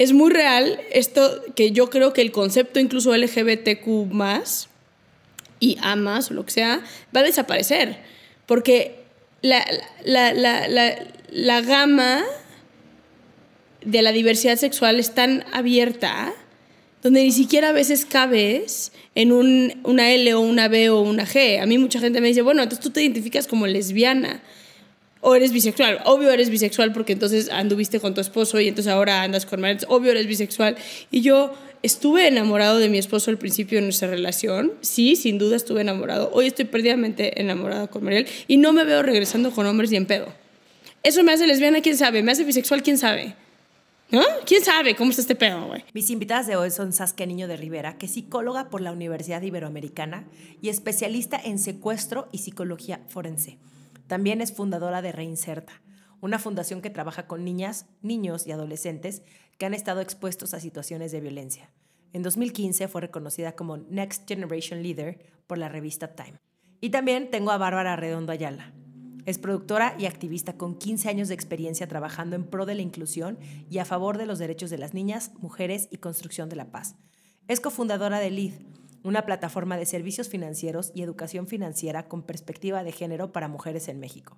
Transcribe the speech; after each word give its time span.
es 0.00 0.14
muy 0.14 0.30
real 0.30 0.80
esto 0.92 1.42
que 1.54 1.72
yo 1.72 1.90
creo 1.90 2.14
que 2.14 2.22
el 2.22 2.32
concepto 2.32 2.80
incluso 2.80 3.14
LGBTQ 3.14 4.10
más 4.10 4.70
y 5.58 5.76
A 5.82 5.94
más 5.94 6.30
o 6.30 6.34
lo 6.34 6.46
que 6.46 6.52
sea 6.52 6.80
va 7.14 7.20
a 7.20 7.22
desaparecer. 7.22 7.98
Porque 8.46 8.94
la, 9.42 9.62
la, 10.02 10.32
la, 10.32 10.96
la 11.28 11.60
gama 11.60 12.24
de 13.84 14.00
la 14.00 14.12
diversidad 14.12 14.56
sexual 14.56 14.98
es 14.98 15.14
tan 15.14 15.44
abierta 15.52 16.32
donde 17.02 17.22
ni 17.22 17.32
siquiera 17.32 17.68
a 17.68 17.72
veces 17.72 18.06
cabes 18.06 18.92
en 19.14 19.32
un, 19.32 19.82
una 19.84 20.10
L 20.12 20.32
o 20.32 20.40
una 20.40 20.68
B 20.68 20.88
o 20.88 21.02
una 21.02 21.26
G. 21.26 21.60
A 21.60 21.66
mí 21.66 21.76
mucha 21.76 22.00
gente 22.00 22.22
me 22.22 22.28
dice, 22.28 22.40
bueno, 22.40 22.62
entonces 22.62 22.82
tú 22.82 22.88
te 22.88 23.02
identificas 23.02 23.46
como 23.46 23.66
lesbiana 23.66 24.40
o 25.20 25.34
eres 25.34 25.52
bisexual. 25.52 26.00
Obvio 26.04 26.30
eres 26.30 26.50
bisexual 26.50 26.92
porque 26.92 27.12
entonces 27.12 27.50
anduviste 27.50 28.00
con 28.00 28.14
tu 28.14 28.20
esposo 28.20 28.60
y 28.60 28.68
entonces 28.68 28.92
ahora 28.92 29.22
andas 29.22 29.46
con 29.46 29.60
maridos. 29.60 29.86
Obvio 29.88 30.10
eres 30.12 30.26
bisexual. 30.26 30.76
Y 31.10 31.20
yo 31.20 31.52
estuve 31.82 32.26
enamorado 32.26 32.78
de 32.78 32.88
mi 32.88 32.98
esposo 32.98 33.30
al 33.30 33.38
principio 33.38 33.78
de 33.78 33.82
nuestra 33.82 34.08
relación. 34.08 34.72
Sí, 34.80 35.16
sin 35.16 35.38
duda 35.38 35.56
estuve 35.56 35.82
enamorado. 35.82 36.30
Hoy 36.32 36.46
estoy 36.46 36.64
perdidamente 36.64 37.40
enamorada 37.40 37.86
con 37.88 38.04
Mariel 38.04 38.26
y 38.48 38.56
no 38.56 38.72
me 38.72 38.84
veo 38.84 39.02
regresando 39.02 39.50
con 39.50 39.66
hombres 39.66 39.90
ni 39.90 39.96
en 39.96 40.06
pedo. 40.06 40.32
Eso 41.02 41.22
me 41.22 41.32
hace 41.32 41.46
lesbiana, 41.46 41.80
quién 41.80 41.96
sabe. 41.96 42.22
Me 42.22 42.32
hace 42.32 42.44
bisexual, 42.44 42.82
quién 42.82 42.98
sabe. 42.98 43.34
¿No? 44.10 44.22
¿Quién 44.44 44.64
sabe 44.64 44.96
cómo 44.96 45.10
está 45.10 45.22
este 45.22 45.36
pedo, 45.36 45.68
güey? 45.68 45.84
Mis 45.94 46.10
invitadas 46.10 46.48
de 46.48 46.56
hoy 46.56 46.72
son 46.72 46.92
Saskia 46.92 47.26
Niño 47.26 47.46
de 47.46 47.56
Rivera, 47.56 47.96
que 47.96 48.06
es 48.06 48.12
psicóloga 48.12 48.68
por 48.68 48.80
la 48.80 48.90
Universidad 48.90 49.40
Iberoamericana 49.40 50.24
y 50.60 50.68
especialista 50.68 51.40
en 51.42 51.60
secuestro 51.60 52.28
y 52.32 52.38
psicología 52.38 53.00
forense. 53.08 53.58
También 54.10 54.40
es 54.40 54.52
fundadora 54.52 55.02
de 55.02 55.12
Reinserta, 55.12 55.72
una 56.20 56.40
fundación 56.40 56.82
que 56.82 56.90
trabaja 56.90 57.28
con 57.28 57.44
niñas, 57.44 57.86
niños 58.02 58.44
y 58.44 58.50
adolescentes 58.50 59.22
que 59.56 59.66
han 59.66 59.72
estado 59.72 60.00
expuestos 60.00 60.52
a 60.52 60.58
situaciones 60.58 61.12
de 61.12 61.20
violencia. 61.20 61.70
En 62.12 62.24
2015 62.24 62.88
fue 62.88 63.02
reconocida 63.02 63.52
como 63.52 63.76
Next 63.76 64.26
Generation 64.26 64.82
Leader 64.82 65.24
por 65.46 65.58
la 65.58 65.68
revista 65.68 66.16
Time. 66.16 66.40
Y 66.80 66.90
también 66.90 67.30
tengo 67.30 67.52
a 67.52 67.58
Bárbara 67.58 67.94
Redondo 67.94 68.32
Ayala, 68.32 68.72
es 69.26 69.38
productora 69.38 69.94
y 69.96 70.06
activista 70.06 70.54
con 70.54 70.76
15 70.76 71.08
años 71.08 71.28
de 71.28 71.34
experiencia 71.34 71.86
trabajando 71.86 72.34
en 72.34 72.42
pro 72.42 72.66
de 72.66 72.74
la 72.74 72.82
inclusión 72.82 73.38
y 73.70 73.78
a 73.78 73.84
favor 73.84 74.18
de 74.18 74.26
los 74.26 74.40
derechos 74.40 74.70
de 74.70 74.78
las 74.78 74.92
niñas, 74.92 75.30
mujeres 75.38 75.86
y 75.92 75.98
construcción 75.98 76.48
de 76.48 76.56
la 76.56 76.72
paz. 76.72 76.96
Es 77.46 77.60
cofundadora 77.60 78.18
de 78.18 78.30
LEAD, 78.32 78.54
una 79.02 79.26
plataforma 79.26 79.76
de 79.76 79.86
servicios 79.86 80.28
financieros 80.28 80.92
y 80.94 81.02
educación 81.02 81.46
financiera 81.46 82.08
con 82.08 82.22
perspectiva 82.22 82.84
de 82.84 82.92
género 82.92 83.32
para 83.32 83.48
mujeres 83.48 83.88
en 83.88 84.00
México. 84.00 84.36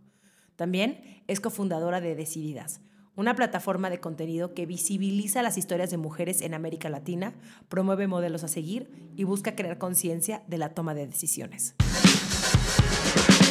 También 0.56 1.22
es 1.26 1.40
cofundadora 1.40 2.00
de 2.00 2.14
Decididas, 2.14 2.80
una 3.14 3.34
plataforma 3.36 3.90
de 3.90 4.00
contenido 4.00 4.54
que 4.54 4.66
visibiliza 4.66 5.42
las 5.42 5.58
historias 5.58 5.90
de 5.90 5.98
mujeres 5.98 6.40
en 6.40 6.54
América 6.54 6.88
Latina, 6.88 7.34
promueve 7.68 8.06
modelos 8.06 8.42
a 8.44 8.48
seguir 8.48 9.12
y 9.16 9.24
busca 9.24 9.54
crear 9.54 9.78
conciencia 9.78 10.42
de 10.46 10.58
la 10.58 10.70
toma 10.70 10.94
de 10.94 11.06
decisiones. 11.06 11.74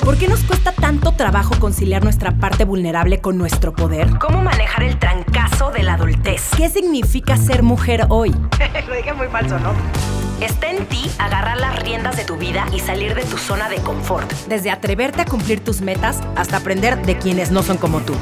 ¿Por 0.04 0.18
qué 0.18 0.28
nos 0.28 0.44
cuesta 0.44 0.72
tanto 0.72 1.12
trabajo 1.12 1.60
conciliar 1.60 2.04
nuestra 2.04 2.40
parte 2.40 2.66
vulnerable 2.66 3.22
con 3.22 3.38
nuestro 3.38 3.74
poder? 3.76 4.18
¿Cómo 4.20 4.42
manejar 4.42 4.84
el 4.84 4.98
trancazo 4.98 5.70
de 5.70 5.84
la 5.84 5.94
adultez? 5.94 6.50
¿Qué 6.58 6.70
significa 6.70 7.38
ser 7.38 7.62
mujer 7.62 8.08
hoy? 8.10 8.32
Lo 8.88 8.96
dije 8.96 9.14
muy 9.14 9.28
falso, 9.28 9.60
¿no? 9.60 9.74
Está 10.42 10.72
en 10.72 10.88
ti 10.88 11.04
agarrar 11.20 11.60
las 11.60 11.84
riendas 11.84 12.18
de 12.18 12.26
tu 12.26 12.36
vida 12.36 12.66
y 12.76 12.80
salir 12.80 13.14
de 13.14 13.24
tu 13.26 13.38
zona 13.38 13.70
de 13.70 13.76
confort. 13.76 14.28
Desde 14.48 14.72
atreverte 14.72 15.22
a 15.22 15.26
cumplir 15.26 15.60
tus 15.60 15.82
metas 15.82 16.20
hasta 16.36 16.58
aprender 16.58 17.00
de 17.06 17.16
quienes 17.16 17.52
no 17.52 17.62
son 17.62 17.78
como 17.78 18.00
tú. 18.00 18.14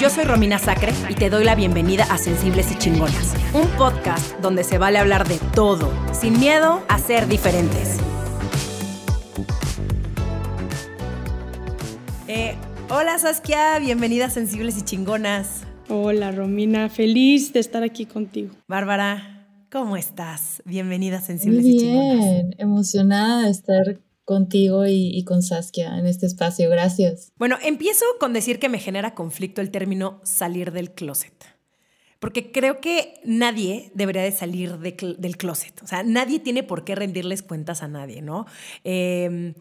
Yo 0.00 0.10
soy 0.10 0.24
Romina 0.24 0.58
Sacre 0.58 0.92
y 1.08 1.14
te 1.14 1.30
doy 1.30 1.44
la 1.44 1.54
bienvenida 1.54 2.08
a 2.10 2.18
Sensibles 2.18 2.72
y 2.72 2.78
Chingonas, 2.78 3.34
un 3.52 3.68
podcast 3.78 4.36
donde 4.40 4.64
se 4.64 4.78
vale 4.78 4.98
hablar 4.98 5.28
de 5.28 5.38
todo, 5.54 5.92
sin 6.12 6.40
miedo 6.40 6.82
a 6.88 6.98
ser 6.98 7.28
diferentes. 7.28 7.98
Eh, 12.26 12.56
hola 12.90 13.16
Saskia, 13.20 13.78
bienvenida 13.78 14.26
a 14.26 14.30
Sensibles 14.30 14.76
y 14.76 14.82
Chingonas. 14.82 15.62
Hola 15.88 16.32
Romina, 16.32 16.88
feliz 16.88 17.52
de 17.52 17.60
estar 17.60 17.84
aquí 17.84 18.06
contigo. 18.06 18.56
Bárbara, 18.66 19.33
¿cómo 19.74 19.96
estás? 19.96 20.62
Bienvenida 20.64 21.20
Sensibles 21.20 21.66
y 21.66 21.78
Chingonas. 21.78 22.24
Bien, 22.24 22.54
emocionada 22.58 23.46
de 23.46 23.50
estar 23.50 24.00
contigo 24.24 24.86
y, 24.86 25.24
con 25.24 25.42
Saskia 25.42 25.98
en 25.98 26.06
este 26.06 26.26
espacio. 26.26 26.70
Gracias. 26.70 27.32
Bueno, 27.38 27.58
empiezo 27.60 28.04
con 28.20 28.32
decir 28.32 28.60
que 28.60 28.68
me 28.68 28.78
genera 28.78 29.16
conflicto 29.16 29.60
el 29.60 29.72
término 29.72 30.20
salir 30.22 30.70
del 30.70 30.92
closet. 30.92 31.34
Porque 32.20 32.52
creo 32.52 32.80
que 32.80 33.14
nadie 33.24 33.90
debería 33.96 34.22
de 34.22 34.30
salir 34.30 34.78
del 34.78 35.36
closet. 35.36 35.82
O 35.82 35.88
sea, 35.88 36.04
nadie 36.04 36.38
tiene 36.38 36.62
por 36.62 36.84
qué 36.84 36.94
rendirles 36.94 37.42
cuentas 37.42 37.82
a 37.82 37.88
nadie, 37.88 38.22
¿no? 38.22 38.46
Eh, 38.84 39.54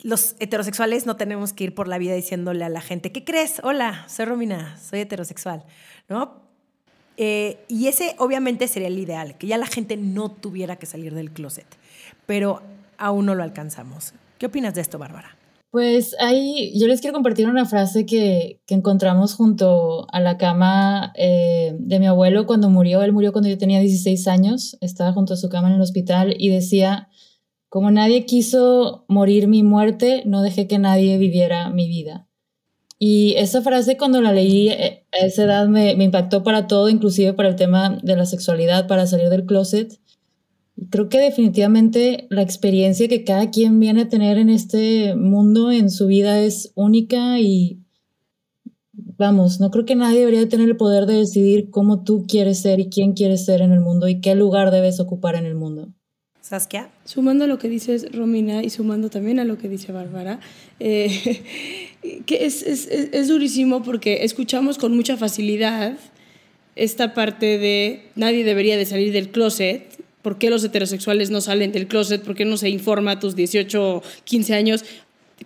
los 0.00 0.36
heterosexuales 0.40 1.06
no 1.06 1.16
tenemos 1.16 1.54
que 1.54 1.64
ir 1.64 1.74
por 1.74 1.88
la 1.88 1.96
vida 1.96 2.12
diciéndole 2.12 2.64
a 2.64 2.68
la 2.68 2.82
gente, 2.82 3.12
¿qué 3.12 3.24
crees? 3.24 3.62
Hola, 3.64 4.04
soy 4.08 4.26
Romina, 4.26 4.78
soy 4.78 5.00
heterosexual, 5.00 5.64
¿no? 6.10 6.41
Eh, 7.16 7.64
y 7.68 7.88
ese 7.88 8.14
obviamente 8.18 8.68
sería 8.68 8.88
el 8.88 8.98
ideal, 8.98 9.36
que 9.38 9.46
ya 9.46 9.58
la 9.58 9.66
gente 9.66 9.96
no 9.96 10.30
tuviera 10.30 10.76
que 10.76 10.86
salir 10.86 11.14
del 11.14 11.30
closet, 11.30 11.66
pero 12.26 12.62
aún 12.98 13.26
no 13.26 13.34
lo 13.34 13.42
alcanzamos. 13.42 14.14
¿Qué 14.38 14.46
opinas 14.46 14.74
de 14.74 14.80
esto, 14.80 14.98
Bárbara? 14.98 15.36
Pues 15.70 16.14
ahí 16.20 16.78
yo 16.78 16.86
les 16.86 17.00
quiero 17.00 17.14
compartir 17.14 17.48
una 17.48 17.64
frase 17.64 18.04
que, 18.04 18.60
encontramos 18.68 19.34
junto 19.34 20.06
a 20.12 20.20
la 20.20 20.36
cama 20.36 21.12
eh, 21.16 21.74
de 21.78 21.98
mi 21.98 22.06
abuelo 22.06 22.46
cuando 22.46 22.68
murió. 22.68 23.02
Él 23.02 23.12
murió 23.12 23.32
cuando 23.32 23.48
yo 23.48 23.56
tenía 23.56 23.80
16 23.80 24.28
años, 24.28 24.76
estaba 24.80 25.12
junto 25.12 25.34
a 25.34 25.36
su 25.38 25.48
cama 25.48 25.68
en 25.68 25.76
el 25.76 25.80
hospital 25.80 26.34
y 26.38 26.50
decía, 26.50 27.08
como 27.70 27.90
nadie 27.90 28.26
quiso 28.26 29.06
morir 29.08 29.48
mi 29.48 29.62
muerte, 29.62 30.22
no 30.26 30.42
dejé 30.42 30.66
que 30.66 30.78
nadie 30.78 31.16
viviera 31.16 31.70
mi 31.70 31.88
vida. 31.88 32.28
Y 33.04 33.34
esa 33.36 33.62
frase 33.62 33.96
cuando 33.96 34.20
la 34.20 34.30
leí 34.30 34.68
eh, 34.68 35.04
a 35.10 35.26
esa 35.26 35.42
edad 35.42 35.66
me, 35.66 35.90
impactó 35.90 36.44
para 36.44 36.68
todo, 36.68 36.88
inclusive 36.88 37.32
para 37.32 37.48
el 37.48 37.56
tema 37.56 37.98
de 38.00 38.14
la 38.14 38.26
sexualidad, 38.26 38.86
para 38.86 39.08
salir 39.08 39.28
del 39.28 39.44
closet. 39.44 39.98
Creo 40.88 41.08
que 41.08 41.18
definitivamente 41.18 42.28
la 42.30 42.42
experiencia 42.42 43.08
que 43.08 43.24
cada 43.24 43.50
quien 43.50 43.80
viene 43.80 44.02
a 44.02 44.08
tener 44.08 44.38
en 44.38 44.50
este 44.50 45.16
mundo, 45.16 45.72
en 45.72 45.90
su 45.90 46.06
vida, 46.06 46.38
es 46.38 46.70
única 46.76 47.40
y 47.40 47.80
vamos, 48.92 49.58
no 49.58 49.72
creo 49.72 49.84
que 49.84 49.96
nadie 49.96 50.20
debería 50.20 50.48
tener 50.48 50.68
el 50.68 50.76
poder 50.76 51.06
de 51.06 51.14
decidir 51.14 51.70
cómo 51.70 52.04
tú 52.04 52.24
quieres 52.28 52.60
ser 52.60 52.78
y 52.78 52.88
quién 52.88 53.14
quieres 53.14 53.44
ser 53.44 53.62
en 53.62 53.72
el 53.72 53.80
mundo 53.80 54.06
y 54.06 54.20
qué 54.20 54.36
lugar 54.36 54.70
debes 54.70 55.00
ocupar 55.00 55.34
en 55.34 55.46
el 55.46 55.56
mundo. 55.56 55.92
Saskia. 56.40 56.90
Sumando 57.04 57.44
a 57.44 57.46
lo 57.46 57.58
que 57.58 57.68
dices 57.68 58.06
Romina 58.12 58.62
y 58.62 58.70
sumando 58.70 59.10
también 59.10 59.38
a 59.38 59.44
lo 59.44 59.58
que 59.58 59.68
dice 59.68 59.90
Bárbara, 59.90 60.38
eh, 60.80 61.42
que 62.26 62.46
es, 62.46 62.62
es, 62.62 62.88
es, 62.88 63.28
durísimo 63.28 63.82
porque 63.82 64.24
escuchamos 64.24 64.76
con 64.78 64.94
mucha 64.96 65.16
facilidad 65.16 65.96
esta 66.74 67.14
parte 67.14 67.58
de 67.58 68.04
nadie 68.14 68.44
debería 68.44 68.76
de 68.76 68.86
salir 68.86 69.12
del 69.12 69.30
closet, 69.30 69.84
¿por 70.22 70.38
qué 70.38 70.50
los 70.50 70.64
heterosexuales 70.64 71.30
no 71.30 71.40
salen 71.40 71.72
del 71.72 71.86
closet? 71.86 72.22
¿Por 72.22 72.34
qué 72.34 72.44
no 72.44 72.56
se 72.56 72.70
informa 72.70 73.12
a 73.12 73.20
tus 73.20 73.36
18, 73.36 74.02
15 74.24 74.54
años? 74.54 74.84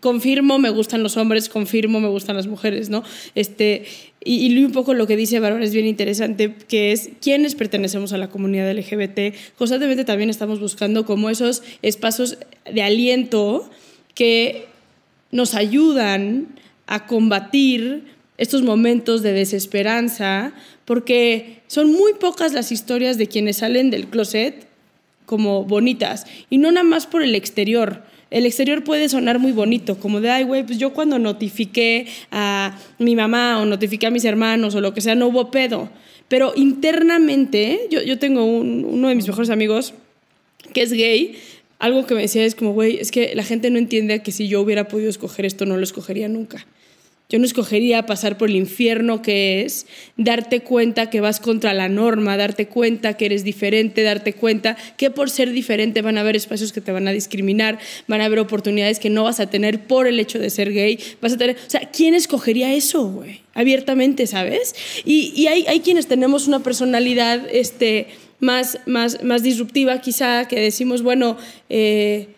confirmo, 0.00 0.58
me 0.58 0.68
gustan 0.68 1.02
los 1.02 1.16
hombres, 1.16 1.48
confirmo, 1.48 2.00
me 2.00 2.08
gustan 2.08 2.36
las 2.36 2.46
mujeres, 2.46 2.90
¿no? 2.90 3.02
Este, 3.34 3.84
y, 4.22 4.46
y 4.46 4.64
un 4.64 4.72
poco 4.72 4.94
lo 4.94 5.06
que 5.06 5.16
dice 5.16 5.40
Bárbara 5.40 5.64
es 5.64 5.72
bien 5.72 5.86
interesante, 5.86 6.54
que 6.68 6.92
es 6.92 7.10
quiénes 7.22 7.54
pertenecemos 7.54 8.12
a 8.12 8.18
la 8.18 8.28
comunidad 8.28 8.70
LGBT. 8.70 9.34
Constantemente 9.56 10.04
también 10.04 10.30
estamos 10.30 10.60
buscando 10.60 11.06
como 11.06 11.30
esos 11.30 11.62
espacios 11.82 12.38
de 12.70 12.82
aliento 12.82 13.70
que 14.14 14.66
nos 15.30 15.54
ayudan 15.54 16.48
a 16.86 17.06
combatir 17.06 18.04
estos 18.38 18.62
momentos 18.62 19.22
de 19.22 19.32
desesperanza, 19.32 20.52
porque 20.84 21.62
son 21.66 21.90
muy 21.92 22.14
pocas 22.14 22.52
las 22.52 22.70
historias 22.70 23.18
de 23.18 23.26
quienes 23.26 23.58
salen 23.58 23.90
del 23.90 24.06
closet 24.06 24.66
como 25.24 25.64
bonitas, 25.64 26.26
y 26.50 26.58
no 26.58 26.70
nada 26.70 26.84
más 26.84 27.06
por 27.06 27.22
el 27.22 27.34
exterior, 27.34 28.04
el 28.30 28.44
exterior 28.44 28.84
puede 28.84 29.08
sonar 29.08 29.38
muy 29.38 29.52
bonito, 29.52 29.98
como 29.98 30.20
de, 30.20 30.30
ay, 30.30 30.44
güey, 30.44 30.64
pues 30.64 30.78
yo 30.78 30.92
cuando 30.92 31.18
notifiqué 31.18 32.06
a 32.30 32.76
mi 32.98 33.14
mamá 33.14 33.60
o 33.60 33.64
notifiqué 33.64 34.06
a 34.06 34.10
mis 34.10 34.24
hermanos 34.24 34.74
o 34.74 34.80
lo 34.80 34.94
que 34.94 35.00
sea, 35.00 35.14
no 35.14 35.28
hubo 35.28 35.50
pedo. 35.50 35.88
Pero 36.28 36.52
internamente, 36.56 37.86
yo, 37.88 38.02
yo 38.02 38.18
tengo 38.18 38.44
uno 38.44 39.08
de 39.08 39.14
mis 39.14 39.28
mejores 39.28 39.50
amigos 39.50 39.94
que 40.72 40.82
es 40.82 40.92
gay, 40.92 41.36
algo 41.78 42.06
que 42.06 42.14
me 42.14 42.22
decía 42.22 42.44
es 42.44 42.54
como, 42.54 42.72
güey, 42.72 42.98
es 42.98 43.10
que 43.10 43.34
la 43.34 43.44
gente 43.44 43.70
no 43.70 43.78
entiende 43.78 44.22
que 44.22 44.32
si 44.32 44.48
yo 44.48 44.60
hubiera 44.60 44.88
podido 44.88 45.10
escoger 45.10 45.44
esto, 45.44 45.66
no 45.66 45.76
lo 45.76 45.84
escogería 45.84 46.28
nunca. 46.28 46.66
Yo 47.28 47.40
no 47.40 47.44
escogería 47.44 48.06
pasar 48.06 48.38
por 48.38 48.50
el 48.50 48.54
infierno 48.54 49.20
que 49.20 49.62
es 49.62 49.86
darte 50.16 50.60
cuenta 50.60 51.10
que 51.10 51.20
vas 51.20 51.40
contra 51.40 51.74
la 51.74 51.88
norma, 51.88 52.36
darte 52.36 52.68
cuenta 52.68 53.14
que 53.14 53.26
eres 53.26 53.42
diferente, 53.42 54.04
darte 54.04 54.32
cuenta 54.32 54.76
que 54.96 55.10
por 55.10 55.28
ser 55.28 55.50
diferente 55.50 56.02
van 56.02 56.18
a 56.18 56.20
haber 56.20 56.36
espacios 56.36 56.72
que 56.72 56.80
te 56.80 56.92
van 56.92 57.08
a 57.08 57.12
discriminar, 57.12 57.80
van 58.06 58.20
a 58.20 58.26
haber 58.26 58.38
oportunidades 58.38 59.00
que 59.00 59.10
no 59.10 59.24
vas 59.24 59.40
a 59.40 59.50
tener 59.50 59.88
por 59.88 60.06
el 60.06 60.20
hecho 60.20 60.38
de 60.38 60.50
ser 60.50 60.72
gay. 60.72 61.00
Vas 61.20 61.32
a 61.32 61.36
tener, 61.36 61.56
o 61.56 61.70
sea, 61.70 61.90
¿quién 61.92 62.14
escogería 62.14 62.72
eso, 62.72 63.08
güey? 63.08 63.40
Abiertamente, 63.54 64.28
¿sabes? 64.28 64.76
Y, 65.04 65.48
hay, 65.48 65.64
hay, 65.66 65.80
quienes 65.80 66.06
tenemos 66.06 66.46
una 66.46 66.60
personalidad 66.62 67.48
este, 67.50 68.06
más, 68.40 68.78
más, 68.86 69.22
más 69.22 69.42
disruptiva, 69.42 70.00
quizá, 70.00 70.46
que 70.48 70.60
decimos, 70.60 71.02
bueno, 71.02 71.36
eh, 71.68 72.28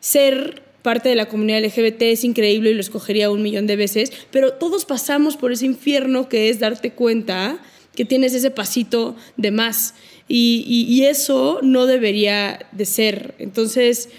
ser 0.00 0.62
parte 0.82 1.08
de 1.08 1.16
la 1.16 1.26
comunidad 1.26 1.64
LGBT 1.64 2.02
es 2.02 2.24
increíble 2.24 2.70
y 2.70 2.74
lo 2.74 2.80
escogería 2.80 3.30
un 3.30 3.42
millón 3.42 3.66
de 3.66 3.76
veces, 3.76 4.12
pero 4.30 4.54
todos 4.54 4.84
pasamos 4.84 5.36
por 5.36 5.52
ese 5.52 5.66
infierno 5.66 6.28
que 6.28 6.48
es 6.48 6.60
darte 6.60 6.92
cuenta 6.92 7.60
que 7.94 8.04
tienes 8.04 8.32
ese 8.32 8.50
pasito 8.50 9.16
de 9.36 9.50
más 9.50 9.94
y, 10.28 11.02
eso 11.04 11.58
no 11.62 11.86
debería 11.86 12.66
de 12.72 12.84
ser. 12.84 13.34
Entonces, 13.38 14.10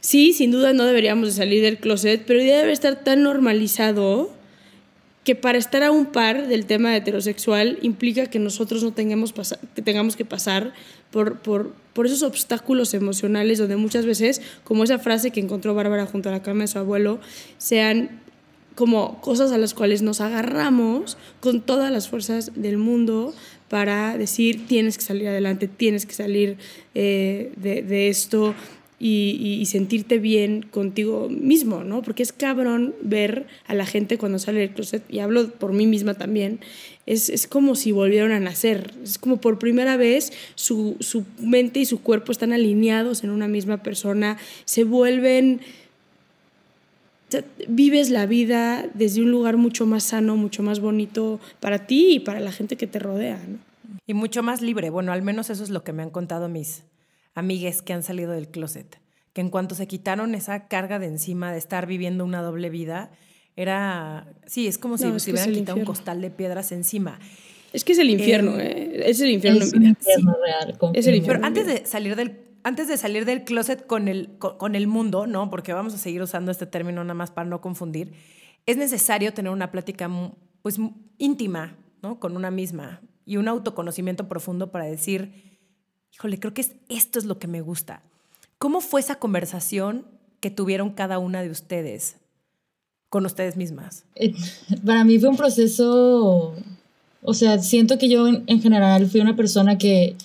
sí, 0.00 0.32
sin 0.32 0.50
duda 0.50 0.72
no 0.74 0.84
deberíamos 0.84 1.28
de 1.28 1.34
salir 1.34 1.62
del 1.62 1.78
closet, 1.78 2.22
pero 2.26 2.40
debe 2.40 2.72
estar 2.72 3.02
tan 3.02 3.22
normalizado 3.22 4.35
que 5.26 5.34
para 5.34 5.58
estar 5.58 5.82
a 5.82 5.90
un 5.90 6.06
par 6.06 6.46
del 6.46 6.66
tema 6.66 6.96
heterosexual 6.96 7.80
implica 7.82 8.26
que 8.26 8.38
nosotros 8.38 8.84
no 8.84 8.92
tengamos, 8.92 9.34
que, 9.74 9.82
tengamos 9.82 10.14
que 10.14 10.24
pasar 10.24 10.72
por, 11.10 11.74
esos 12.04 12.22
obstáculos 12.22 12.94
emocionales 12.94 13.58
donde 13.58 13.74
muchas 13.74 14.06
veces, 14.06 14.40
como 14.62 14.84
esa 14.84 15.00
frase 15.00 15.32
que 15.32 15.40
encontró 15.40 15.74
Bárbara 15.74 16.06
junto 16.06 16.28
a 16.28 16.32
la 16.32 16.42
cama 16.42 16.60
de 16.62 16.68
su 16.68 16.78
abuelo, 16.78 17.18
sean 17.58 18.20
como 18.76 19.20
cosas 19.20 19.50
a 19.50 19.58
las 19.58 19.74
cuales 19.74 20.00
nos 20.00 20.20
agarramos 20.20 21.18
con 21.40 21.60
todas 21.60 21.90
las 21.90 22.08
fuerzas 22.08 22.52
del 22.54 22.78
mundo 22.78 23.34
para 23.68 24.16
decir 24.16 24.68
tienes 24.68 24.96
que 24.96 25.02
salir 25.02 25.26
adelante, 25.26 25.66
tienes 25.66 26.06
que 26.06 26.14
salir 26.14 26.56
eh, 26.94 27.52
de, 27.56 28.08
esto, 28.08 28.54
y, 28.98 29.64
sentirte 29.66 30.18
bien 30.18 30.62
contigo 30.62 31.28
mismo, 31.28 31.84
¿no? 31.84 32.02
Porque 32.02 32.22
es 32.22 32.32
cabrón 32.32 32.94
ver 33.02 33.46
a 33.66 33.74
la 33.74 33.84
gente 33.84 34.16
cuando 34.16 34.38
sale 34.38 34.60
del 34.60 34.70
closet, 34.70 35.02
y 35.08 35.18
hablo 35.18 35.50
por 35.50 35.72
mí 35.72 35.86
misma 35.86 36.14
también, 36.14 36.60
es, 37.04 37.28
es 37.28 37.46
como 37.46 37.74
si 37.74 37.92
volvieran 37.92 38.32
a 38.32 38.40
nacer, 38.40 38.94
es 39.02 39.18
como 39.18 39.36
por 39.38 39.58
primera 39.58 39.96
vez 39.96 40.32
su, 40.54 40.96
su, 41.00 41.24
mente 41.38 41.80
y 41.80 41.84
su 41.84 42.00
cuerpo 42.00 42.32
están 42.32 42.52
alineados 42.52 43.22
en 43.22 43.30
una 43.30 43.48
misma 43.48 43.82
persona, 43.82 44.38
se 44.64 44.84
vuelven... 44.84 45.60
vives 47.68 48.08
la 48.08 48.26
vida 48.26 48.88
desde 48.94 49.20
un 49.20 49.30
lugar 49.30 49.56
mucho 49.56 49.84
más 49.84 50.04
sano, 50.04 50.36
mucho 50.36 50.62
más 50.62 50.80
bonito 50.80 51.38
para 51.60 51.86
ti 51.86 52.14
y 52.14 52.20
para 52.20 52.40
la 52.40 52.52
gente 52.52 52.76
que 52.76 52.86
te 52.86 52.98
rodea, 52.98 53.44
¿no? 53.46 53.58
Y 54.06 54.14
mucho 54.14 54.42
más 54.42 54.62
libre. 54.62 54.90
Bueno, 54.90 55.12
al 55.12 55.22
menos 55.22 55.50
eso 55.50 55.64
es 55.64 55.70
lo 55.70 55.82
que 55.82 55.92
me 55.92 56.02
han 56.02 56.10
contado 56.10 56.48
mis, 56.48 56.84
amigues 57.36 57.82
que 57.82 57.92
han 57.92 58.02
salido 58.02 58.32
del 58.32 58.48
closet, 58.48 59.00
que 59.32 59.40
en 59.40 59.50
cuanto 59.50 59.76
se 59.76 59.86
quitaron 59.86 60.34
esa 60.34 60.66
carga 60.66 60.98
de 60.98 61.06
encima 61.06 61.52
de 61.52 61.58
estar 61.58 61.86
viviendo 61.86 62.24
una 62.24 62.42
doble 62.42 62.70
vida, 62.70 63.12
era, 63.54 64.26
sí, 64.46 64.66
es 64.66 64.78
como 64.78 64.98
si 64.98 65.04
se 65.20 65.30
hubieran 65.30 65.52
quitado 65.52 65.78
un 65.78 65.84
costal 65.84 66.20
de 66.20 66.30
piedras 66.30 66.72
encima. 66.72 67.20
Es 67.72 67.84
que 67.84 67.92
es 67.92 67.98
el 67.98 68.10
infierno, 68.10 68.58
eh, 68.58 68.64
¿eh? 68.66 69.02
es 69.06 69.20
el 69.20 69.30
infierno 69.30 69.62
es 69.62 69.72
en 69.72 69.80
vida. 69.80 69.90
Infierno 69.90 70.34
real, 70.44 70.78
es 70.94 71.06
el 71.06 71.14
infierno. 71.14 71.40
Pero 71.42 71.46
antes 71.46 71.66
de 71.66 71.86
salir 71.86 72.16
del 72.16 72.40
antes 72.64 72.88
de 72.88 72.96
salir 72.96 73.26
del 73.26 73.44
closet 73.44 73.86
con 73.86 74.08
el, 74.08 74.38
con, 74.38 74.74
el 74.74 74.88
mundo, 74.88 75.28
¿no? 75.28 75.50
Porque 75.50 75.72
vamos 75.72 75.94
a 75.94 75.98
seguir 75.98 76.20
usando 76.20 76.50
este 76.50 76.66
término 76.66 77.04
nada 77.04 77.14
más 77.14 77.30
para 77.30 77.48
no 77.48 77.60
confundir, 77.60 78.12
es 78.66 78.76
necesario 78.76 79.32
tener 79.32 79.52
una 79.52 79.70
plática 79.70 80.10
pues 80.62 80.80
íntima, 81.16 81.76
¿no? 82.02 82.18
Con 82.18 82.36
una 82.36 82.50
misma 82.50 83.02
y 83.24 83.36
un 83.36 83.46
autoconocimiento 83.46 84.26
profundo 84.26 84.72
para 84.72 84.84
decir, 84.86 85.45
híjole, 86.16 86.40
creo 86.40 86.54
que 86.54 86.62
es, 86.62 86.72
esto 86.88 87.18
es 87.18 87.26
lo 87.26 87.38
que 87.38 87.46
me 87.46 87.60
gusta. 87.60 88.02
¿Cómo 88.58 88.80
fue 88.80 89.00
esa 89.00 89.16
conversación 89.16 90.06
que 90.40 90.50
tuvieron 90.50 90.90
cada 90.90 91.18
una 91.18 91.42
de 91.42 91.50
ustedes 91.50 92.16
con 93.10 93.26
ustedes 93.26 93.56
mismas? 93.56 94.04
Eh, 94.14 94.32
para 94.84 95.04
mí 95.04 95.18
fue 95.18 95.28
un 95.28 95.36
proceso, 95.36 96.54
o 97.22 97.34
sea, 97.34 97.58
siento 97.58 97.98
que 97.98 98.08
yo 98.08 98.28
en, 98.28 98.62
general 98.62 99.06
fui 99.08 99.20
una 99.20 99.36
persona 99.36 99.76
que 99.76 100.16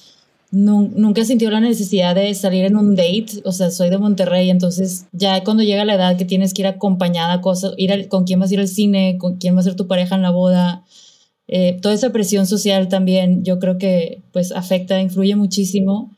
nunca 0.52 1.24
sintió 1.26 1.50
la 1.50 1.60
necesidad 1.60 2.16
de 2.16 2.34
salir 2.36 2.66
en 2.66 2.78
un 2.78 2.96
date, 2.96 3.42
o 3.44 3.52
sea, 3.52 3.70
soy 3.70 3.90
de 3.90 3.98
Monterrey, 3.98 4.50
entonces 4.50 5.06
ya 5.12 5.44
cuando 5.44 5.64
llega 5.64 5.86
la 5.86 5.96
edad 5.96 6.18
que 6.18 6.26
tienes 6.26 6.54
que 6.54 6.62
ir 6.62 6.68
acompañada 6.68 7.34
a 7.34 7.42
cosas, 7.42 7.74
ir 7.78 8.08
con 8.08 8.26
quién 8.26 8.40
vas 8.40 8.52
a 8.52 8.54
ir 8.54 8.60
al 8.62 8.68
cine, 8.68 9.18
con 9.18 9.38
quién 9.38 9.56
va 9.56 9.62
a 9.62 9.64
ser 9.64 9.76
tu 9.76 9.88
pareja 9.88 10.16
en 10.16 10.22
la 10.22 10.32
boda, 10.32 10.84
eh, 11.54 11.78
toda 11.82 11.94
esa 11.94 12.14
presión 12.14 12.48
social 12.48 12.88
también 12.88 13.44
yo 13.44 13.60
creo 13.60 13.78
que 13.78 14.22
pues 14.32 14.54
afecta, 14.54 15.02
influye 15.02 15.36
muchísimo. 15.36 16.10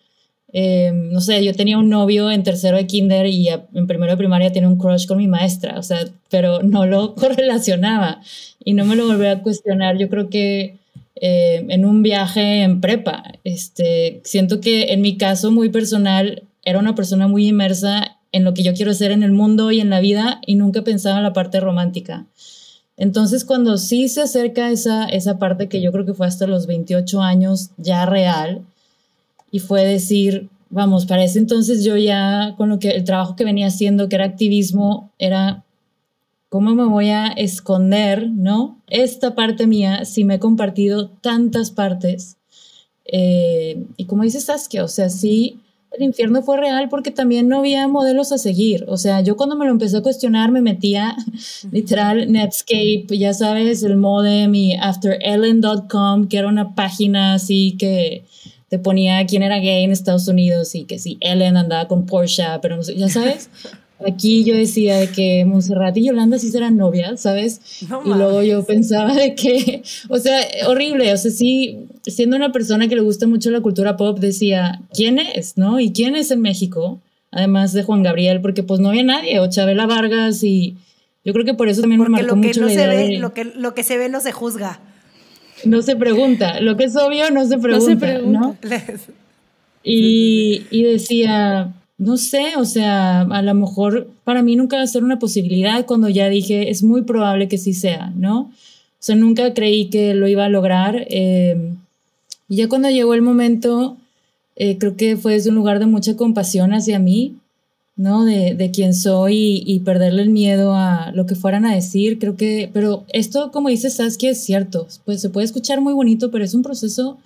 Eh, 0.54 0.92
no 0.94 1.22
sé, 1.22 1.44
yo 1.44 1.56
tenía 1.56 1.80
un 1.80 1.90
novio 1.90 2.30
en 2.30 2.44
tercero 2.44 2.78
de 2.78 2.86
kinder 2.86 3.26
y 3.26 3.50
en 3.50 3.88
primero 3.88 4.12
de 4.12 4.18
primaria 4.18 4.52
tenía 4.52 4.70
un 4.70 4.78
crush 4.78 5.08
con 5.08 5.18
mi 5.18 5.28
maestra, 5.28 5.80
o 5.80 5.82
sea, 5.82 6.06
pero 6.30 6.62
no 6.62 6.86
lo 6.86 7.16
correlacionaba 7.16 8.22
y 8.64 8.74
no 8.76 8.86
me 8.86 8.96
lo 8.96 9.08
volví 9.08 9.26
a 9.26 9.42
cuestionar. 9.42 9.98
Yo 9.98 10.08
creo 10.08 10.30
que 10.30 10.78
eh, 11.16 11.66
en 11.68 11.84
un 11.84 12.04
viaje 12.04 12.62
en 12.62 12.80
prepa, 12.80 13.24
este, 13.44 14.22
siento 14.24 14.62
que 14.62 14.94
en 14.94 15.02
mi 15.02 15.18
caso 15.18 15.52
muy 15.52 15.70
personal 15.70 16.44
era 16.64 16.78
una 16.78 16.94
persona 16.94 17.28
muy 17.28 17.48
inmersa 17.48 18.20
en 18.32 18.44
lo 18.44 18.54
que 18.54 18.62
yo 18.62 18.76
quiero 18.76 18.92
hacer 18.92 19.12
en 19.12 19.24
el 19.24 19.32
mundo 19.32 19.72
y 19.72 19.80
en 19.80 19.90
la 19.90 20.00
vida 20.00 20.42
y 20.46 20.56
nunca 20.56 20.84
pensaba 20.84 21.18
en 21.18 21.24
la 21.24 21.34
parte 21.34 21.60
romántica. 21.60 22.28
Entonces, 22.98 23.44
cuando 23.44 23.78
sí 23.78 24.08
se 24.08 24.22
acerca 24.22 24.70
esa, 24.70 25.06
esa 25.06 25.40
parte 25.40 25.68
que 25.68 25.82
yo 25.82 25.92
creo 25.92 26.06
que 26.06 26.14
fue 26.14 26.28
hasta 26.28 26.48
los 26.48 26.68
28 26.68 27.22
años 27.22 27.72
ya 27.78 28.06
real, 28.06 28.64
y 29.52 29.60
fue 29.60 29.86
decir, 29.86 30.50
vamos, 30.72 31.06
para 31.06 31.24
ese 31.24 31.38
entonces 31.38 31.84
yo 31.84 31.96
ya 31.96 32.56
con 32.58 32.70
lo 32.70 32.80
que 32.80 32.90
el 32.90 33.04
trabajo 33.04 33.36
que 33.36 33.46
venía 33.46 33.68
haciendo, 33.68 34.10
que 34.10 34.16
era 34.16 34.26
activismo, 34.26 35.12
era 35.20 35.64
cómo 36.50 36.74
me 36.74 36.86
voy 36.86 37.10
a 37.10 37.28
esconder, 37.28 38.30
¿no? 38.30 38.80
Esta 38.90 39.36
parte 39.36 39.68
mía, 39.68 40.06
si 40.06 40.24
me 40.24 40.36
he 40.36 40.40
compartido 40.40 41.10
tantas 41.10 41.70
partes. 41.70 42.38
Eh, 43.06 43.84
y 43.98 44.06
como 44.06 44.24
dice 44.24 44.40
Saskia, 44.40 44.84
o 44.84 44.88
sea, 44.88 45.10
sí 45.10 45.60
el 45.98 46.04
infierno 46.04 46.42
fue 46.42 46.58
real 46.58 46.90
porque 46.90 47.12
también 47.12 47.48
no 47.48 47.60
había 47.60 47.88
modelos 47.88 48.32
a 48.32 48.38
seguir. 48.38 48.86
O 48.88 48.98
sea, 48.98 49.22
yo 49.22 49.38
cuando 49.38 49.56
me 49.56 49.66
lo 49.66 49.72
empecé 49.72 49.98
a 49.98 50.02
cuestionar 50.02 50.52
me 50.52 50.62
metía 50.62 51.16
literal 51.72 52.32
Netscape, 52.32 53.06
ya 53.18 53.34
sabes, 53.34 53.84
el 53.84 53.98
modem 53.98 54.54
y 54.56 54.76
afterellen.com, 54.76 56.28
que 56.28 56.38
era 56.38 56.48
una 56.48 56.74
página 56.76 57.36
así 57.36 57.76
que 57.78 58.26
te 58.70 58.80
ponía 58.80 59.24
quién 59.28 59.44
era 59.44 59.60
gay 59.60 59.84
en 59.84 59.92
Estados 59.92 60.28
Unidos 60.28 60.74
y 60.74 60.86
que 60.86 60.98
si 60.98 61.18
Ellen 61.22 61.58
andaba 61.58 61.88
con 61.88 62.08
Porsche, 62.08 62.44
pero 62.62 62.76
no 62.76 62.84
sé, 62.84 62.96
ya 62.96 63.08
sabes. 63.08 63.50
Aquí 64.06 64.44
yo 64.44 64.56
decía 64.56 64.98
de 64.98 65.10
que 65.10 65.46
Montserrat 65.46 65.96
y 65.98 66.06
Yolanda 66.06 66.38
sí 66.40 66.50
serán 66.50 66.78
novias, 66.78 67.22
¿sabes? 67.22 67.62
y 67.82 68.10
luego 68.10 68.44
yo 68.44 68.64
pensaba 68.66 69.14
de 69.14 69.36
que, 69.36 69.84
o 70.10 70.18
sea, 70.18 70.42
horrible, 70.68 71.14
o 71.14 71.18
sea, 71.18 71.32
sí, 71.32 71.80
siendo 72.04 72.36
una 72.36 72.52
persona 72.52 72.88
que 72.88 72.96
le 72.96 73.02
gusta 73.02 73.28
mucho 73.28 73.50
la 73.52 73.62
cultura 73.62 73.96
pop, 73.96 74.20
decía, 74.20 74.82
¿quién 74.94 75.20
es, 75.20 75.58
no? 75.58 75.80
¿Y 75.80 75.92
quién 75.92 76.16
es 76.16 76.32
en 76.32 76.42
México? 76.42 77.02
Además 77.32 77.74
de 77.74 77.84
Juan 77.84 78.04
Gabriel, 78.04 78.42
porque 78.42 78.64
pues 78.64 78.80
no 78.80 78.90
había 78.90 79.04
nadie, 79.04 79.40
o 79.40 79.50
Chabela 79.50 79.86
Vargas, 79.86 80.44
y 80.44 80.76
yo 81.24 81.34
creo 81.34 81.46
que 81.46 81.54
por 81.54 81.70
eso 81.70 81.82
también 81.82 82.02
me 82.02 82.10
marcó 82.10 82.36
mucho 82.36 82.62
no 82.62 82.68
la 82.68 82.74
idea 82.74 82.88
ve, 82.88 83.18
Lo 83.18 83.34
que, 83.34 83.46
lo 83.46 83.74
que 83.74 83.84
se 83.84 83.98
ve 83.98 84.10
no 84.10 84.20
se 84.20 84.32
juzga. 84.32 84.80
No 85.66 85.82
se 85.82 85.96
pregunta, 85.96 86.60
lo 86.60 86.76
que 86.76 86.86
es 86.86 86.96
obvio 86.98 87.32
no 87.32 87.46
se 87.48 87.58
pregunta, 87.58 87.86
no 87.86 87.90
se 87.90 87.96
pregunta. 87.96 88.40
¿no? 88.40 88.58
Y, 89.84 90.66
y 90.72 90.84
decía, 90.84 91.74
no 91.98 92.18
sé, 92.18 92.56
o 92.58 92.66
sea, 92.66 93.22
a 93.22 93.42
lo 93.42 93.54
mejor 93.54 94.10
para 94.24 94.42
mí 94.42 94.56
nunca 94.56 94.78
va 94.78 94.84
a 94.84 94.88
ser 94.88 95.04
una 95.04 95.20
posibilidad 95.20 95.86
cuando 95.86 96.10
ya 96.10 96.30
dije, 96.30 96.70
es 96.70 96.84
muy 96.84 97.04
probable 97.04 97.48
que 97.48 97.58
sí 97.58 97.74
sea, 97.74 98.12
¿no? 98.16 98.42
O 98.42 99.06
sea, 99.06 99.16
nunca 99.16 99.54
creí 99.54 99.90
que 99.90 100.14
lo 100.14 100.28
iba 100.28 100.46
a 100.46 100.50
lograr. 100.50 101.06
Eh, 101.10 101.74
y 102.50 102.56
ya 102.56 102.70
cuando 102.70 102.90
llegó 102.90 103.14
el 103.14 103.22
momento, 103.22 103.98
eh, 104.56 104.78
creo 104.78 104.96
que 104.96 105.18
fue 105.18 105.34
desde 105.34 105.50
un 105.50 105.56
lugar 105.56 105.80
de 105.80 105.86
mucha 105.86 106.16
compasión 106.16 106.74
hacia 106.74 107.00
mí, 107.00 107.36
¿no? 107.96 108.26
De, 108.26 108.56
de 108.56 108.72
quién 108.72 108.94
soy 108.94 109.64
y, 109.66 109.80
perderle 109.82 110.24
el 110.24 110.30
miedo 110.30 110.74
a 110.76 111.12
lo 111.14 111.26
que 111.26 111.36
fueran 111.36 111.66
a 111.66 111.76
decir, 111.76 112.18
creo 112.20 112.36
que, 112.38 112.70
pero 112.74 113.06
esto, 113.10 113.52
como 113.52 113.70
dice 113.70 113.90
Saskia, 113.90 114.32
es 114.32 114.44
cierto, 114.44 114.88
pues 115.06 115.22
se 115.22 115.30
puede 115.30 115.46
escuchar 115.46 115.80
muy 115.82 115.94
bonito, 115.94 116.32
pero 116.32 116.44
es 116.44 116.54
un 116.54 116.64
proceso 116.64 117.18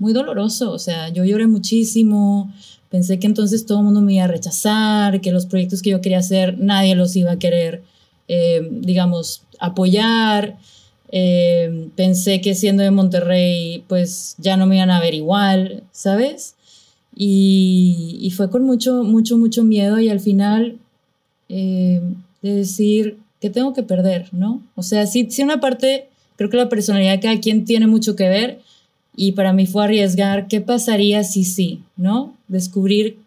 muy 0.00 0.12
doloroso, 0.12 0.72
o 0.72 0.78
sea, 0.80 1.10
yo 1.10 1.24
lloré 1.24 1.46
muchísimo, 1.46 2.52
Pensé 2.90 3.20
que 3.20 3.28
entonces 3.28 3.66
todo 3.66 3.78
el 3.78 3.84
mundo 3.84 4.00
me 4.00 4.14
iba 4.14 4.24
a 4.24 4.26
rechazar, 4.26 5.20
que 5.20 5.30
los 5.30 5.46
proyectos 5.46 5.80
que 5.80 5.90
yo 5.90 6.00
quería 6.00 6.18
hacer 6.18 6.58
nadie 6.58 6.96
los 6.96 7.14
iba 7.14 7.30
a 7.30 7.38
querer, 7.38 7.84
eh, 8.26 8.68
digamos, 8.68 9.44
apoyar. 9.60 10.58
Eh, 11.12 11.88
pensé 11.94 12.40
que 12.40 12.56
siendo 12.56 12.82
de 12.82 12.90
Monterrey, 12.90 13.84
pues 13.86 14.34
ya 14.38 14.56
no 14.56 14.66
me 14.66 14.74
iban 14.74 14.90
a 14.90 14.98
ver 14.98 15.14
igual, 15.14 15.84
¿sabes? 15.92 16.56
Y, 17.14 18.18
y 18.20 18.32
fue 18.32 18.50
con 18.50 18.64
mucho, 18.64 19.04
mucho, 19.04 19.38
mucho 19.38 19.62
miedo 19.62 20.00
y 20.00 20.08
al 20.08 20.18
final 20.18 20.78
eh, 21.48 22.02
de 22.42 22.54
decir, 22.54 23.18
¿Qué 23.40 23.48
tengo 23.48 23.72
que 23.72 23.82
perder, 23.82 24.28
no? 24.32 24.62
O 24.74 24.82
sea, 24.82 25.06
sí, 25.06 25.28
sí 25.30 25.42
una 25.42 25.60
parte, 25.60 26.08
creo 26.36 26.50
que 26.50 26.58
la 26.58 26.68
personalidad 26.68 27.12
de 27.12 27.20
cada 27.20 27.40
quien 27.40 27.64
tiene 27.64 27.86
mucho 27.86 28.14
que 28.14 28.28
ver 28.28 28.60
y 29.22 29.32
para 29.32 29.52
mí 29.52 29.66
fue 29.66 29.84
arriesgar 29.84 30.48
qué 30.48 30.62
pasaría 30.62 31.24
si 31.24 31.44
sí, 31.44 31.82
¿no? 31.98 32.38
Descubrir 32.48 33.18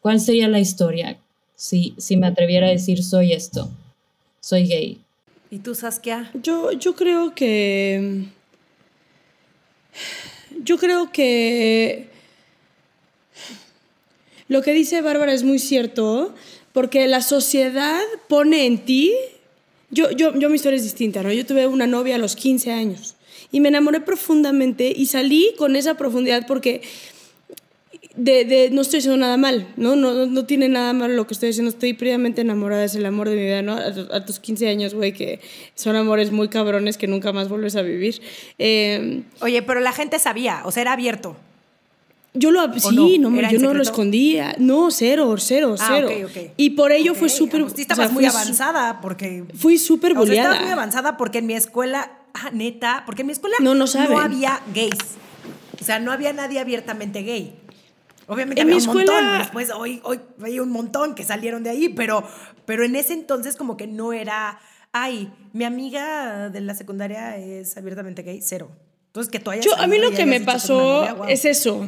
cuál 0.00 0.20
sería 0.20 0.46
la 0.46 0.60
historia 0.60 1.18
si, 1.56 1.94
si 1.98 2.16
me 2.16 2.28
atreviera 2.28 2.68
a 2.68 2.70
decir 2.70 3.02
soy 3.02 3.32
esto, 3.32 3.68
soy 4.38 4.68
gay. 4.68 5.00
¿Y 5.50 5.58
tú, 5.58 5.74
Saskia? 5.74 6.30
Yo, 6.40 6.70
yo 6.70 6.94
creo 6.94 7.34
que... 7.34 8.26
Yo 10.62 10.78
creo 10.78 11.10
que... 11.10 12.08
Lo 14.46 14.62
que 14.62 14.74
dice 14.74 15.02
Bárbara 15.02 15.32
es 15.32 15.42
muy 15.42 15.58
cierto, 15.58 16.36
porque 16.72 17.08
la 17.08 17.20
sociedad 17.20 18.00
pone 18.28 18.64
en 18.64 18.84
ti... 18.84 19.12
Yo, 19.90 20.08
yo, 20.12 20.38
yo 20.38 20.48
mi 20.50 20.54
historia 20.54 20.76
es 20.76 20.84
distinta, 20.84 21.24
¿no? 21.24 21.32
Yo 21.32 21.44
tuve 21.44 21.66
una 21.66 21.88
novia 21.88 22.14
a 22.14 22.18
los 22.18 22.36
15 22.36 22.70
años 22.70 23.15
y 23.52 23.60
me 23.60 23.68
enamoré 23.68 24.00
profundamente 24.00 24.92
y 24.94 25.06
salí 25.06 25.54
con 25.56 25.76
esa 25.76 25.94
profundidad 25.94 26.46
porque 26.46 26.82
de, 28.16 28.44
de, 28.46 28.70
no 28.70 28.80
estoy 28.80 28.98
haciendo 28.98 29.18
nada 29.18 29.36
mal, 29.36 29.68
¿no? 29.76 29.94
No, 29.94 30.26
no, 30.26 30.46
tiene 30.46 30.68
nada 30.68 30.92
malo 30.92 31.14
lo 31.14 31.26
que 31.26 31.34
estoy 31.34 31.48
diciendo, 31.48 31.70
estoy 31.70 31.92
previamente 31.92 32.40
enamorada, 32.40 32.84
es 32.84 32.94
el 32.94 33.04
amor 33.04 33.28
de 33.28 33.36
mi 33.36 33.42
vida, 33.42 33.62
¿no? 33.62 33.76
A, 33.76 34.24
tus 34.24 34.40
15 34.40 34.68
años, 34.68 34.94
güey, 34.94 35.12
que 35.12 35.40
son 35.74 35.96
amores 35.96 36.32
muy 36.32 36.48
cabrones 36.48 36.96
que 36.96 37.06
nunca 37.06 37.32
más 37.32 37.48
vuelves 37.48 37.76
a 37.76 37.82
vivir. 37.82 38.20
Em, 38.58 39.24
Oye, 39.40 39.62
pero 39.62 39.80
la 39.80 39.92
gente 39.92 40.18
sabía, 40.18 40.62
o 40.64 40.72
sea, 40.72 40.82
era 40.82 40.92
abierto. 40.92 41.36
Yo 42.32 42.50
lo, 42.50 42.72
sí, 42.78 43.18
no, 43.18 43.30
yo 43.50 43.58
no 43.58 43.72
lo 43.72 43.82
escondía. 43.82 44.54
No, 44.58 44.90
cero, 44.90 45.34
cero, 45.38 45.74
ah, 45.78 45.86
cero. 45.88 46.08
Y 46.58 46.70
por 46.70 46.92
ello 46.92 47.14
fue 47.14 47.30
súper... 47.30 47.64
Estabas 47.76 48.12
muy 48.12 48.26
avanzada 48.26 49.00
porque... 49.00 49.44
Fui 49.54 49.78
súper 49.78 50.12
boleada. 50.12 50.50
estabas 50.50 50.62
muy 50.62 50.72
avanzada 50.72 51.16
porque 51.16 51.38
en 51.38 51.46
mi 51.46 51.54
escuela, 51.54 52.15
ah, 52.44 52.50
neta, 52.52 53.02
porque 53.06 53.22
en 53.22 53.26
mi 53.26 53.32
escuela 53.32 53.56
no, 53.60 53.74
no, 53.74 53.86
no 53.86 54.18
había 54.18 54.62
gays. 54.74 55.16
O 55.80 55.84
sea, 55.84 55.98
no 55.98 56.12
había 56.12 56.32
nadie 56.32 56.58
abiertamente 56.58 57.22
gay. 57.22 57.54
Obviamente 58.26 58.60
en 58.60 58.68
había 58.68 58.78
un 58.78 58.96
montón, 58.96 59.38
después 59.38 59.70
hoy, 59.70 60.00
hoy 60.02 60.20
hay 60.42 60.58
un 60.58 60.70
montón 60.70 61.14
que 61.14 61.22
salieron 61.22 61.62
de 61.62 61.70
ahí, 61.70 61.88
pero, 61.88 62.24
pero 62.64 62.84
en 62.84 62.96
ese 62.96 63.12
entonces 63.12 63.56
como 63.56 63.76
que 63.76 63.86
no 63.86 64.12
era, 64.12 64.58
ay, 64.92 65.32
mi 65.52 65.64
amiga 65.64 66.50
de 66.50 66.60
la 66.60 66.74
secundaria 66.74 67.36
es 67.36 67.76
abiertamente 67.76 68.22
gay, 68.22 68.40
cero. 68.42 68.70
Entonces 69.08 69.30
que 69.30 69.38
tú 69.38 69.50
hayas... 69.50 69.64
Yo, 69.64 69.76
a 69.76 69.86
mí 69.86 69.98
lo 69.98 70.10
que 70.10 70.26
me 70.26 70.40
pasó 70.40 71.26
es 71.26 71.44
eso, 71.44 71.86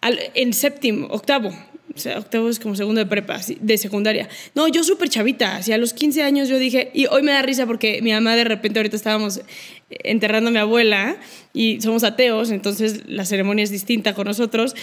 en 0.00 0.52
séptimo, 0.54 1.08
octavo, 1.08 1.50
o 1.96 1.98
sea, 1.98 2.18
octavo 2.18 2.48
es 2.48 2.58
como 2.58 2.76
segundo 2.76 2.98
de 2.98 3.06
prepa, 3.06 3.40
de 3.60 3.78
secundaria. 3.78 4.28
No, 4.54 4.68
yo 4.68 4.84
súper 4.84 5.08
chavita, 5.08 5.56
así 5.56 5.72
a 5.72 5.78
los 5.78 5.94
15 5.94 6.22
años 6.22 6.48
yo 6.48 6.58
dije, 6.58 6.90
y 6.92 7.06
hoy 7.06 7.22
me 7.22 7.32
da 7.32 7.40
risa 7.42 7.66
porque 7.66 8.02
mi 8.02 8.12
mamá 8.12 8.36
de 8.36 8.44
repente 8.44 8.78
ahorita 8.78 8.96
estábamos 8.96 9.40
enterrando 9.88 10.48
a 10.48 10.52
mi 10.52 10.58
abuela 10.58 11.16
y 11.54 11.80
somos 11.80 12.04
ateos, 12.04 12.50
entonces 12.50 13.02
la 13.06 13.24
ceremonia 13.24 13.64
es 13.64 13.70
distinta 13.70 14.14
con 14.14 14.26
nosotros, 14.26 14.74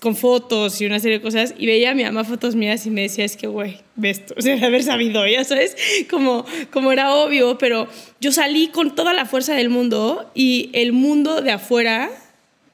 con 0.00 0.14
fotos 0.14 0.80
y 0.80 0.86
una 0.86 1.00
serie 1.00 1.18
de 1.18 1.22
cosas, 1.22 1.54
y 1.58 1.66
veía 1.66 1.90
a 1.90 1.94
mi 1.94 2.04
mamá 2.04 2.24
fotos 2.24 2.54
mías 2.54 2.86
y 2.86 2.90
me 2.90 3.02
decía, 3.02 3.24
es 3.24 3.36
que, 3.36 3.48
güey, 3.48 3.78
ves, 3.96 4.22
o 4.36 4.40
sea, 4.40 4.64
haber 4.64 4.84
sabido, 4.84 5.26
ya 5.26 5.42
sabes, 5.42 5.76
como, 6.08 6.46
como 6.70 6.92
era 6.92 7.14
obvio, 7.16 7.58
pero 7.58 7.88
yo 8.20 8.30
salí 8.30 8.68
con 8.68 8.94
toda 8.94 9.12
la 9.12 9.26
fuerza 9.26 9.54
del 9.54 9.70
mundo 9.70 10.30
y 10.34 10.70
el 10.72 10.92
mundo 10.92 11.42
de 11.42 11.50
afuera 11.50 12.10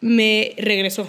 me 0.01 0.55
regresó. 0.59 1.09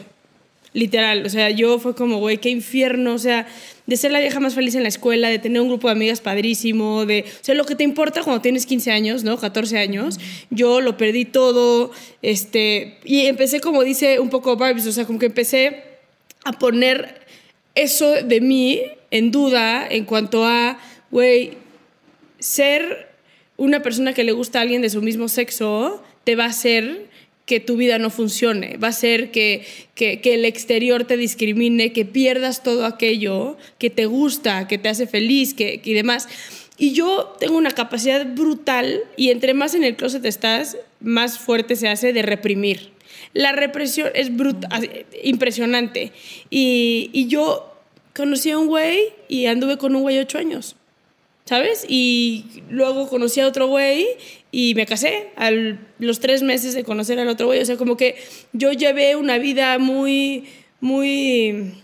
Literal, 0.77 1.25
o 1.25 1.29
sea, 1.29 1.49
yo 1.49 1.79
fue 1.79 1.95
como, 1.95 2.19
güey, 2.19 2.37
qué 2.37 2.49
infierno, 2.49 3.15
o 3.15 3.17
sea, 3.17 3.47
de 3.87 3.97
ser 3.97 4.11
la 4.11 4.19
vieja 4.19 4.39
más 4.39 4.53
feliz 4.53 4.75
en 4.75 4.83
la 4.83 4.89
escuela, 4.89 5.27
de 5.27 5.39
tener 5.39 5.59
un 5.59 5.69
grupo 5.69 5.87
de 5.87 5.93
amigas 5.93 6.21
padrísimo, 6.21 7.07
de, 7.07 7.25
o 7.27 7.43
sea, 7.43 7.55
lo 7.55 7.65
que 7.65 7.73
te 7.73 7.83
importa 7.83 8.21
cuando 8.21 8.43
tienes 8.43 8.67
15 8.67 8.91
años, 8.91 9.23
¿no? 9.23 9.39
14 9.39 9.79
años, 9.79 10.19
yo 10.51 10.79
lo 10.79 10.95
perdí 10.95 11.25
todo, 11.25 11.89
este, 12.21 12.99
y 13.03 13.25
empecé 13.25 13.59
como 13.59 13.83
dice 13.83 14.19
un 14.19 14.29
poco 14.29 14.55
Barbies, 14.55 14.85
o 14.85 14.91
sea, 14.91 15.05
como 15.05 15.17
que 15.17 15.25
empecé 15.25 15.83
a 16.45 16.51
poner 16.51 17.25
eso 17.73 18.11
de 18.11 18.39
mí 18.39 18.83
en 19.09 19.31
duda 19.31 19.87
en 19.89 20.05
cuanto 20.05 20.45
a, 20.45 20.77
güey, 21.09 21.57
ser 22.37 23.09
una 23.57 23.81
persona 23.81 24.13
que 24.13 24.23
le 24.23 24.31
gusta 24.31 24.59
a 24.59 24.61
alguien 24.61 24.83
de 24.83 24.91
su 24.91 25.01
mismo 25.01 25.27
sexo 25.27 26.03
te 26.23 26.35
va 26.35 26.43
a 26.43 26.49
hacer 26.49 27.07
que 27.47 27.61
tu 27.61 27.77
vida 27.77 27.97
no 27.97 28.09
funcione, 28.09 28.75
va 28.75 28.89
a 28.89 28.91
ser 28.91 29.31
que, 29.31 29.65
que, 29.95 30.19
el 30.21 30.43
exterior 30.43 31.05
te 31.05 31.15
discrimine, 31.15 31.93
que 31.93 32.03
pierdas 32.03 32.61
todo 32.61 32.85
aquello 32.85 33.57
que 33.79 33.89
te 33.89 34.05
gusta, 34.05 34.67
que 34.67 34.77
te 34.77 34.89
hace 34.89 35.07
feliz 35.07 35.53
que, 35.53 35.79
y 35.81 35.93
demás. 35.93 36.27
Y 36.77 36.91
yo 36.91 37.37
tengo 37.39 37.57
una 37.57 37.71
capacidad 37.71 38.27
brutal 38.35 39.01
y 39.15 39.31
entre 39.31 39.53
más 39.53 39.75
en 39.75 39.85
el 39.85 39.95
closet 39.95 40.25
estás, 40.25 40.77
más 40.99 41.39
fuerte 41.39 41.77
se 41.77 41.87
hace 41.87 42.11
de 42.11 42.21
reprimir. 42.21 42.91
La 43.33 43.53
represión 43.53 44.09
es 44.13 44.29
impresionante. 45.23 46.11
Y, 46.49 47.09
y 47.13 47.27
yo 47.27 47.73
conocí 48.13 48.51
a 48.51 48.57
un 48.57 48.67
güey 48.67 48.99
y 49.29 49.45
anduve 49.45 49.77
con 49.77 49.95
un 49.95 50.01
güey 50.01 50.19
ocho 50.19 50.37
años. 50.37 50.75
¿sabes? 51.47 51.85
Y 51.87 52.43
luego 52.69 53.07
conocí 53.07 53.39
a 53.39 53.47
otro 53.47 53.67
güey 53.67 54.05
y 54.59 54.73
me 54.73 54.87
casé 54.87 55.27
a 55.35 55.51
los 55.99 56.19
tres 56.19 56.41
meses 56.41 56.73
de 56.73 56.83
conocer 56.83 57.19
al 57.19 57.27
otro 57.27 57.45
güey. 57.45 57.59
O 57.59 57.65
sea, 57.65 57.77
como 57.77 57.95
que 57.95 58.15
yo 58.53 58.71
llevé 58.71 59.15
una 59.15 59.37
vida 59.37 59.77
muy, 59.77 60.45
muy, 60.81 61.75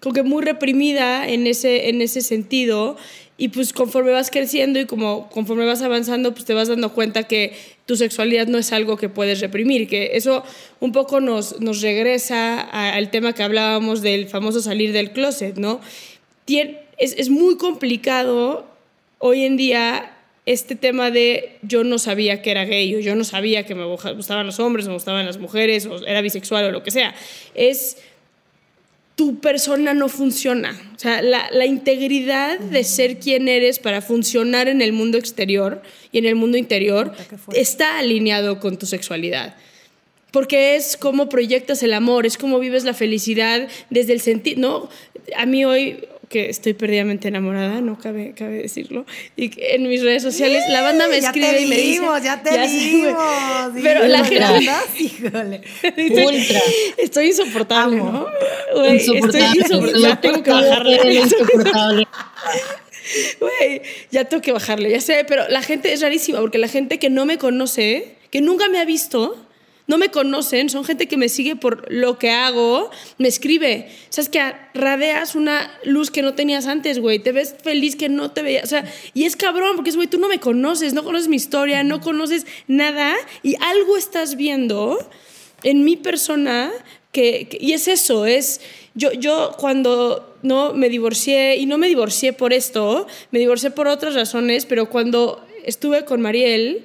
como 0.00 0.12
que 0.12 0.24
muy 0.24 0.42
reprimida 0.42 1.28
en 1.28 1.46
ese, 1.46 1.88
en 1.88 2.02
ese 2.02 2.20
sentido. 2.20 2.96
Y 3.36 3.50
pues 3.50 3.72
conforme 3.72 4.10
vas 4.10 4.32
creciendo 4.32 4.80
y 4.80 4.86
como 4.86 5.30
conforme 5.30 5.64
vas 5.66 5.82
avanzando, 5.82 6.32
pues 6.32 6.44
te 6.46 6.52
vas 6.52 6.66
dando 6.66 6.92
cuenta 6.94 7.28
que 7.28 7.52
tu 7.86 7.94
sexualidad 7.94 8.48
no 8.48 8.58
es 8.58 8.72
algo 8.72 8.96
que 8.96 9.08
puedes 9.08 9.40
reprimir, 9.40 9.86
que 9.86 10.10
eso 10.14 10.42
un 10.80 10.90
poco 10.90 11.20
nos, 11.20 11.60
nos 11.60 11.80
regresa 11.80 12.60
al 12.60 13.12
tema 13.12 13.34
que 13.34 13.44
hablábamos 13.44 14.02
del 14.02 14.26
famoso 14.26 14.60
salir 14.60 14.92
del 14.92 15.12
closet, 15.12 15.58
¿no? 15.58 15.80
Es, 16.48 17.14
es 17.16 17.30
muy 17.30 17.56
complicado 17.56 18.66
hoy 19.20 19.44
en 19.44 19.56
día 19.56 20.16
este 20.52 20.74
tema 20.74 21.12
de 21.12 21.58
yo 21.62 21.84
no 21.84 21.98
sabía 21.98 22.42
que 22.42 22.50
era 22.50 22.64
gay 22.64 22.96
o 22.96 22.98
yo 22.98 23.14
no 23.14 23.22
sabía 23.22 23.64
que 23.64 23.76
me 23.76 23.84
gustaban 23.84 24.46
los 24.46 24.58
hombres 24.58 24.86
o 24.86 24.88
me 24.88 24.94
gustaban 24.94 25.24
las 25.24 25.38
mujeres 25.38 25.86
o 25.86 26.04
era 26.04 26.20
bisexual 26.22 26.64
o 26.64 26.72
lo 26.72 26.82
que 26.82 26.90
sea, 26.90 27.14
es 27.54 27.98
tu 29.14 29.38
persona 29.38 29.94
no 29.94 30.08
funciona. 30.08 30.76
O 30.96 30.98
sea, 30.98 31.22
la, 31.22 31.48
la, 31.52 31.66
integridad 31.66 32.58
de 32.58 32.82
ser 32.82 33.18
quien 33.18 33.46
eres 33.46 33.78
para 33.78 34.02
funcionar 34.02 34.66
en 34.66 34.82
el 34.82 34.92
mundo 34.92 35.18
exterior 35.18 35.82
y 36.10 36.18
en 36.18 36.26
el 36.26 36.34
mundo 36.34 36.56
interior 36.56 37.12
está 37.54 37.98
alineado 37.98 38.58
con 38.58 38.76
tu 38.76 38.86
sexualidad. 38.86 39.56
Porque 40.32 40.74
es 40.74 40.96
cómo 40.96 41.28
proyectas 41.28 41.82
el 41.84 41.92
amor, 41.92 42.26
es 42.26 42.38
cómo 42.38 42.58
vives 42.58 42.82
la 42.82 42.94
felicidad 42.94 43.68
desde 43.88 44.14
el 44.14 44.20
sentido, 44.20 44.60
¿no? 44.60 44.88
A 45.36 45.46
mí 45.46 45.64
hoy, 45.64 46.08
que 46.30 46.48
estoy 46.48 46.74
perdidamente 46.74 47.26
enamorada, 47.26 47.80
no 47.80 47.98
cabe, 47.98 48.34
cabe 48.36 48.62
decirlo. 48.62 49.04
Y 49.36 49.50
en 49.74 49.88
mis 49.88 50.00
redes 50.00 50.22
sociales 50.22 50.62
la 50.68 50.80
banda 50.80 51.08
me 51.08 51.18
escribe 51.18 51.60
y 51.60 51.66
me 51.66 51.76
dice... 51.76 52.02
Ya 52.22 52.40
te 52.40 52.56
vimos, 52.68 53.14
Pero 53.82 54.06
la 54.06 54.24
gente... 54.24 54.70
Híjole. 54.98 55.60
Ultra. 56.24 56.60
Estoy 56.98 57.26
insoportable, 57.26 57.96
¿no? 57.96 58.26
estoy 58.86 58.94
insoportable. 58.94 60.00
Ya 60.00 60.20
tengo 60.20 60.42
que 60.44 60.50
bajarle. 60.52 61.14
Insoportable. 61.14 62.06
Güey, 63.40 63.82
ya 64.12 64.24
tengo 64.26 64.40
que 64.40 64.52
bajarle, 64.52 64.88
ya 64.88 65.00
sé, 65.00 65.24
pero 65.26 65.48
la 65.48 65.62
gente 65.62 65.92
es 65.92 66.00
rarísima 66.00 66.38
porque 66.38 66.58
la 66.58 66.68
gente 66.68 67.00
que 67.00 67.10
no 67.10 67.26
me 67.26 67.38
conoce, 67.38 68.14
que 68.30 68.40
nunca 68.40 68.68
me 68.68 68.78
ha 68.78 68.84
visto, 68.84 69.36
no 69.90 69.98
me 69.98 70.12
conocen, 70.12 70.70
son 70.70 70.84
gente 70.84 71.08
que 71.08 71.16
me 71.16 71.28
sigue 71.28 71.56
por 71.56 71.90
lo 71.92 72.16
que 72.16 72.30
hago, 72.30 72.92
me 73.18 73.26
escribe. 73.26 73.90
¿Sabes 74.08 74.28
que 74.28 74.40
radeas 74.72 75.34
una 75.34 75.68
luz 75.82 76.12
que 76.12 76.22
no 76.22 76.34
tenías 76.34 76.68
antes, 76.68 77.00
güey? 77.00 77.18
Te 77.18 77.32
ves 77.32 77.56
feliz 77.60 77.96
que 77.96 78.08
no 78.08 78.30
te 78.30 78.42
veía. 78.42 78.60
O 78.62 78.68
sea, 78.68 78.84
y 79.14 79.24
es 79.24 79.34
cabrón, 79.34 79.74
porque 79.74 79.90
es, 79.90 79.96
güey, 79.96 80.06
tú 80.06 80.20
no 80.20 80.28
me 80.28 80.38
conoces, 80.38 80.94
no 80.94 81.02
conoces 81.02 81.26
mi 81.26 81.34
historia, 81.34 81.82
no 81.82 82.00
conoces 82.00 82.46
nada 82.68 83.16
y 83.42 83.56
algo 83.56 83.96
estás 83.96 84.36
viendo 84.36 84.96
en 85.64 85.82
mi 85.82 85.96
persona 85.96 86.70
que, 87.10 87.58
y 87.60 87.72
es 87.72 87.88
eso, 87.88 88.26
es 88.26 88.60
yo, 88.94 89.10
yo 89.10 89.56
cuando 89.58 90.36
no 90.42 90.72
me 90.72 90.88
divorcié 90.88 91.56
y 91.56 91.66
no 91.66 91.78
me 91.78 91.88
divorcié 91.88 92.32
por 92.32 92.52
esto, 92.52 93.08
me 93.32 93.40
divorcié 93.40 93.72
por 93.72 93.88
otras 93.88 94.14
razones, 94.14 94.66
pero 94.66 94.88
cuando 94.88 95.44
estuve 95.64 96.04
con 96.04 96.20
Mariel 96.20 96.84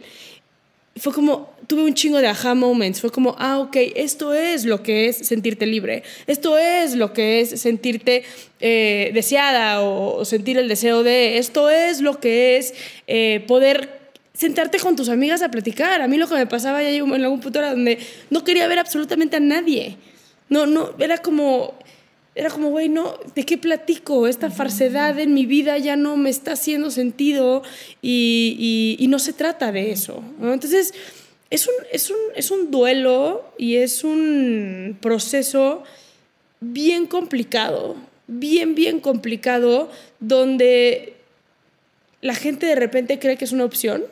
fue 0.98 1.14
como, 1.14 1.54
tuve 1.68 1.84
un 1.84 1.94
chingo 1.94 2.20
de 2.20 2.28
aha 2.28 2.56
moments, 2.56 3.02
fue 3.02 3.12
como, 3.12 3.36
ah, 3.40 3.60
ok, 3.60 3.78
esto 3.96 4.34
es 4.34 4.66
lo 4.66 4.84
que 4.84 5.08
es 5.08 5.18
sentirte 5.18 5.66
libre, 5.66 6.04
esto 6.28 6.58
es 6.58 6.96
lo 6.96 7.14
que 7.14 7.42
es 7.42 7.60
sentirte 7.62 8.24
eh, 8.60 9.12
deseada 9.14 9.82
o, 9.82 10.26
sentir 10.26 10.58
el 10.58 10.68
deseo 10.68 11.04
de, 11.04 11.38
esto 11.38 11.70
es 11.70 12.02
lo 12.02 12.20
que 12.20 12.58
es 12.58 12.74
eh, 13.08 13.44
poder 13.48 14.06
sentarte 14.34 14.80
con 14.80 14.96
tus 14.96 15.10
amigas 15.10 15.42
a 15.42 15.50
platicar. 15.50 16.02
A 16.02 16.08
mí 16.08 16.18
lo 16.18 16.28
que 16.28 16.36
me 16.36 16.46
pasaba 16.46 16.84
ya 16.84 16.90
en 16.90 17.14
algún 17.14 17.40
punto 17.40 17.60
era 17.60 17.72
donde 17.72 18.00
no 18.30 18.44
quería 18.44 18.68
ver 18.68 18.80
absolutamente 18.80 19.38
a 19.38 19.40
nadie. 19.40 19.98
No, 20.50 20.66
no, 20.66 20.94
era 21.00 21.18
como, 21.20 21.74
era 22.36 22.50
como, 22.50 22.70
güey, 22.70 22.90
no, 22.90 23.18
¿de 23.34 23.46
qué 23.46 23.58
platico? 23.58 24.28
Esta 24.28 24.52
falsedad 24.52 25.18
en 25.20 25.34
mi 25.34 25.46
vida 25.46 25.78
ya 25.78 25.96
no 25.96 26.18
me 26.18 26.30
está 26.30 26.52
haciendo 26.52 26.92
sentido 26.92 27.64
y, 28.02 28.98
y, 29.00 29.08
no 29.08 29.20
se 29.20 29.34
trata 29.34 29.72
de 29.72 29.92
eso. 29.92 30.22
Entonces, 30.42 30.94
es 31.50 31.68
un, 31.68 31.74
es, 31.92 32.10
un, 32.10 32.18
es 32.36 32.52
un 32.52 32.72
duelo 32.72 33.44
y 33.58 33.78
es 33.78 34.04
un 34.04 34.98
proceso 35.02 35.84
bien 36.60 37.06
complicado, 37.06 37.96
bien, 38.28 38.76
bien 38.76 39.00
complicado, 39.00 39.90
donde 40.20 41.14
la 42.22 42.36
gente 42.36 42.66
de 42.66 42.76
repente 42.76 43.20
cree 43.20 43.38
que 43.38 43.46
es 43.46 43.52
una 43.52 43.66
opción, 43.66 44.04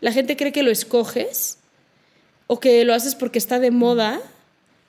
la 0.00 0.12
gente 0.12 0.36
cree 0.36 0.52
que 0.52 0.62
lo 0.62 0.70
escoges 0.70 1.58
o 2.46 2.60
que 2.60 2.84
lo 2.84 2.94
haces 2.94 3.14
porque 3.14 3.38
está 3.38 3.58
de 3.58 3.70
moda 3.70 4.20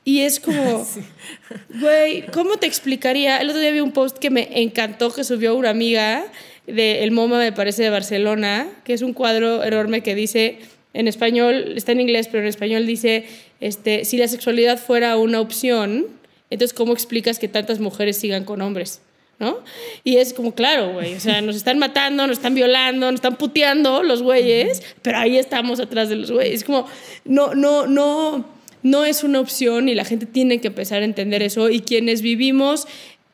y 0.04 0.22
es 0.22 0.40
como, 0.40 0.88
güey, 1.82 2.26
¿cómo 2.28 2.58
te 2.58 2.66
explicaría? 2.66 3.38
El 3.40 3.50
otro 3.50 3.62
día 3.62 3.72
vi 3.72 3.82
un 3.82 3.92
post 3.92 4.18
que 4.18 4.30
me 4.30 4.62
encantó 4.62 5.14
que 5.14 5.24
subió 5.24 5.56
una 5.56 5.70
amiga 5.70 6.26
de 6.66 7.04
El 7.04 7.12
MoMA, 7.12 7.40
me 7.40 7.52
parece, 7.52 7.84
de 7.84 7.90
Barcelona, 7.90 8.68
que 8.84 8.94
es 8.94 9.02
un 9.02 9.14
cuadro 9.14 9.64
enorme 9.64 10.04
que 10.04 10.16
dice, 10.16 10.60
en 10.98 11.08
español, 11.08 11.74
está 11.76 11.92
en 11.92 12.02
inglés, 12.02 12.28
pero 12.28 12.44
en 12.44 12.50
español 12.50 12.86
dice, 12.86 13.26
este, 13.60 14.06
si 14.06 14.18
la 14.18 14.28
sexualidad 14.28 14.80
fuera 14.80 15.18
una 15.18 15.40
opción, 15.40 16.08
entonces 16.50 16.76
¿cómo 16.76 16.94
explicas 16.94 17.40
que 17.40 17.48
tantas 17.48 17.80
mujeres 17.80 18.18
sigan 18.18 18.44
con 18.44 18.62
hombres? 18.62 19.02
¿no? 19.40 19.60
Y 20.04 20.18
es 20.18 20.34
como, 20.34 20.56
claro, 20.56 20.94
güey, 20.94 21.14
o 21.14 21.20
sea, 21.20 21.42
nos 21.42 21.56
están 21.56 21.78
matando, 21.78 22.26
nos 22.26 22.38
están 22.38 22.56
violando, 22.56 23.12
nos 23.12 23.20
están 23.20 23.36
puteando 23.36 24.02
los 24.02 24.24
güeyes, 24.24 24.82
pero 25.04 25.20
ahí 25.20 25.38
estamos 25.38 25.80
atrás 25.80 26.10
de 26.10 26.16
los 26.16 26.32
güeyes. 26.32 26.56
Es 26.56 26.64
como, 26.64 26.88
no, 27.24 27.54
no, 27.54 27.86
no 27.86 28.58
no 28.84 29.06
es 29.06 29.24
una 29.24 29.40
opción 29.40 29.90
y 29.90 29.96
la 29.96 30.06
gente 30.06 30.26
tiene 30.26 30.60
que 30.62 30.68
empezar 30.68 31.02
a 31.02 31.06
entender 31.06 31.44
eso. 31.44 31.70
Y 31.70 31.82
quienes 31.82 32.22
vivimos 32.22 32.88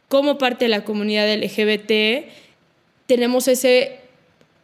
como 0.07 0.37
parte 0.37 0.65
de 0.65 0.69
la 0.69 0.83
comunidad 0.83 1.31
LGBT, 1.33 2.25
tenemos 3.05 3.47
ese 3.47 3.99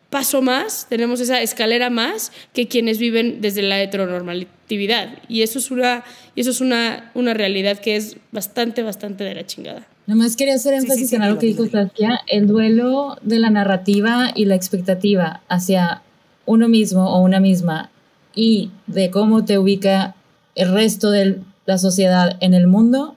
paso 0.09 0.41
más, 0.41 0.87
tenemos 0.89 1.19
esa 1.19 1.41
escalera 1.41 1.89
más 1.89 2.31
que 2.53 2.67
quienes 2.67 2.97
viven 2.97 3.41
desde 3.41 3.61
la 3.61 3.81
heteronormatividad. 3.81 5.19
Y 5.27 5.41
eso 5.41 5.59
es 5.59 5.71
una, 5.71 6.03
y 6.35 6.41
eso 6.41 6.49
es 6.51 6.61
una, 6.61 7.11
una 7.13 7.33
realidad 7.33 7.79
que 7.79 7.95
es 7.95 8.17
bastante, 8.31 8.83
bastante 8.83 9.23
de 9.23 9.35
la 9.35 9.45
chingada. 9.45 9.87
Nomás 10.07 10.35
quería 10.35 10.55
hacer 10.55 10.73
énfasis 10.73 11.13
en 11.13 11.21
algo 11.21 11.39
que 11.39 11.47
dijo 11.47 11.67
Saskia, 11.67 12.21
el 12.27 12.47
duelo 12.47 13.17
de 13.21 13.37
la 13.37 13.51
narrativa 13.51 14.31
y 14.33 14.45
la 14.45 14.55
expectativa 14.55 15.41
hacia 15.47 16.01
uno 16.47 16.67
mismo 16.67 17.07
o 17.13 17.21
una 17.21 17.39
misma 17.39 17.91
y 18.33 18.71
de 18.87 19.11
cómo 19.11 19.45
te 19.45 19.59
ubica 19.59 20.15
el 20.55 20.73
resto 20.73 21.11
de 21.11 21.39
la 21.67 21.77
sociedad 21.77 22.37
en 22.39 22.55
el 22.55 22.65
mundo, 22.65 23.15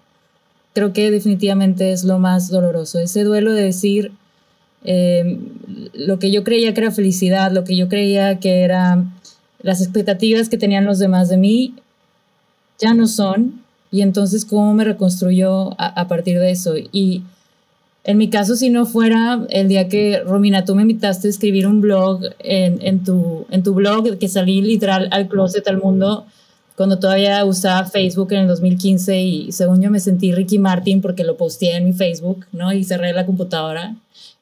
creo 0.74 0.92
que 0.92 1.10
definitivamente 1.10 1.92
es 1.92 2.04
lo 2.04 2.18
más 2.18 2.50
doloroso. 2.50 2.98
Ese 2.98 3.24
duelo 3.24 3.54
de 3.54 3.62
decir 3.62 4.12
em, 4.84 5.40
lo 5.94 6.18
que 6.18 6.30
yo 6.30 6.44
creía 6.44 6.74
que 6.74 6.80
era 6.80 6.90
felicidad, 6.90 7.52
lo 7.52 7.64
que 7.64 7.76
yo 7.76 7.88
creía 7.88 8.38
que 8.38 8.62
eran 8.62 9.14
las 9.62 9.80
expectativas 9.80 10.48
que 10.48 10.58
tenían 10.58 10.84
los 10.84 10.98
demás 10.98 11.28
de 11.28 11.36
mí, 11.36 11.74
ya 12.78 12.94
no 12.94 13.06
son. 13.06 13.62
Y 13.90 14.02
entonces, 14.02 14.44
¿cómo 14.44 14.72
me 14.74 14.84
reconstruyó 14.84 15.74
a, 15.78 16.08
partir 16.08 16.38
de 16.38 16.50
eso? 16.50 16.74
Y 16.76 17.22
en 18.04 18.16
mi 18.16 18.30
caso, 18.30 18.56
si 18.56 18.70
no 18.70 18.86
fuera 18.86 19.46
el 19.50 19.68
día 19.68 19.88
que, 19.88 20.20
Romina, 20.24 20.64
tú 20.64 20.74
me 20.74 20.82
invitaste 20.82 21.28
a 21.28 21.30
escribir 21.30 21.66
un 21.66 21.80
blog 21.80 22.22
en, 22.38 22.78
en, 22.80 23.04
tu, 23.04 23.46
en 23.50 23.62
tu 23.62 23.74
blog, 23.74 24.18
que 24.18 24.28
salí 24.28 24.62
literal 24.62 25.08
al 25.10 25.28
closet 25.28 25.68
al 25.68 25.78
mundo, 25.78 26.26
cuando 26.74 26.98
todavía 26.98 27.44
usaba 27.44 27.84
Facebook 27.84 28.32
en 28.32 28.40
el 28.40 28.48
2015 28.48 29.20
y 29.20 29.52
según 29.52 29.82
yo 29.82 29.90
me 29.90 30.00
sentí 30.00 30.32
Ricky 30.32 30.58
Martin 30.58 31.00
porque 31.00 31.22
lo 31.22 31.36
posteé 31.36 31.76
en 31.76 31.84
mi 31.84 31.92
Facebook, 31.92 32.46
¿no? 32.52 32.72
Y 32.72 32.84
cerré 32.84 33.12
la 33.12 33.26
computadora. 33.26 33.94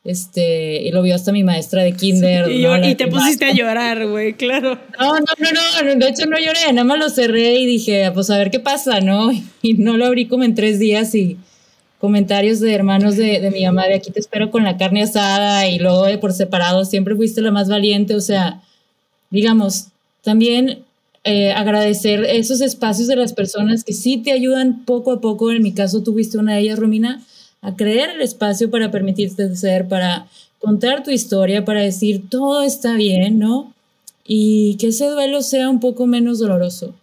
Este, 0.02 0.82
y 0.82 0.90
lo 0.92 1.02
vio 1.02 1.14
hasta 1.14 1.30
mi 1.30 1.44
maestra 1.44 1.82
de 1.82 1.92
kinder. 1.92 2.50
y, 2.50 2.94
te 2.94 3.06
pusiste 3.06 3.44
a 3.44 3.52
llorar, 3.54 4.06
güey, 4.06 4.32
claro. 4.34 4.78
No, 4.98 5.14
no, 5.14 5.20
no, 5.20 5.84
no, 5.84 5.94
de 5.94 6.08
hecho 6.08 6.26
no 6.26 6.38
lloré, 6.38 6.72
nada 6.72 6.84
más 6.84 6.98
lo 6.98 7.10
cerré 7.10 7.56
y 7.56 7.66
dije, 7.66 8.10
pues 8.12 8.30
a 8.30 8.38
ver 8.38 8.50
qué 8.50 8.60
pasa, 8.60 9.00
¿no? 9.00 9.30
Y 9.62 9.74
no 9.74 9.98
lo 9.98 10.06
abrí 10.06 10.26
como 10.26 10.44
en 10.44 10.54
tres 10.54 10.78
días 10.78 11.14
y 11.14 11.36
comentarios 11.98 12.60
de 12.60 12.74
hermanos 12.74 13.16
de, 13.16 13.40
de 13.40 13.50
mi 13.50 13.62
mamá 13.66 13.86
de 13.86 13.96
aquí 13.96 14.10
te 14.10 14.20
espero 14.20 14.50
con 14.50 14.64
la 14.64 14.78
carne 14.78 15.02
asada 15.02 15.68
y 15.68 15.78
luego 15.78 16.06
por 16.18 16.32
separado, 16.32 16.86
siempre 16.86 17.14
fuiste 17.14 17.42
la 17.42 17.50
más 17.50 17.68
valiente, 17.68 18.14
o 18.14 18.22
sea, 18.22 18.62
digamos, 19.28 19.88
también 20.22 20.82
eh, 21.24 21.52
agradecer 21.52 22.24
esos 22.24 22.62
espacios 22.62 23.06
de 23.06 23.16
las 23.16 23.34
personas 23.34 23.84
que 23.84 23.92
sí 23.92 24.16
te 24.16 24.32
ayudan 24.32 24.86
poco 24.86 25.12
a 25.12 25.20
poco, 25.20 25.52
en 25.52 25.62
mi 25.62 25.72
caso 25.72 26.02
tuviste 26.02 26.38
una 26.38 26.54
de 26.54 26.60
ellas, 26.60 26.78
Romina, 26.78 27.22
a 27.62 27.76
crear 27.76 28.10
el 28.10 28.22
espacio 28.22 28.70
para 28.70 28.90
permitirte 28.90 29.54
ser, 29.56 29.88
para 29.88 30.26
contar 30.58 31.02
tu 31.02 31.10
historia, 31.10 31.64
para 31.64 31.82
decir 31.82 32.22
todo 32.28 32.62
está 32.62 32.94
bien, 32.94 33.38
¿no? 33.38 33.72
Y 34.26 34.76
que 34.78 34.88
ese 34.88 35.06
duelo 35.06 35.42
sea 35.42 35.68
un 35.68 35.80
poco 35.80 36.06
menos 36.06 36.38
doloroso. 36.38 36.94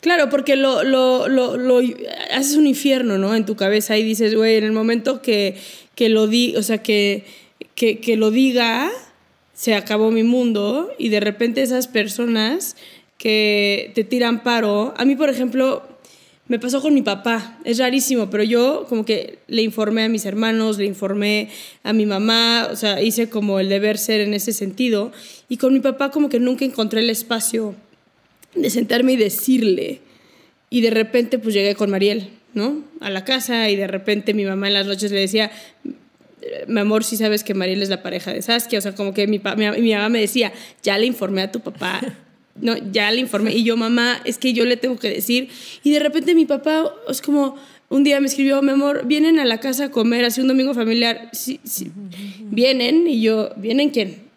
Claro, 0.00 0.28
porque 0.28 0.56
lo, 0.56 0.84
lo, 0.84 1.28
lo, 1.28 1.56
lo 1.56 1.80
haces 2.32 2.56
un 2.56 2.66
infierno, 2.66 3.18
¿no? 3.18 3.34
En 3.34 3.44
tu 3.44 3.56
cabeza 3.56 3.96
y 3.96 4.02
dices, 4.02 4.34
güey, 4.34 4.56
en 4.56 4.64
el 4.64 4.72
momento 4.72 5.22
que, 5.22 5.56
que 5.94 6.08
lo 6.08 6.26
di, 6.26 6.54
o 6.56 6.62
sea, 6.62 6.78
que, 6.78 7.24
que, 7.74 8.00
que 8.00 8.16
lo 8.16 8.30
diga, 8.30 8.90
se 9.54 9.74
acabó 9.74 10.10
mi 10.10 10.22
mundo 10.22 10.90
y 10.98 11.08
de 11.08 11.20
repente 11.20 11.62
esas 11.62 11.88
personas 11.88 12.76
que 13.18 13.90
te 13.96 14.04
tiran 14.04 14.44
paro, 14.44 14.94
a 14.96 15.04
mí 15.04 15.16
por 15.16 15.28
ejemplo 15.28 15.82
me 16.48 16.58
pasó 16.58 16.80
con 16.80 16.94
mi 16.94 17.02
papá, 17.02 17.58
es 17.64 17.78
rarísimo, 17.78 18.30
pero 18.30 18.42
yo 18.42 18.86
como 18.88 19.04
que 19.04 19.38
le 19.48 19.62
informé 19.62 20.04
a 20.04 20.08
mis 20.08 20.24
hermanos, 20.24 20.78
le 20.78 20.86
informé 20.86 21.50
a 21.82 21.92
mi 21.92 22.06
mamá, 22.06 22.68
o 22.72 22.76
sea, 22.76 23.02
hice 23.02 23.28
como 23.28 23.60
el 23.60 23.68
deber 23.68 23.98
ser 23.98 24.22
en 24.22 24.32
ese 24.32 24.52
sentido. 24.52 25.12
Y 25.50 25.58
con 25.58 25.74
mi 25.74 25.80
papá 25.80 26.10
como 26.10 26.30
que 26.30 26.40
nunca 26.40 26.64
encontré 26.64 27.00
el 27.00 27.10
espacio 27.10 27.74
de 28.54 28.70
sentarme 28.70 29.12
y 29.12 29.16
decirle. 29.16 30.00
Y 30.70 30.80
de 30.80 30.90
repente 30.90 31.38
pues 31.38 31.54
llegué 31.54 31.74
con 31.74 31.90
Mariel, 31.90 32.30
¿no? 32.54 32.82
A 33.00 33.10
la 33.10 33.24
casa 33.24 33.68
y 33.68 33.76
de 33.76 33.86
repente 33.86 34.32
mi 34.32 34.44
mamá 34.44 34.68
en 34.68 34.74
las 34.74 34.86
noches 34.86 35.12
le 35.12 35.20
decía, 35.20 35.50
mi 36.66 36.80
amor, 36.80 37.04
si 37.04 37.16
sabes 37.16 37.44
que 37.44 37.54
Mariel 37.54 37.82
es 37.82 37.88
la 37.88 38.02
pareja 38.02 38.32
de 38.32 38.42
Saskia, 38.42 38.78
o 38.78 38.82
sea, 38.82 38.94
como 38.94 39.12
que 39.12 39.26
mi, 39.26 39.40
mi, 39.56 39.92
mamá 39.92 40.08
me 40.08 40.20
decía, 40.20 40.52
ya 40.82 40.96
le 40.98 41.06
informé 41.06 41.42
a 41.42 41.52
tu 41.52 41.60
papá, 41.60 42.00
no, 42.60 42.76
ya 42.92 43.10
le 43.10 43.20
informé, 43.20 43.54
y 43.54 43.64
yo, 43.64 43.76
mamá, 43.76 44.20
es 44.24 44.38
que 44.38 44.52
yo 44.52 44.64
le 44.64 44.76
tengo 44.76 44.98
que 44.98 45.08
decir, 45.08 45.48
y 45.82 45.90
de 45.90 45.98
repente 45.98 46.34
mi 46.34 46.46
papá 46.46 46.92
es 47.08 47.22
como, 47.22 47.56
un 47.88 48.04
día 48.04 48.20
me 48.20 48.26
escribió, 48.26 48.60
mi 48.62 48.72
amor, 48.72 49.06
vienen 49.06 49.38
a 49.38 49.44
la 49.44 49.60
casa 49.60 49.84
a 49.84 49.90
comer, 49.90 50.24
así 50.24 50.40
un 50.40 50.48
domingo 50.48 50.74
familiar, 50.74 51.30
sí, 51.32 51.60
sí, 51.64 51.90
vienen, 52.40 53.06
y 53.06 53.20
yo, 53.20 53.50
¿vienen 53.56 53.90
quién? 53.90 54.28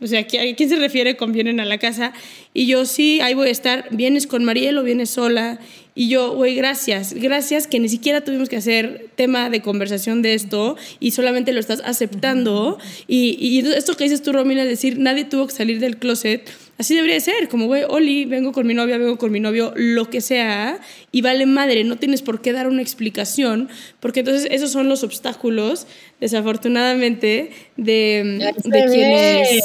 O 0.00 0.06
sea, 0.06 0.20
¿a 0.20 0.24
quién 0.26 0.68
se 0.68 0.76
refiere 0.76 1.16
con 1.16 1.32
vienen 1.32 1.60
a 1.60 1.64
la 1.64 1.78
casa? 1.78 2.12
Y 2.52 2.66
yo, 2.66 2.84
sí, 2.84 3.20
ahí 3.22 3.32
voy 3.32 3.48
a 3.48 3.52
estar, 3.52 3.88
¿vienes 3.90 4.26
con 4.26 4.44
Mariel 4.44 4.76
o 4.76 4.82
vienes 4.82 5.08
sola? 5.08 5.60
Y 5.94 6.08
yo, 6.08 6.34
güey, 6.34 6.54
gracias, 6.56 7.14
gracias 7.14 7.66
que 7.66 7.78
ni 7.78 7.88
siquiera 7.88 8.22
tuvimos 8.22 8.48
que 8.48 8.56
hacer 8.56 9.08
tema 9.14 9.48
de 9.48 9.62
conversación 9.62 10.20
de 10.20 10.34
esto 10.34 10.76
y 11.00 11.12
solamente 11.12 11.52
lo 11.52 11.60
estás 11.60 11.80
aceptando. 11.84 12.78
Y, 13.06 13.38
y 13.40 13.60
esto 13.60 13.96
que 13.96 14.04
dices 14.04 14.22
tú, 14.22 14.32
Romina, 14.32 14.64
es 14.64 14.68
decir, 14.68 14.98
nadie 14.98 15.24
tuvo 15.24 15.46
que 15.46 15.54
salir 15.54 15.78
del 15.78 15.96
closet, 15.96 16.50
así 16.78 16.94
debería 16.94 17.20
ser, 17.20 17.48
como, 17.48 17.66
güey, 17.66 17.84
Oli, 17.88 18.24
vengo 18.24 18.52
con 18.52 18.66
mi 18.66 18.74
novia, 18.74 18.98
vengo 18.98 19.18
con 19.18 19.30
mi 19.32 19.40
novio, 19.40 19.72
lo 19.76 20.10
que 20.10 20.20
sea, 20.20 20.78
y 21.12 21.22
vale 21.22 21.46
madre, 21.46 21.84
no 21.84 21.96
tienes 21.96 22.22
por 22.22 22.40
qué 22.40 22.52
dar 22.52 22.66
una 22.66 22.82
explicación, 22.82 23.68
porque 24.00 24.20
entonces 24.20 24.48
esos 24.50 24.72
son 24.72 24.88
los 24.88 25.04
obstáculos, 25.04 25.86
desafortunadamente, 26.20 27.50
de, 27.76 28.52
de 28.64 28.84
quienes... 28.86 29.62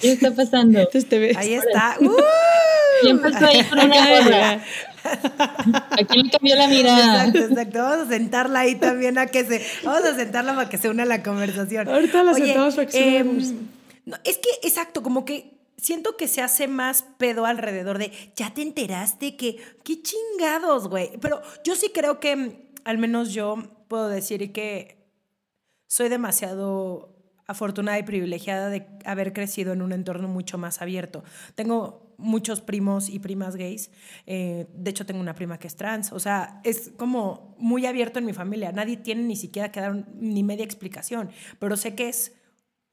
¿Qué 0.00 0.12
está 0.12 0.34
pasando? 0.34 0.78
Ahí 1.36 1.54
está. 1.54 1.96
¡Uh! 2.00 2.10
Y 3.02 3.10
empezó 3.10 3.46
ahí 3.46 3.64
con 3.64 3.80
una 3.80 4.64
Aquí 5.90 6.22
me 6.22 6.30
cambió 6.30 6.56
la 6.56 6.68
mirada. 6.68 7.26
Exacto, 7.26 7.38
exacto. 7.38 7.78
Vamos 7.78 8.06
a 8.06 8.08
sentarla 8.08 8.60
ahí 8.60 8.74
también 8.76 9.18
a 9.18 9.26
que 9.26 9.44
se. 9.44 9.64
Vamos 9.84 10.04
a 10.04 10.14
sentarla 10.14 10.54
para 10.54 10.68
que 10.68 10.78
se 10.78 10.88
una 10.88 11.04
a 11.04 11.06
la 11.06 11.22
conversación. 11.22 11.88
Ahorita 11.88 12.22
la 12.22 12.34
sentamos 12.34 12.74
para 12.74 12.86
que 12.86 12.92
se 12.92 13.16
em, 13.18 13.38
Es 14.24 14.38
que, 14.38 14.50
exacto, 14.66 15.02
como 15.02 15.24
que 15.24 15.59
siento 15.80 16.16
que 16.16 16.28
se 16.28 16.42
hace 16.42 16.68
más 16.68 17.02
pedo 17.18 17.46
alrededor 17.46 17.98
de. 17.98 18.12
Ya 18.36 18.52
te 18.54 18.62
enteraste 18.62 19.36
que. 19.36 19.58
Qué 19.84 20.02
chingados, 20.02 20.88
güey. 20.88 21.10
Pero 21.20 21.42
yo 21.64 21.74
sí 21.74 21.90
creo 21.92 22.20
que, 22.20 22.70
al 22.84 22.98
menos 22.98 23.32
yo 23.32 23.56
puedo 23.88 24.08
decir 24.08 24.52
que 24.52 24.98
soy 25.86 26.08
demasiado 26.08 27.16
afortunada 27.46 27.98
y 27.98 28.04
privilegiada 28.04 28.68
de 28.68 28.86
haber 29.04 29.32
crecido 29.32 29.72
en 29.72 29.82
un 29.82 29.92
entorno 29.92 30.28
mucho 30.28 30.56
más 30.56 30.80
abierto. 30.80 31.24
Tengo 31.56 32.14
muchos 32.16 32.60
primos 32.60 33.08
y 33.08 33.18
primas 33.18 33.56
gays. 33.56 33.90
Eh, 34.26 34.66
de 34.72 34.90
hecho, 34.90 35.04
tengo 35.04 35.20
una 35.20 35.34
prima 35.34 35.58
que 35.58 35.66
es 35.66 35.74
trans. 35.74 36.12
O 36.12 36.20
sea, 36.20 36.60
es 36.62 36.92
como 36.96 37.56
muy 37.58 37.86
abierto 37.86 38.18
en 38.20 38.26
mi 38.26 38.32
familia. 38.32 38.70
Nadie 38.70 38.96
tiene 38.96 39.22
ni 39.22 39.36
siquiera 39.36 39.72
que 39.72 39.80
dar 39.80 40.06
ni 40.14 40.44
media 40.44 40.64
explicación. 40.64 41.30
Pero 41.58 41.76
sé 41.76 41.94
que 41.94 42.08
es 42.08 42.36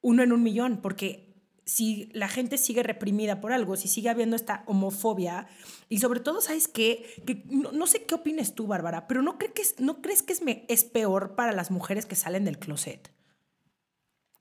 uno 0.02 0.24
en 0.24 0.32
un 0.32 0.42
millón, 0.42 0.80
porque 0.82 1.27
si 1.68 2.10
la 2.14 2.30
gente 2.30 2.58
sigue 2.58 2.82
reprimida 2.82 3.42
por 3.42 3.52
algo, 3.52 3.76
si 3.76 3.90
sigue 3.90 4.10
habiendo 4.10 4.38
esta 4.38 4.64
homofobia, 4.68 5.48
y 5.90 6.00
sobre 6.00 6.22
todo, 6.22 6.40
¿sabes 6.40 6.70
qué? 6.70 7.06
Que 7.28 7.44
no, 7.50 7.88
sé 7.88 8.06
qué 8.06 8.16
opinas 8.16 8.56
tú, 8.56 8.68
Bárbara, 8.68 9.06
pero 9.06 9.22
¿no, 9.22 9.38
que 9.38 9.52
¿no 9.80 10.02
crees 10.02 10.24
que 10.24 10.32
es, 10.32 10.42
es 10.70 10.86
peor 10.86 11.36
para 11.36 11.52
las 11.52 11.70
mujeres 11.70 12.06
que 12.06 12.16
salen 12.16 12.46
del 12.46 12.58
closet? 12.58 13.12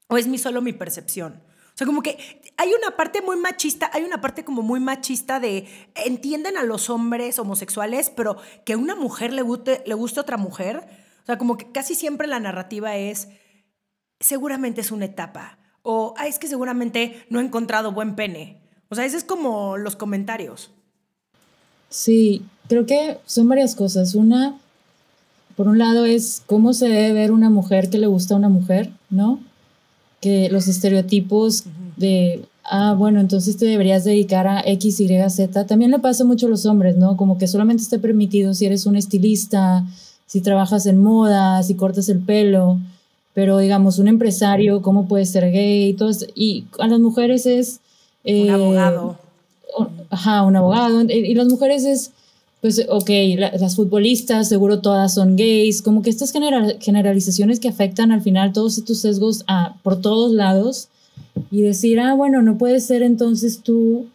¿O 0.07 0.17
es 0.17 0.29
mi, 0.29 0.39
solo 0.39 0.63
mi 0.63 0.73
percepción? 0.73 1.43
O 1.75 1.77
sea, 1.77 1.85
como 1.85 2.01
que 2.01 2.17
hay 2.57 2.73
una 2.73 2.97
parte 2.97 3.21
muy 3.21 3.37
machista, 3.37 3.91
hay 3.93 4.05
una 4.05 4.21
parte 4.21 4.45
como 4.45 4.63
muy 4.63 4.79
machista 4.79 5.41
de 5.41 5.69
entienden 5.97 6.57
a 6.57 6.63
los 6.63 6.89
hombres 6.91 7.41
homosexuales, 7.41 8.09
pero 8.09 8.37
que 8.65 8.75
a 8.75 8.79
una 8.79 8.95
mujer 8.95 9.33
le 9.33 9.43
guste, 9.43 9.83
le 9.85 9.95
guste 9.95 10.21
otra 10.21 10.37
mujer. 10.37 10.89
O 11.25 11.27
sea, 11.27 11.39
como 11.39 11.57
que 11.57 11.73
casi 11.73 11.97
siempre 11.97 12.29
la 12.29 12.39
narrativa 12.39 12.97
es, 12.97 13.29
seguramente 14.21 14.81
es 14.81 14.93
una 14.93 15.07
etapa 15.07 15.59
o 15.87 16.15
es 16.27 16.41
que 16.41 16.49
seguramente 16.49 17.15
no 17.31 17.39
he 17.39 17.45
encontrado 17.45 17.93
buen 17.93 18.17
pene. 18.17 18.57
O 18.89 18.97
sea, 18.97 19.05
ese 19.05 19.17
es 19.17 19.25
como 19.25 19.77
los 19.77 19.95
comentarios. 19.95 20.71
Sí, 21.89 22.43
creo 22.69 22.87
que 22.87 23.19
son 23.25 23.49
varias 23.49 23.77
cosas. 23.77 24.17
Una, 24.17 24.59
por 25.57 25.69
un 25.69 25.79
lado, 25.79 26.05
es 26.05 26.43
cómo 26.45 26.73
se 26.73 26.89
debe 26.89 27.13
ver 27.13 27.31
una 27.31 27.51
mujer 27.51 27.89
que 27.89 27.99
le 27.99 28.09
gusta 28.09 28.35
a 28.35 28.39
una 28.39 28.49
mujer, 28.49 28.91
¿no? 29.11 29.39
Que 30.21 30.49
los 30.51 30.67
estereotipos 30.67 31.65
de, 31.97 32.45
ah, 32.65 32.95
bueno, 32.99 33.21
entonces 33.21 33.57
te 33.57 33.67
deberías 33.67 34.03
dedicar 34.03 34.49
a 34.49 34.63
X, 34.67 34.99
Y, 34.99 35.09
Z. 35.31 35.67
También 35.67 35.93
le 35.93 36.01
pasa 36.01 36.25
mucho 36.25 36.47
a 36.47 36.51
los 36.51 36.67
hombres, 36.67 36.97
¿no? 36.97 37.17
Como 37.17 37.39
que 37.39 37.47
solamente 37.47 37.85
está 37.85 37.99
permitido 37.99 38.55
si 38.55 38.67
eres 38.67 38.87
un 38.87 38.97
estilista, 38.97 39.87
si 40.27 40.41
trabajas 40.41 40.87
en 40.87 41.01
moda, 41.01 41.63
si 41.63 41.77
cortas 41.77 42.09
el 42.09 42.19
pelo 42.19 42.81
pero 43.37 43.59
digamos, 43.59 43.99
un 43.99 44.09
empresario, 44.09 44.81
¿cómo 44.81 45.09
puede 45.09 45.27
ser 45.27 45.53
gay? 45.53 45.91
Y, 45.91 45.93
todo 45.93 46.11
y 46.35 46.65
a 46.79 46.89
las 46.89 46.99
mujeres 47.01 47.45
es... 47.45 47.81
un 48.25 48.33
eh, 48.33 48.51
abogado. 48.51 49.19
Ajá, 50.09 50.43
un 50.43 50.57
abogado. 50.57 51.03
Y 51.03 51.35
las 51.35 51.47
mujeres 51.47 51.85
es, 51.85 52.13
pues, 52.63 52.87
ok, 52.89 53.11
las 53.37 53.77
futbolistas 53.77 54.49
seguro 54.49 54.81
todas 54.81 55.13
son 55.13 55.37
gays, 55.37 55.83
como 55.83 56.01
que 56.01 56.09
estas 56.09 56.33
generalizaciones 56.81 57.61
que 57.61 57.69
afectan 57.69 58.11
al 58.11 58.23
final 58.23 58.55
todos 58.55 58.79
estos 58.79 59.01
sesgos 59.01 59.45
por 59.83 60.01
todos 60.01 60.33
lados 60.33 60.89
y 61.51 61.61
decir, 61.61 62.01
ah, 62.01 62.15
bueno, 62.15 62.41
no 62.41 62.57
puede 62.57 62.81
ser 62.81 63.03
entonces 63.03 63.61
tú, 63.63 64.07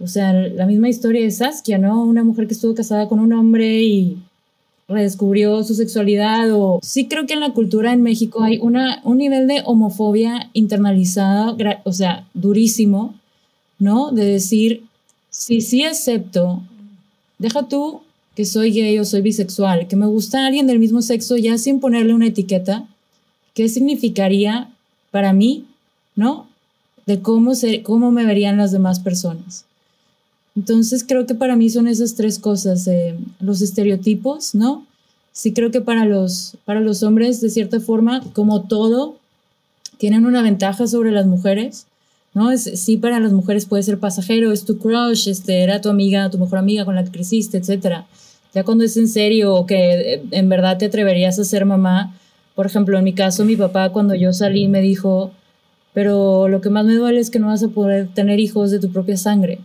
o 0.00 0.08
sea, 0.08 0.32
la 0.32 0.66
misma 0.66 0.88
historia 0.88 1.22
de 1.22 1.30
Saskia, 1.30 1.78
¿no? 1.78 2.02
Una 2.02 2.24
mujer 2.24 2.48
que 2.48 2.54
estuvo 2.54 2.74
casada 2.74 3.06
con 3.08 3.20
un 3.20 3.32
hombre 3.32 3.84
y 3.84 4.18
redescubrió 4.88 5.64
su 5.64 5.74
sexualidad 5.74 6.50
o 6.52 6.78
sí 6.82 7.08
creo 7.08 7.26
que 7.26 7.34
en 7.34 7.40
la 7.40 7.52
cultura 7.52 7.92
en 7.92 8.02
México 8.02 8.42
hay 8.42 8.58
una, 8.58 9.00
un 9.04 9.18
nivel 9.18 9.48
de 9.48 9.62
homofobia 9.64 10.50
internalizada, 10.52 11.56
o 11.84 11.92
sea, 11.92 12.26
durísimo, 12.34 13.14
¿no? 13.78 14.12
De 14.12 14.24
decir, 14.24 14.84
sí, 15.30 15.60
sí 15.60 15.82
acepto, 15.82 16.62
deja 17.38 17.68
tú 17.68 18.00
que 18.36 18.44
soy 18.44 18.70
gay 18.70 18.98
o 18.98 19.04
soy 19.04 19.22
bisexual, 19.22 19.88
que 19.88 19.96
me 19.96 20.06
gusta 20.06 20.46
alguien 20.46 20.66
del 20.66 20.78
mismo 20.78 21.02
sexo 21.02 21.36
ya 21.36 21.58
sin 21.58 21.80
ponerle 21.80 22.14
una 22.14 22.26
etiqueta, 22.26 22.86
¿qué 23.54 23.68
significaría 23.68 24.70
para 25.10 25.32
mí, 25.32 25.64
¿no? 26.14 26.46
De 27.06 27.20
cómo, 27.22 27.54
ser, 27.54 27.82
cómo 27.82 28.10
me 28.10 28.26
verían 28.26 28.58
las 28.58 28.72
demás 28.72 29.00
personas. 29.00 29.64
Entonces 30.56 31.04
creo 31.06 31.26
que 31.26 31.34
para 31.34 31.54
mí 31.54 31.68
son 31.68 31.86
esas 31.86 32.14
tres 32.14 32.38
cosas, 32.38 32.86
eh, 32.88 33.14
los 33.40 33.60
estereotipos, 33.60 34.54
¿no? 34.54 34.86
Sí 35.32 35.52
creo 35.52 35.70
que 35.70 35.82
para 35.82 36.06
los, 36.06 36.56
para 36.64 36.80
los 36.80 37.02
hombres, 37.02 37.42
de 37.42 37.50
cierta 37.50 37.78
forma, 37.78 38.22
como 38.32 38.62
todo, 38.62 39.16
tienen 39.98 40.24
una 40.24 40.42
ventaja 40.42 40.86
sobre 40.86 41.12
las 41.12 41.26
mujeres, 41.26 41.86
¿no? 42.32 42.50
Es, 42.50 42.64
sí, 42.64 42.96
para 42.96 43.20
las 43.20 43.32
mujeres 43.32 43.66
puede 43.66 43.82
ser 43.82 43.98
pasajero, 43.98 44.50
es 44.50 44.64
tu 44.64 44.78
crush, 44.78 45.28
este, 45.28 45.62
era 45.62 45.82
tu 45.82 45.90
amiga, 45.90 46.30
tu 46.30 46.38
mejor 46.38 46.58
amiga 46.58 46.86
con 46.86 46.94
la 46.94 47.04
que 47.04 47.10
creciste, 47.10 47.58
etc. 47.58 48.04
Ya 48.54 48.64
cuando 48.64 48.84
es 48.84 48.96
en 48.96 49.08
serio 49.08 49.54
o 49.54 49.66
que 49.66 50.14
eh, 50.14 50.22
en 50.30 50.48
verdad 50.48 50.78
te 50.78 50.86
atreverías 50.86 51.38
a 51.38 51.44
ser 51.44 51.66
mamá, 51.66 52.14
por 52.54 52.64
ejemplo, 52.64 52.96
en 52.96 53.04
mi 53.04 53.12
caso, 53.12 53.44
mi 53.44 53.56
papá 53.56 53.90
cuando 53.90 54.14
yo 54.14 54.32
salí 54.32 54.68
me 54.68 54.80
dijo, 54.80 55.32
pero 55.92 56.48
lo 56.48 56.62
que 56.62 56.70
más 56.70 56.86
me 56.86 56.94
duele 56.94 57.20
es 57.20 57.28
que 57.28 57.38
no 57.38 57.48
vas 57.48 57.62
a 57.62 57.68
poder 57.68 58.08
tener 58.08 58.40
hijos 58.40 58.70
de 58.70 58.78
tu 58.78 58.90
propia 58.90 59.18
sangre. 59.18 59.58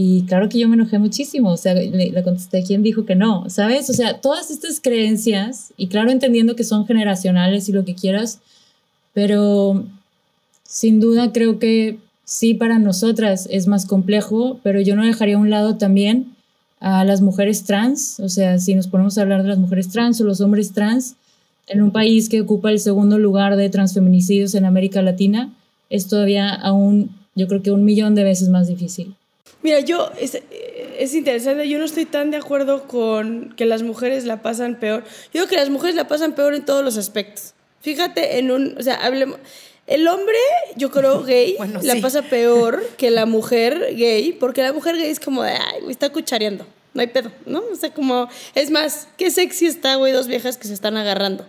Y 0.00 0.22
claro 0.26 0.48
que 0.48 0.60
yo 0.60 0.68
me 0.68 0.76
enojé 0.76 1.00
muchísimo, 1.00 1.50
o 1.50 1.56
sea, 1.56 1.74
le, 1.74 2.22
contesté, 2.22 2.62
¿quién 2.62 2.84
dijo 2.84 3.04
que 3.04 3.16
no? 3.16 3.50
¿Sabes? 3.50 3.90
O 3.90 3.92
sea, 3.92 4.20
todas 4.20 4.48
estas 4.48 4.78
creencias, 4.80 5.72
y 5.76 5.88
claro, 5.88 6.12
entendiendo 6.12 6.54
que 6.54 6.62
son 6.62 6.86
generacionales 6.86 7.68
y 7.68 7.72
lo 7.72 7.84
que 7.84 7.96
quieras, 7.96 8.38
pero 9.12 9.84
sin 10.62 11.00
duda 11.00 11.32
creo 11.32 11.58
que 11.58 11.98
sí 12.22 12.54
para 12.54 12.78
nosotras 12.78 13.48
es 13.50 13.66
más 13.66 13.86
complejo, 13.86 14.60
pero 14.62 14.80
yo 14.80 14.94
no 14.94 15.04
dejaría 15.04 15.34
a 15.34 15.40
un 15.40 15.50
lado 15.50 15.78
también 15.78 16.32
a 16.78 17.02
las 17.02 17.20
mujeres 17.20 17.64
trans, 17.64 18.20
o 18.20 18.28
sea, 18.28 18.60
si 18.60 18.76
nos 18.76 18.86
ponemos 18.86 19.18
a 19.18 19.22
hablar 19.22 19.42
de 19.42 19.48
las 19.48 19.58
mujeres 19.58 19.88
trans 19.88 20.20
o 20.20 20.24
los 20.24 20.40
hombres 20.40 20.70
trans, 20.72 21.16
en 21.66 21.82
un 21.82 21.90
país 21.90 22.28
que 22.28 22.40
ocupa 22.40 22.70
el 22.70 22.78
segundo 22.78 23.18
lugar 23.18 23.56
de 23.56 23.68
transfeminicidios 23.68 24.54
en 24.54 24.64
América 24.64 25.02
Latina, 25.02 25.52
es 25.90 26.06
todavía 26.06 26.54
aún, 26.54 27.10
yo 27.34 27.48
creo 27.48 27.62
que 27.62 27.72
un 27.72 27.84
millón 27.84 28.14
de 28.14 28.22
veces 28.22 28.48
más 28.48 28.68
difícil. 28.68 29.16
Mira, 29.62 29.80
yo, 29.80 30.10
es, 30.20 30.40
es, 30.98 31.14
interesante, 31.14 31.68
yo 31.68 31.78
no 31.78 31.84
estoy 31.84 32.04
tan 32.04 32.30
de 32.30 32.36
acuerdo 32.36 32.86
con 32.86 33.54
que 33.56 33.66
las 33.66 33.82
mujeres 33.82 34.24
la 34.24 34.40
pasan 34.40 34.76
peor. 34.76 35.02
Yo 35.26 35.40
creo 35.40 35.48
que 35.48 35.56
las 35.56 35.68
mujeres 35.68 35.96
la 35.96 36.06
pasan 36.06 36.34
peor 36.34 36.54
en 36.54 36.64
todos 36.64 36.84
los 36.84 36.96
aspectos. 36.96 37.54
Fíjate 37.80 38.38
en 38.38 38.50
un, 38.50 38.76
o 38.78 38.82
sea, 38.82 38.94
hablemos, 38.94 39.38
el 39.88 40.06
hombre, 40.06 40.36
yo 40.76 40.90
creo, 40.90 41.22
gay, 41.24 41.56
la 41.82 41.96
pasa 42.00 42.22
peor 42.22 42.86
que 42.96 43.10
la 43.10 43.26
mujer 43.26 43.94
gay, 43.96 44.32
porque 44.32 44.62
la 44.62 44.72
mujer 44.72 44.96
gay 44.96 45.10
es 45.10 45.18
como 45.18 45.42
de, 45.42 45.52
ay, 45.52 45.82
me 45.84 45.90
está 45.90 46.10
cuchareando, 46.10 46.64
no 46.94 47.00
hay 47.00 47.08
pedo, 47.08 47.32
¿no? 47.46 47.62
O 47.72 47.74
sea, 47.74 47.92
como, 47.92 48.28
es 48.54 48.70
más, 48.70 49.08
qué 49.16 49.30
sexy 49.30 49.66
está, 49.66 49.96
güey, 49.96 50.12
dos 50.12 50.28
viejas 50.28 50.56
que 50.56 50.68
se 50.68 50.74
están 50.74 50.96
agarrando, 50.96 51.44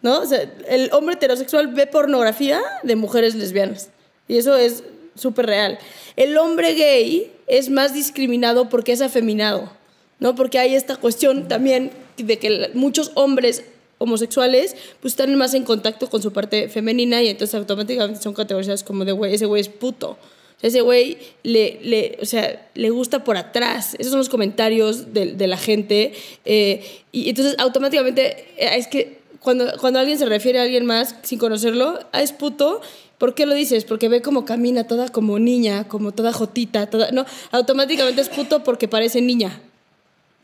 ¿no? 0.00 0.20
O 0.20 0.26
sea, 0.26 0.50
el 0.68 0.90
hombre 0.92 1.16
heterosexual 1.16 1.68
ve 1.68 1.86
pornografía 1.86 2.62
de 2.82 2.96
mujeres 2.96 3.34
lesbianas, 3.34 3.90
y 4.28 4.38
eso 4.38 4.56
es 4.56 4.84
súper 5.14 5.46
real. 5.46 5.78
El 6.16 6.36
hombre 6.38 6.74
gay 6.74 7.32
es 7.46 7.70
más 7.70 7.94
discriminado 7.94 8.68
porque 8.68 8.92
es 8.92 9.00
afeminado, 9.00 9.70
¿no? 10.18 10.34
Porque 10.34 10.58
hay 10.58 10.74
esta 10.74 10.96
cuestión 10.96 11.48
también 11.48 11.90
de 12.16 12.38
que 12.38 12.70
muchos 12.74 13.12
hombres 13.14 13.64
homosexuales 13.98 14.76
pues 15.00 15.12
están 15.12 15.34
más 15.36 15.54
en 15.54 15.64
contacto 15.64 16.10
con 16.10 16.22
su 16.22 16.32
parte 16.32 16.68
femenina 16.68 17.22
y 17.22 17.28
entonces 17.28 17.54
automáticamente 17.54 18.20
son 18.20 18.34
categorizados 18.34 18.82
como 18.82 19.04
de 19.04 19.12
güey, 19.12 19.34
ese 19.34 19.46
güey 19.46 19.60
es 19.60 19.68
puto. 19.68 20.18
ese 20.60 20.80
güey 20.80 21.18
le, 21.42 21.78
le, 21.82 22.18
o 22.20 22.26
sea, 22.26 22.68
le 22.74 22.90
gusta 22.90 23.24
por 23.24 23.36
atrás. 23.36 23.94
Esos 23.98 24.10
son 24.10 24.18
los 24.18 24.28
comentarios 24.28 25.12
de, 25.12 25.32
de 25.34 25.46
la 25.46 25.56
gente. 25.56 26.12
Eh, 26.44 26.84
y 27.10 27.28
entonces 27.28 27.56
automáticamente 27.58 28.46
eh, 28.56 28.76
es 28.76 28.86
que 28.86 29.22
cuando, 29.40 29.76
cuando 29.80 29.98
alguien 29.98 30.18
se 30.18 30.26
refiere 30.26 30.60
a 30.60 30.62
alguien 30.62 30.86
más 30.86 31.16
sin 31.22 31.38
conocerlo, 31.38 31.98
ah, 32.12 32.22
es 32.22 32.32
puto, 32.32 32.80
¿Por 33.22 33.36
qué 33.36 33.46
lo 33.46 33.54
dices? 33.54 33.84
Porque 33.84 34.08
ve 34.08 34.20
cómo 34.20 34.44
camina 34.44 34.88
toda 34.88 35.08
como 35.08 35.38
niña, 35.38 35.86
como 35.86 36.10
toda 36.10 36.32
jotita, 36.32 36.90
toda, 36.90 37.12
no, 37.12 37.24
automáticamente 37.52 38.20
es 38.20 38.28
puto 38.28 38.64
porque 38.64 38.88
parece 38.88 39.22
niña, 39.22 39.60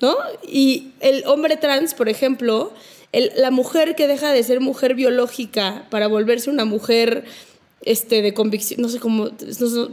¿no? 0.00 0.14
Y 0.46 0.92
el 1.00 1.24
hombre 1.26 1.56
trans, 1.56 1.94
por 1.94 2.08
ejemplo, 2.08 2.72
la 3.34 3.50
mujer 3.50 3.96
que 3.96 4.06
deja 4.06 4.32
de 4.32 4.44
ser 4.44 4.60
mujer 4.60 4.94
biológica 4.94 5.88
para 5.90 6.06
volverse 6.06 6.50
una 6.50 6.64
mujer 6.64 7.24
este, 7.84 8.22
de 8.22 8.32
convicción, 8.32 8.80
no 8.80 8.88
sé 8.88 9.00
cómo, 9.00 9.30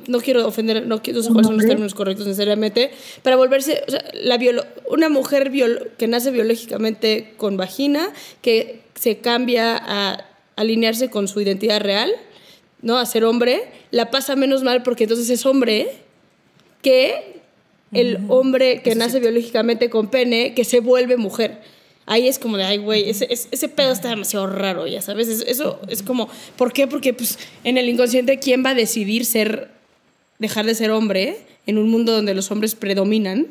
no, 0.06 0.20
quiero 0.20 0.46
ofender, 0.46 0.86
no, 0.86 0.98
no 0.98 1.24
sé 1.24 1.30
cuáles 1.32 1.48
son 1.48 1.58
los 1.58 1.66
términos 1.66 1.96
correctos 1.96 2.28
necesariamente, 2.28 2.92
para 3.24 3.36
volverse, 3.36 3.82
o 3.88 3.90
sea, 3.90 4.06
la 4.14 4.38
una 4.92 5.10
mujer 5.10 5.52
que 5.98 6.08
nace 6.08 6.30
biológicamente 6.30 7.34
con 7.38 7.58
vagina, 7.58 8.14
que 8.44 8.82
se 8.94 9.18
cambia 9.18 9.76
a 9.76 10.24
alinearse 10.56 11.10
con 11.10 11.28
su 11.28 11.42
identidad 11.42 11.82
real, 11.82 12.14
¿no? 12.86 13.00
A 13.00 13.06
ser 13.08 13.26
hombre, 13.26 13.64
la 13.90 14.12
pasa 14.12 14.36
menos 14.36 14.62
mal 14.62 14.84
porque 14.84 15.06
entonces 15.06 15.28
es 15.32 15.46
hombre 15.48 15.90
que 16.84 17.42
el 17.92 18.20
hombre 18.28 18.84
que 18.84 18.94
nace 18.94 19.20
biológicamente 19.20 19.90
con 19.90 20.08
pene, 20.08 20.54
que 20.54 20.64
se 20.64 20.82
vuelve 20.82 21.18
mujer. 21.18 21.62
Ahí 22.06 22.28
es 22.28 22.38
como 22.38 22.58
de, 22.58 22.64
ay, 22.64 22.78
güey, 22.78 23.10
ese, 23.10 23.28
ese, 23.32 23.70
pedo 23.70 23.92
está 23.92 24.10
demasiado 24.10 24.46
raro, 24.46 24.86
ya 24.86 25.02
sabes. 25.02 25.28
Eso 25.28 25.80
es 25.90 26.04
como, 26.04 26.30
¿por 26.58 26.74
qué? 26.74 26.86
Porque 26.86 27.12
pues, 27.16 27.40
en 27.64 27.80
el 27.80 27.90
inconsciente, 27.90 28.38
¿quién 28.38 28.64
va 28.64 28.70
a 28.70 28.76
decidir 28.76 29.26
ser, 29.26 29.72
dejar 30.38 30.68
de 30.68 30.76
ser 30.76 30.92
hombre 30.92 31.40
en 31.66 31.80
un 31.80 31.90
mundo 31.90 32.12
donde 32.12 32.36
los 32.36 32.52
hombres 32.52 32.76
predominan 32.76 33.48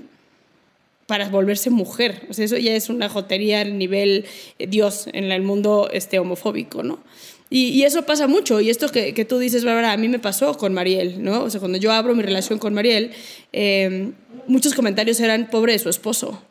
para 1.08 1.28
volverse 1.28 1.70
mujer? 1.70 2.24
O 2.30 2.34
sea, 2.34 2.44
eso 2.44 2.56
ya 2.56 2.76
es 2.76 2.88
una 2.88 3.08
jotería 3.08 3.62
al 3.62 3.78
nivel 3.78 4.26
eh, 4.60 4.68
Dios 4.68 5.08
en 5.12 5.32
el 5.32 5.42
mundo 5.42 5.90
este, 5.92 6.20
homofóbico, 6.20 6.84
¿no? 6.84 7.00
Y, 7.50 7.82
eso 7.84 8.04
pasa 8.04 8.26
mucho. 8.26 8.60
Y 8.60 8.70
esto 8.70 8.88
que, 8.88 9.14
que, 9.14 9.24
tú 9.24 9.38
dices, 9.38 9.64
Bárbara, 9.64 9.92
a 9.92 9.96
mí 9.96 10.08
me 10.08 10.18
pasó 10.18 10.56
con 10.56 10.74
Mariel, 10.74 11.22
¿no? 11.22 11.44
O 11.44 11.50
sea, 11.50 11.60
cuando 11.60 11.78
yo 11.78 11.92
abro 11.92 12.14
mi 12.14 12.22
relación 12.22 12.58
con 12.58 12.74
Mariel, 12.74 13.12
eh, 13.52 14.10
muchos 14.46 14.74
comentarios 14.74 15.20
eran, 15.20 15.48
pobre 15.50 15.72
de 15.72 15.78
su 15.78 15.88
esposo, 15.88 16.42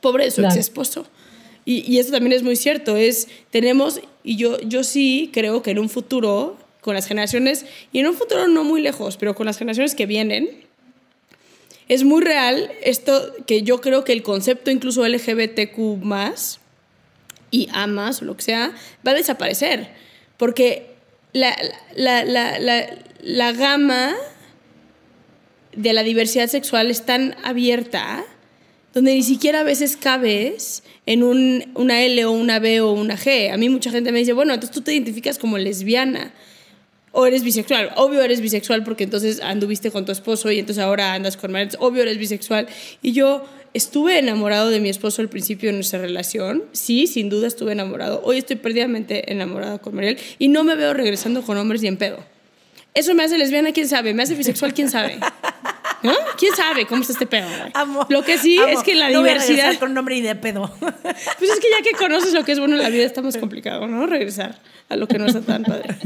pobre 0.00 0.24
de 0.24 0.30
su 0.30 0.42
ex 0.42 0.56
esposo. 0.56 1.06
Y, 1.64 1.84
y, 1.90 1.98
eso 1.98 2.12
también 2.12 2.32
es 2.32 2.42
muy 2.42 2.56
cierto, 2.56 2.96
es, 2.96 3.28
tenemos, 3.50 4.00
y 4.22 4.36
yo, 4.36 4.60
yo 4.60 4.84
sí 4.84 5.30
creo 5.32 5.62
que 5.62 5.72
en 5.72 5.78
un 5.78 5.88
futuro 5.88 6.56
con 6.80 6.94
las 6.94 7.06
generaciones, 7.06 7.66
y 7.92 7.98
en 7.98 8.06
un 8.06 8.14
futuro 8.14 8.48
no 8.48 8.64
muy 8.64 8.80
lejos, 8.80 9.16
pero 9.16 9.34
con 9.34 9.46
las 9.46 9.58
generaciones 9.58 9.94
que 9.94 10.06
vienen, 10.06 10.48
es 11.88 12.04
muy 12.04 12.22
real 12.22 12.70
esto 12.82 13.34
que 13.46 13.62
yo 13.62 13.80
creo 13.80 14.04
que 14.04 14.12
el 14.12 14.22
concepto 14.22 14.70
incluso 14.70 15.06
LGBTQ 15.06 16.02
más 16.02 16.60
y 17.50 17.68
A 17.72 17.86
más 17.86 18.22
o 18.22 18.24
lo 18.24 18.36
que 18.36 18.42
sea 18.42 18.72
va 19.06 19.12
a 19.12 19.14
desaparecer. 19.14 19.88
Porque 20.36 20.94
la, 21.32 21.56
la, 21.96 22.24
la, 22.24 22.86
la 23.22 23.52
gama 23.52 24.14
de 25.74 25.92
la 25.92 26.02
diversidad 26.02 26.48
sexual 26.48 26.90
es 26.90 27.04
tan 27.04 27.36
abierta 27.44 28.24
donde 28.94 29.14
ni 29.14 29.22
siquiera 29.22 29.60
a 29.60 29.64
veces 29.64 29.96
cabes 29.96 30.82
en 31.06 31.22
un, 31.22 31.70
una 31.74 32.02
L 32.02 32.24
o 32.24 32.32
una 32.32 32.58
B 32.58 32.80
o 32.80 32.92
una 32.92 33.16
G. 33.16 33.52
A 33.52 33.56
mí 33.56 33.68
mucha 33.68 33.90
gente 33.90 34.12
me 34.12 34.18
dice, 34.18 34.32
bueno, 34.32 34.54
entonces 34.54 34.74
tú 34.74 34.82
te 34.82 34.92
identificas 34.92 35.38
como 35.38 35.58
lesbiana 35.58 36.32
o 37.12 37.26
eres 37.26 37.42
bisexual. 37.42 37.92
Obvio 37.96 38.22
eres 38.22 38.40
bisexual 38.40 38.84
porque 38.84 39.04
entonces 39.04 39.40
anduviste 39.40 39.90
con 39.90 40.04
tu 40.04 40.12
esposo 40.12 40.50
y 40.50 40.58
entonces 40.58 40.82
ahora 40.82 41.12
andas 41.12 41.36
con 41.36 41.52
Mariel. 41.52 41.76
Obvio 41.78 42.02
eres 42.02 42.18
bisexual. 42.18 42.66
Y 43.02 43.12
yo 43.12 43.44
estuve 43.74 44.18
enamorado 44.18 44.70
de 44.70 44.80
mi 44.80 44.88
esposo 44.88 45.22
al 45.22 45.28
principio 45.28 45.70
de 45.70 45.74
nuestra 45.74 46.00
relación. 46.00 46.64
Sí, 46.72 47.06
sin 47.06 47.28
duda 47.28 47.46
estuve 47.46 47.72
enamorado. 47.72 48.20
Hoy 48.24 48.38
estoy 48.38 48.56
perdidamente 48.56 49.32
enamorada 49.32 49.78
con 49.78 49.94
Mariel 49.94 50.18
y 50.38 50.48
no 50.48 50.64
me 50.64 50.74
veo 50.74 50.94
regresando 50.94 51.42
con 51.42 51.56
hombres 51.56 51.82
ni 51.82 51.88
en 51.88 51.96
pedo. 51.96 52.18
Eso 52.94 53.14
me 53.14 53.22
hace 53.22 53.38
lesbiana, 53.38 53.72
quién 53.72 53.88
sabe. 53.88 54.14
Me 54.14 54.22
hace 54.22 54.34
bisexual, 54.34 54.74
quién 54.74 54.90
sabe. 54.90 55.18
¿No? 56.02 56.12
¿Quién 56.36 56.54
sabe 56.54 56.86
cómo 56.86 57.02
está 57.02 57.12
este 57.12 57.26
pedo? 57.26 57.48
Lo 58.08 58.22
que 58.22 58.38
sí 58.38 58.58
es 58.68 58.82
que 58.82 58.94
la 58.94 59.08
diversidad. 59.08 59.76
con 59.78 59.94
nombre 59.94 60.16
y 60.16 60.20
de 60.20 60.34
pedo. 60.34 60.72
Pues 61.38 61.50
es 61.50 61.60
que 61.60 61.66
ya 61.70 61.82
que 61.82 61.96
conoces 61.96 62.32
lo 62.34 62.44
que 62.44 62.52
es 62.52 62.58
bueno 62.58 62.76
en 62.76 62.82
la 62.82 62.88
vida, 62.88 63.04
está 63.04 63.22
más 63.22 63.36
complicado, 63.36 63.86
¿no? 63.86 64.06
Regresar 64.06 64.60
a 64.88 64.96
lo 64.96 65.06
que 65.06 65.18
no 65.18 65.26
está 65.26 65.40
tan 65.40 65.62
padre. 65.62 65.96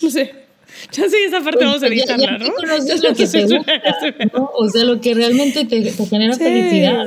No 0.00 0.10
sé. 0.10 0.51
Ya 0.92 1.08
sí, 1.08 1.16
esa 1.26 1.40
parte 1.40 1.64
vamos 1.64 1.82
a 1.82 1.86
editarla, 1.86 2.38
¿no? 2.38 2.52
Conoces 2.54 3.02
lo 3.02 3.14
que 3.14 3.26
te 3.26 3.42
gusta, 3.44 3.72
¿no? 4.32 4.50
O 4.54 4.68
sea, 4.68 4.84
lo 4.84 5.00
que 5.00 5.14
realmente 5.14 5.64
te, 5.64 5.82
genera 5.90 6.36
felicidad. 6.36 7.06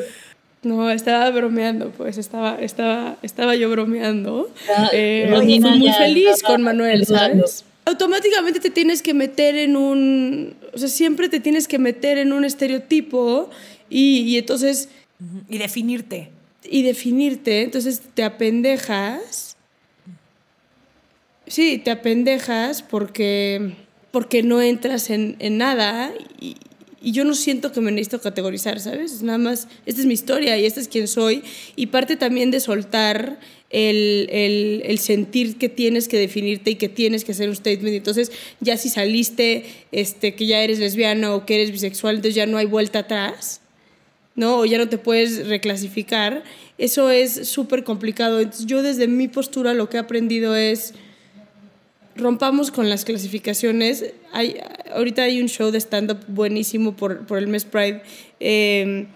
No, 0.63 0.89
estaba 0.89 1.29
bromeando, 1.29 1.91
pues 1.91 2.17
estaba, 2.17 2.57
estaba, 2.59 3.17
estaba 3.21 3.55
yo 3.55 3.69
bromeando. 3.69 4.49
Ah, 4.75 4.89
eh, 4.91 5.31
fui 5.35 5.59
muy 5.59 5.91
feliz 5.91 6.41
con 6.41 6.63
Manuel, 6.63 7.05
¿sabes? 7.05 7.65
automáticamente 7.85 8.59
te 8.59 8.69
tienes 8.69 9.01
que 9.01 9.13
meter 9.13 9.55
en 9.55 9.77
un, 9.77 10.55
o 10.73 10.77
sea, 10.77 10.89
siempre 10.89 11.29
te 11.29 11.39
tienes 11.39 11.67
que 11.67 11.79
meter 11.79 12.17
en 12.17 12.33
un 12.33 12.43
estereotipo 12.43 13.49
y, 13.89 14.21
y 14.21 14.37
entonces... 14.37 14.89
Y 15.47 15.59
definirte. 15.59 16.29
Y 16.63 16.81
definirte, 16.81 17.61
entonces 17.61 18.01
te 18.13 18.23
apendejas. 18.23 19.54
Sí, 21.47 21.77
te 21.77 21.91
apendejas 21.91 22.81
porque, 22.81 23.73
porque 24.11 24.41
no 24.41 24.61
entras 24.61 25.09
en, 25.09 25.35
en 25.39 25.57
nada 25.57 26.11
y, 26.39 26.55
yo 27.11 27.23
no 27.23 27.35
siento 27.35 27.71
que 27.71 27.81
me 27.81 27.91
necesito 27.91 28.19
categorizar, 28.19 28.79
¿sabes? 28.79 29.13
Es 29.13 29.21
nada 29.21 29.37
más, 29.37 29.67
esta 29.85 30.01
es 30.01 30.07
mi 30.07 30.15
historia 30.15 30.57
y 30.57 30.65
esta 30.65 30.79
es 30.79 30.87
quien 30.87 31.07
soy. 31.07 31.43
Y 31.75 31.87
parte 31.87 32.15
también 32.15 32.49
de 32.49 32.59
soltar 32.59 33.39
el, 33.69 34.27
el, 34.31 34.81
el, 34.85 34.97
sentir 34.97 35.57
que 35.57 35.69
tienes 35.69 36.07
que 36.07 36.17
definirte 36.17 36.71
y 36.71 36.75
que 36.75 36.89
tienes 36.89 37.23
que 37.23 37.33
hacer 37.33 37.47
un 37.47 37.55
statement. 37.55 37.95
Entonces, 37.95 38.31
ya 38.59 38.77
si 38.77 38.89
saliste 38.89 39.65
este, 39.91 40.33
que 40.33 40.47
ya 40.47 40.63
eres 40.63 40.79
lesbiana 40.79 41.35
o 41.35 41.45
que 41.45 41.55
eres 41.55 41.71
bisexual, 41.71 42.15
entonces 42.15 42.33
ya 42.33 42.47
no 42.47 42.57
hay 42.57 42.65
vuelta 42.65 42.99
atrás, 42.99 43.61
¿no? 44.33 44.57
O 44.57 44.65
ya 44.65 44.79
no 44.79 44.89
te 44.89 44.97
puedes 44.97 45.47
reclasificar. 45.47 46.43
Eso 46.79 47.11
es 47.11 47.47
súper 47.47 47.83
complicado. 47.83 48.39
Entonces, 48.39 48.65
yo 48.65 48.81
desde 48.81 49.07
mi 49.07 49.27
postura 49.27 49.75
lo 49.75 49.89
que 49.89 49.97
he 49.97 49.99
aprendido 49.99 50.55
es 50.55 50.95
rompamos 52.15 52.71
con 52.71 52.89
las 52.89 53.05
clasificaciones. 53.05 54.13
Hay, 54.31 54.57
ahorita 54.93 55.23
hay 55.23 55.41
un 55.41 55.47
show 55.47 55.71
de 55.71 55.79
stand-up 55.79 56.19
buenísimo 56.27 56.95
por, 56.95 57.25
por, 57.25 57.37
el 57.37 57.47
mes 57.47 57.65
Pride 57.65 58.01
em, 58.39 59.07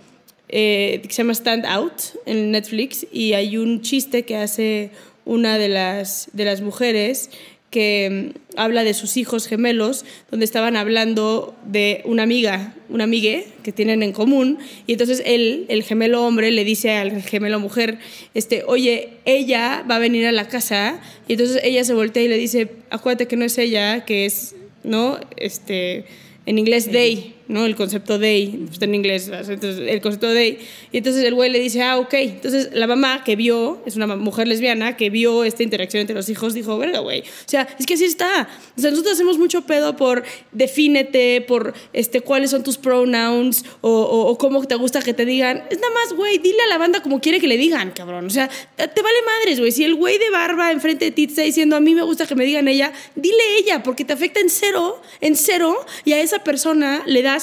eh, 0.49 0.99
que 1.03 1.13
se 1.13 1.23
llama 1.23 1.33
Stand 1.33 1.65
Out 1.65 2.01
en 2.25 2.51
Netflix 2.51 3.05
y 3.12 3.33
hay 3.33 3.57
un 3.57 3.81
chiste 3.81 4.23
que 4.23 4.35
hace 4.35 4.91
una 5.25 5.57
de 5.57 5.69
las, 5.69 6.29
de 6.33 6.45
las 6.45 6.62
mujeres 6.62 7.29
que 7.69 8.34
mm, 8.34 8.58
habla 8.58 8.84
de 8.84 8.93
sus 8.93 9.17
hijos 9.17 9.47
gemelos, 9.47 10.05
donde 10.32 10.45
estaban 10.45 10.75
hablando 10.75 11.55
de 11.65 12.01
una 12.05 12.23
amiga, 12.23 12.73
una 12.89 13.03
amigue 13.03 13.47
que 13.63 13.71
tienen 13.71 14.03
en 14.03 14.12
común, 14.12 14.60
y 14.88 14.93
entonces 14.93 15.21
él, 15.25 15.65
el 15.69 15.84
gemelo 15.84 16.25
hombre, 16.25 16.51
le 16.51 16.63
dice 16.63 16.91
al 16.91 17.21
gemelo 17.21 17.60
mujer, 17.60 17.99
este, 18.34 18.63
oye, 18.65 19.10
ella 19.25 19.86
va 19.89 19.97
a 19.97 19.99
venir 19.99 20.25
a 20.25 20.32
la 20.32 20.47
casa, 20.47 20.99
y 21.27 21.34
entonces 21.34 21.62
ella 21.63 21.84
se 21.84 21.93
voltea 21.93 22.23
y 22.23 22.27
le 22.27 22.38
dice, 22.38 22.69
acuérdate 22.89 23.27
que 23.27 23.36
no 23.36 23.45
es 23.45 23.58
ella, 23.58 24.05
que 24.05 24.25
es, 24.25 24.55
¿no? 24.84 25.19
Este, 25.38 26.05
en 26.45 26.58
inglés 26.58 26.89
they, 26.91 27.36
¿no? 27.49 27.65
El 27.65 27.75
concepto 27.75 28.19
they, 28.19 28.67
está 28.71 28.85
en 28.85 28.93
inglés, 28.93 29.27
entonces, 29.27 29.79
el 29.79 30.01
concepto 30.01 30.31
they. 30.31 30.59
Y 30.91 30.99
entonces 30.99 31.23
el 31.23 31.33
güey 31.33 31.49
le 31.49 31.59
dice, 31.59 31.81
ah, 31.81 31.97
ok. 31.97 32.13
Entonces 32.13 32.69
la 32.73 32.85
mamá 32.85 33.23
que 33.23 33.35
vio, 33.35 33.81
es 33.88 33.95
una 33.95 34.05
mujer 34.05 34.47
lesbiana, 34.47 34.95
que 34.95 35.09
vio 35.09 35.43
esta 35.43 35.63
interacción 35.63 36.01
entre 36.01 36.15
los 36.15 36.29
hijos, 36.29 36.53
dijo, 36.53 36.77
verga, 36.77 36.99
güey. 36.99 37.21
O 37.21 37.47
sea, 37.47 37.67
es 37.79 37.88
que 37.88 37.95
así 37.95 38.05
está. 38.05 38.47
O 38.77 38.81
sea, 38.81 38.91
nosotros 38.91 39.15
hacemos 39.15 39.39
mucho 39.39 39.63
pedo 39.63 39.97
por 39.97 40.23
defínete, 40.51 41.41
por 41.41 41.73
este, 41.91 42.21
cuáles 42.21 42.51
son 42.51 42.63
tus 42.63 42.77
pronouns 42.77 43.65
o, 43.81 43.89
o, 43.91 44.38
cómo 44.38 44.63
te 44.65 44.75
gusta 44.75 45.01
que 45.01 45.15
te 45.15 45.25
digan. 45.25 45.63
Es 45.71 45.79
nada 45.79 45.93
más, 45.95 46.13
güey, 46.13 46.38
dile 46.38 46.62
a 46.62 46.67
la 46.67 46.77
banda 46.77 47.01
como 47.01 47.19
quiere 47.19 47.39
que 47.39 47.47
le 47.47 47.57
digan, 47.57 47.89
cabrón. 47.91 48.27
O 48.27 48.29
sea, 48.29 48.47
te 48.47 49.01
vale 49.01 49.17
madres, 49.25 49.59
güey. 49.59 49.71
Si 49.71 49.83
el 49.83 49.95
güey 49.95 50.19
de 50.19 50.29
barba 50.29 50.71
enfrente 50.71 51.05
de 51.05 51.12
ti 51.12 51.23
está 51.23 51.41
diciendo, 51.41 51.75
a 51.75 51.79
mí 51.79 51.95
me 51.95 52.03
gusta 52.03 52.27
que 52.27 52.35
me 52.35 52.45
digan 52.45 52.67
ella, 52.67 52.93
dile 53.15 53.57
ella, 53.57 53.81
porque 53.81 54.05
te 54.05 54.13
afecta 54.13 54.39
en 54.39 54.51
cero, 54.51 55.01
en 55.19 55.35
cero, 55.35 55.75
y 56.05 56.13
a 56.13 56.21
esa 56.21 56.43
persona 56.43 57.01
le 57.07 57.23
das 57.23 57.38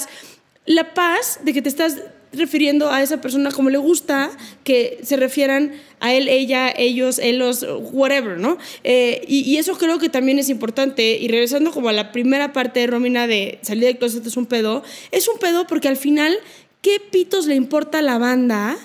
la 0.66 0.94
paz 0.94 1.40
de 1.44 1.52
que 1.52 1.62
te 1.62 1.68
estás 1.68 1.96
refiriendo 2.32 2.90
a 2.90 3.02
esa 3.02 3.20
persona 3.20 3.50
como 3.50 3.70
le 3.70 3.78
gusta 3.78 4.30
que 4.64 4.98
se 5.02 5.16
refieran 5.16 5.72
a 6.00 6.12
él, 6.12 6.28
ella, 6.28 6.72
ellos, 6.76 7.18
ellos, 7.18 7.66
whatever, 7.92 8.38
¿no? 8.38 8.59
Eh, 8.85 9.24
y, 9.26 9.56
eso 9.56 9.76
creo 9.78 9.98
que 9.98 10.09
también 10.09 10.38
es 10.38 10.48
importante. 10.48 11.18
Y 11.18 11.28
regresando 11.28 11.72
como 11.72 11.88
a 11.88 11.92
la 11.92 12.12
primera 12.12 12.52
parte 12.52 12.80
de 12.80 12.87
Romina 12.88 13.26
de 13.26 13.59
salir 13.62 13.85
del 13.85 13.98
closet 13.98 14.26
es 14.26 14.37
un 14.37 14.46
pedo, 14.46 14.82
es 15.11 15.28
un 15.28 15.38
pedo 15.38 15.66
porque 15.66 15.88
al 15.88 15.96
final, 15.96 16.37
¿qué 16.82 17.00
pitos 17.00 17.46
le 17.46 17.54
importa 17.54 17.98
a 17.98 18.02
la 18.02 18.18
banda 18.18 18.76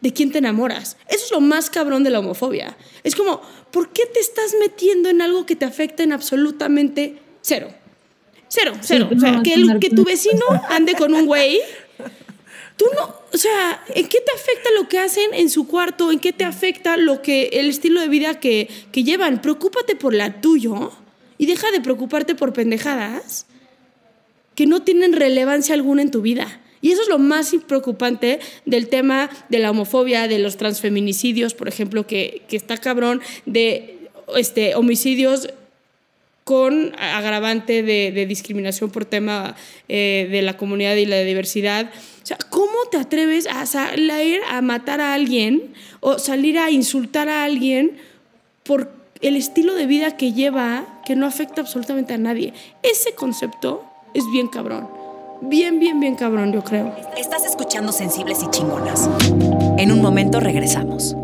de 0.00 0.12
quién 0.12 0.30
te 0.30 0.38
enamoras? 0.38 0.96
Eso 1.08 1.24
es 1.24 1.30
lo 1.30 1.40
más 1.40 1.70
cabrón 1.70 2.04
de 2.04 2.10
la 2.10 2.20
homofobia. 2.20 2.76
Es 3.02 3.16
como, 3.16 3.40
¿por 3.72 3.92
qué 3.92 4.06
te 4.06 4.20
estás 4.20 4.54
metiendo 4.60 5.08
en 5.08 5.22
algo 5.22 5.46
que 5.46 5.56
te 5.56 5.64
afecta 5.64 6.02
en 6.02 6.12
absolutamente 6.12 7.18
cero? 7.40 7.72
Cero, 8.52 8.72
cero. 8.80 9.08
o 9.14 9.18
sea, 9.18 9.42
que, 9.44 9.54
el, 9.54 9.78
que 9.78 9.90
tu 9.90 10.04
vecino 10.04 10.44
ande 10.68 10.94
con 10.94 11.14
un 11.14 11.24
güey. 11.24 11.60
Tú 12.76 12.84
no, 12.96 13.14
o 13.32 13.36
sea, 13.36 13.84
¿en 13.94 14.08
qué 14.08 14.18
te 14.20 14.32
afecta 14.32 14.70
lo 14.76 14.88
que 14.88 14.98
hacen 14.98 15.32
en 15.34 15.50
su 15.50 15.68
cuarto? 15.68 16.10
¿En 16.10 16.18
qué 16.18 16.32
te 16.32 16.44
afecta 16.44 16.96
lo 16.96 17.22
que 17.22 17.50
el 17.52 17.68
estilo 17.68 18.00
de 18.00 18.08
vida 18.08 18.40
que, 18.40 18.68
que 18.90 19.04
llevan? 19.04 19.40
Preocúpate 19.40 19.94
por 19.94 20.14
la 20.14 20.40
tuyo 20.40 20.90
y 21.38 21.46
deja 21.46 21.70
de 21.70 21.80
preocuparte 21.80 22.34
por 22.34 22.52
pendejadas 22.52 23.46
que 24.56 24.66
no 24.66 24.82
tienen 24.82 25.12
relevancia 25.12 25.74
alguna 25.74 26.02
en 26.02 26.10
tu 26.10 26.20
vida. 26.20 26.60
Y 26.80 26.90
eso 26.90 27.02
es 27.02 27.08
lo 27.08 27.18
más 27.18 27.54
preocupante 27.68 28.40
del 28.66 28.88
tema 28.88 29.30
de 29.48 29.60
la 29.60 29.70
homofobia, 29.70 30.26
de 30.26 30.40
los 30.40 30.56
transfeminicidios, 30.56 31.54
por 31.54 31.68
ejemplo, 31.68 32.06
que, 32.06 32.42
que 32.48 32.56
está 32.56 32.78
cabrón, 32.78 33.20
de 33.46 34.08
este, 34.34 34.74
homicidios 34.74 35.50
con 36.44 36.92
agravante 36.98 37.82
de, 37.82 38.26
discriminación 38.26 38.90
por 38.90 39.04
tema 39.04 39.54
eh, 39.88 40.28
de 40.30 40.42
la 40.42 40.56
comunidad 40.56 40.96
y 40.96 41.06
la 41.06 41.20
diversidad. 41.20 41.90
O 42.22 42.26
sea, 42.26 42.38
¿cómo 42.48 42.72
te 42.90 42.98
atreves 42.98 43.46
a 43.46 43.66
salir 43.66 44.40
a 44.50 44.60
matar 44.60 45.00
a 45.00 45.14
alguien 45.14 45.72
o 46.00 46.18
salir 46.18 46.58
a 46.58 46.70
insultar 46.70 47.28
a 47.28 47.44
alguien 47.44 47.98
por 48.64 48.90
el 49.20 49.36
estilo 49.36 49.74
de 49.74 49.86
vida 49.86 50.16
que 50.16 50.32
lleva 50.32 51.00
que 51.04 51.16
no 51.16 51.26
afecta 51.26 51.60
absolutamente 51.60 52.14
a 52.14 52.18
nadie? 52.18 52.52
Ese 52.82 53.12
concepto 53.14 53.84
es 54.14 54.24
bien 54.32 54.48
cabrón. 54.48 54.88
Bien, 55.42 55.78
bien, 55.78 56.00
bien 56.00 56.16
cabrón, 56.16 56.52
yo 56.52 56.62
creo. 56.62 56.94
Estás 57.16 57.46
escuchando 57.46 57.92
Sensibles 57.92 58.42
y 58.42 58.50
Chingonas. 58.50 59.08
En 59.78 59.90
un 59.90 60.02
momento 60.02 60.38
regresamos. 60.38 61.16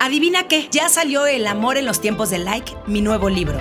Adivina 0.00 0.46
qué, 0.46 0.68
ya 0.70 0.88
salió 0.88 1.26
El 1.26 1.46
amor 1.48 1.76
en 1.76 1.84
los 1.84 2.00
tiempos 2.00 2.30
de 2.30 2.38
like, 2.38 2.72
mi 2.86 3.00
nuevo 3.00 3.28
libro. 3.28 3.58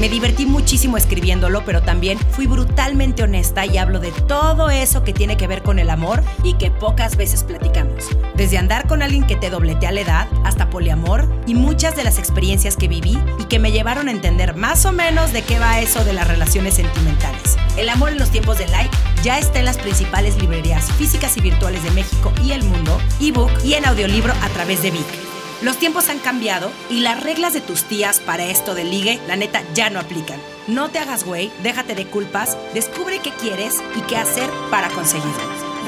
Me 0.00 0.08
divertí 0.08 0.44
muchísimo 0.44 0.96
escribiéndolo, 0.96 1.64
pero 1.64 1.82
también 1.82 2.18
fui 2.32 2.46
brutalmente 2.46 3.22
honesta 3.22 3.64
y 3.64 3.78
hablo 3.78 4.00
de 4.00 4.10
todo 4.10 4.70
eso 4.70 5.04
que 5.04 5.12
tiene 5.12 5.36
que 5.36 5.46
ver 5.46 5.62
con 5.62 5.78
el 5.78 5.90
amor 5.90 6.22
y 6.42 6.54
que 6.54 6.72
pocas 6.72 7.16
veces 7.16 7.44
platicamos. 7.44 8.08
Desde 8.34 8.58
andar 8.58 8.88
con 8.88 9.02
alguien 9.02 9.24
que 9.24 9.36
te 9.36 9.50
dobletea 9.50 9.92
la 9.92 10.00
edad 10.00 10.28
hasta 10.44 10.68
poliamor 10.68 11.28
y 11.46 11.54
muchas 11.54 11.94
de 11.96 12.04
las 12.04 12.18
experiencias 12.18 12.76
que 12.76 12.88
viví 12.88 13.18
y 13.38 13.44
que 13.44 13.60
me 13.60 13.72
llevaron 13.72 14.08
a 14.08 14.12
entender 14.12 14.56
más 14.56 14.84
o 14.84 14.92
menos 14.92 15.32
de 15.32 15.42
qué 15.42 15.60
va 15.60 15.80
eso 15.80 16.04
de 16.04 16.12
las 16.12 16.26
relaciones 16.26 16.74
sentimentales. 16.74 17.56
El 17.76 17.88
amor 17.88 18.10
en 18.10 18.18
los 18.18 18.30
tiempos 18.30 18.58
de 18.58 18.66
like 18.68 18.96
ya 19.22 19.38
está 19.38 19.60
en 19.60 19.64
las 19.64 19.78
principales 19.78 20.40
librerías 20.40 20.90
físicas 20.92 21.36
y 21.36 21.40
virtuales 21.40 21.82
de 21.84 21.90
México 21.92 22.32
y 22.44 22.50
el 22.50 22.64
mundo, 22.64 23.00
ebook 23.20 23.50
y 23.64 23.74
en 23.74 23.86
audiolibro 23.86 24.32
a 24.42 24.48
través 24.50 24.82
de 24.82 24.90
Vic. 24.90 25.27
Los 25.60 25.76
tiempos 25.76 26.08
han 26.08 26.20
cambiado 26.20 26.70
y 26.88 27.00
las 27.00 27.20
reglas 27.20 27.52
de 27.52 27.60
tus 27.60 27.82
tías 27.82 28.20
para 28.20 28.44
esto 28.44 28.76
del 28.76 28.92
ligue, 28.92 29.18
la 29.26 29.34
neta, 29.34 29.60
ya 29.74 29.90
no 29.90 29.98
aplican. 29.98 30.38
No 30.68 30.88
te 30.88 31.00
hagas 31.00 31.24
güey, 31.24 31.50
déjate 31.64 31.96
de 31.96 32.06
culpas, 32.06 32.56
descubre 32.74 33.18
qué 33.18 33.32
quieres 33.32 33.82
y 33.96 34.02
qué 34.02 34.16
hacer 34.16 34.48
para 34.70 34.88
conseguirlo. 34.90 35.32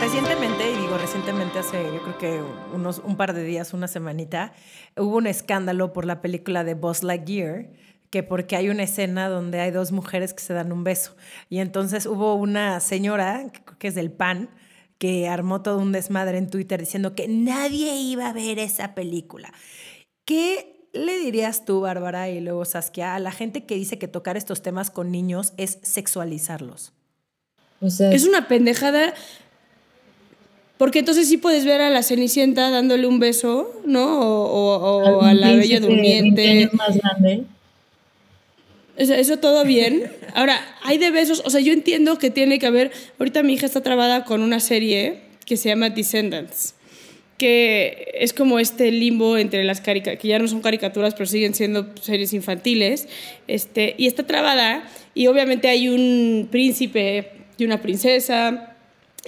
Recientemente, 0.01 0.73
y 0.73 0.77
digo 0.77 0.99
recientemente 0.99 1.61
hace 1.61 1.85
yo 1.85 2.03
creo 2.03 2.19
que 2.19 2.43
unos 2.75 3.01
un 3.05 3.17
par 3.17 3.33
de 3.33 3.45
días, 3.45 3.73
una 3.73 3.87
semanita, 3.87 4.55
hubo 4.97 5.19
un 5.19 5.29
escándalo 5.29 5.93
por 5.93 6.05
la 6.05 6.21
película 6.21 6.65
de 6.65 6.75
Buzz 6.75 7.05
Lightyear, 7.05 7.69
que 8.11 8.25
porque 8.25 8.57
hay 8.57 8.71
una 8.71 8.83
escena 8.83 9.29
donde 9.29 9.61
hay 9.61 9.71
dos 9.71 9.93
mujeres 9.93 10.35
que 10.35 10.43
se 10.43 10.53
dan 10.53 10.73
un 10.73 10.83
beso. 10.83 11.15
Y 11.49 11.61
entonces 11.61 12.07
hubo 12.07 12.35
una 12.35 12.81
señora, 12.81 13.47
que 13.79 13.87
es 13.87 13.95
del 13.95 14.11
PAN, 14.11 14.51
que 15.01 15.29
armó 15.29 15.63
todo 15.63 15.79
un 15.79 15.93
desmadre 15.93 16.37
en 16.37 16.51
Twitter 16.51 16.79
diciendo 16.79 17.15
que 17.15 17.27
nadie 17.27 17.97
iba 17.97 18.29
a 18.29 18.35
ver 18.35 18.59
esa 18.59 18.95
película. 18.95 19.51
¿Qué 20.27 20.87
le 20.93 21.19
dirías 21.19 21.65
tú, 21.65 21.81
Bárbara, 21.81 22.29
y 22.29 22.41
luego 22.41 22.67
Saskia, 22.67 23.15
a 23.15 23.19
la 23.19 23.33
gente 23.33 23.65
que 23.65 23.77
dice 23.77 23.99
que 23.99 24.09
tocar 24.09 24.37
estos 24.37 24.61
temas 24.61 24.91
con 24.91 25.11
niños 25.11 25.55
es 25.57 25.79
sexualizarlos? 25.83 26.93
es 27.81 28.27
una 28.27 28.47
pendejada 28.47 29.15
porque 30.77 30.99
entonces 30.99 31.29
sí 31.29 31.39
puedes 31.39 31.65
ver 31.65 31.81
a 31.81 31.89
la 31.89 32.03
Cenicienta 32.03 32.69
dándole 32.69 33.07
un 33.07 33.21
beso, 33.21 33.81
¿no? 33.87 34.21
O, 34.21 35.23
a 35.23 35.33
la 35.33 35.55
Bella 35.55 35.81
Durmiente. 35.81 36.69
más 36.75 36.99
grande. 36.99 37.45
Eso, 38.97 39.15
eso, 39.15 39.39
todo 39.39 39.65
bien. 39.65 40.11
Ahora, 40.35 40.61
hay 40.83 40.99
de 40.99 41.11
besos, 41.11 41.43
o 41.45 41.51
sea, 41.51 41.61
yo 41.61 41.73
entiendo 41.73 42.19
que 42.19 42.31
tiene 42.31 42.59
que 42.59 42.67
haber, 42.67 42.93
ahorita 43.19 43.43
mi 43.43 43.55
hija 43.55 43.67
está 43.67 43.83
trabada 43.83 44.25
con 44.25 44.43
una 44.43 44.61
serie 44.61 45.21
que 45.47 45.57
se 45.57 45.69
llama 45.69 45.91
Descendants, 45.91 46.75
que 47.39 48.13
es 48.15 48.33
como 48.33 48.59
este 48.59 48.91
limbo 48.93 49.37
entre 49.37 49.65
las 49.65 49.81
caricaturas, 49.81 50.21
que 50.21 50.29
ya 50.29 50.39
no 50.39 50.47
son 50.47 50.61
caricaturas, 50.61 51.15
pero 51.15 51.27
siguen 51.27 51.55
siendo 51.55 51.95
series 52.01 52.33
infantiles, 52.33 53.09
este, 53.49 53.95
y 53.99 54.07
está 54.07 54.27
trabada, 54.27 54.89
y 55.15 55.27
obviamente 55.27 55.69
hay 55.69 55.89
un 55.89 56.49
príncipe 56.51 57.33
y 57.59 57.65
una 57.65 57.81
princesa, 57.81 58.71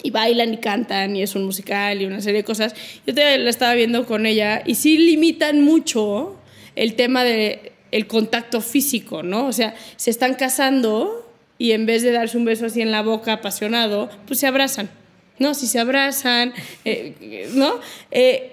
y 0.02 0.10
bailan 0.10 0.54
y 0.54 0.56
cantan 0.58 1.16
y 1.16 1.22
es 1.22 1.34
un 1.34 1.44
musical 1.44 2.00
y 2.00 2.06
una 2.06 2.20
serie 2.20 2.38
de 2.38 2.44
cosas. 2.44 2.74
Yo 3.06 3.14
te 3.14 3.38
la 3.38 3.50
estaba 3.50 3.74
viendo 3.74 4.06
con 4.06 4.26
ella 4.26 4.62
y 4.64 4.76
sí 4.76 4.96
limitan 4.98 5.60
mucho 5.60 6.36
el 6.76 6.94
tema 6.94 7.24
de 7.24 7.71
el 7.92 8.06
contacto 8.06 8.60
físico, 8.60 9.22
¿no? 9.22 9.46
O 9.46 9.52
sea, 9.52 9.74
se 9.96 10.10
están 10.10 10.34
casando 10.34 11.30
y 11.58 11.72
en 11.72 11.86
vez 11.86 12.02
de 12.02 12.10
darse 12.10 12.36
un 12.36 12.44
beso 12.44 12.66
así 12.66 12.80
en 12.80 12.90
la 12.90 13.02
boca 13.02 13.34
apasionado, 13.34 14.10
pues 14.26 14.40
se 14.40 14.48
abrazan, 14.48 14.90
¿no? 15.38 15.54
Si 15.54 15.68
se 15.68 15.78
abrazan, 15.78 16.52
eh, 16.84 17.48
¿no? 17.54 17.74
Eh, 18.10 18.50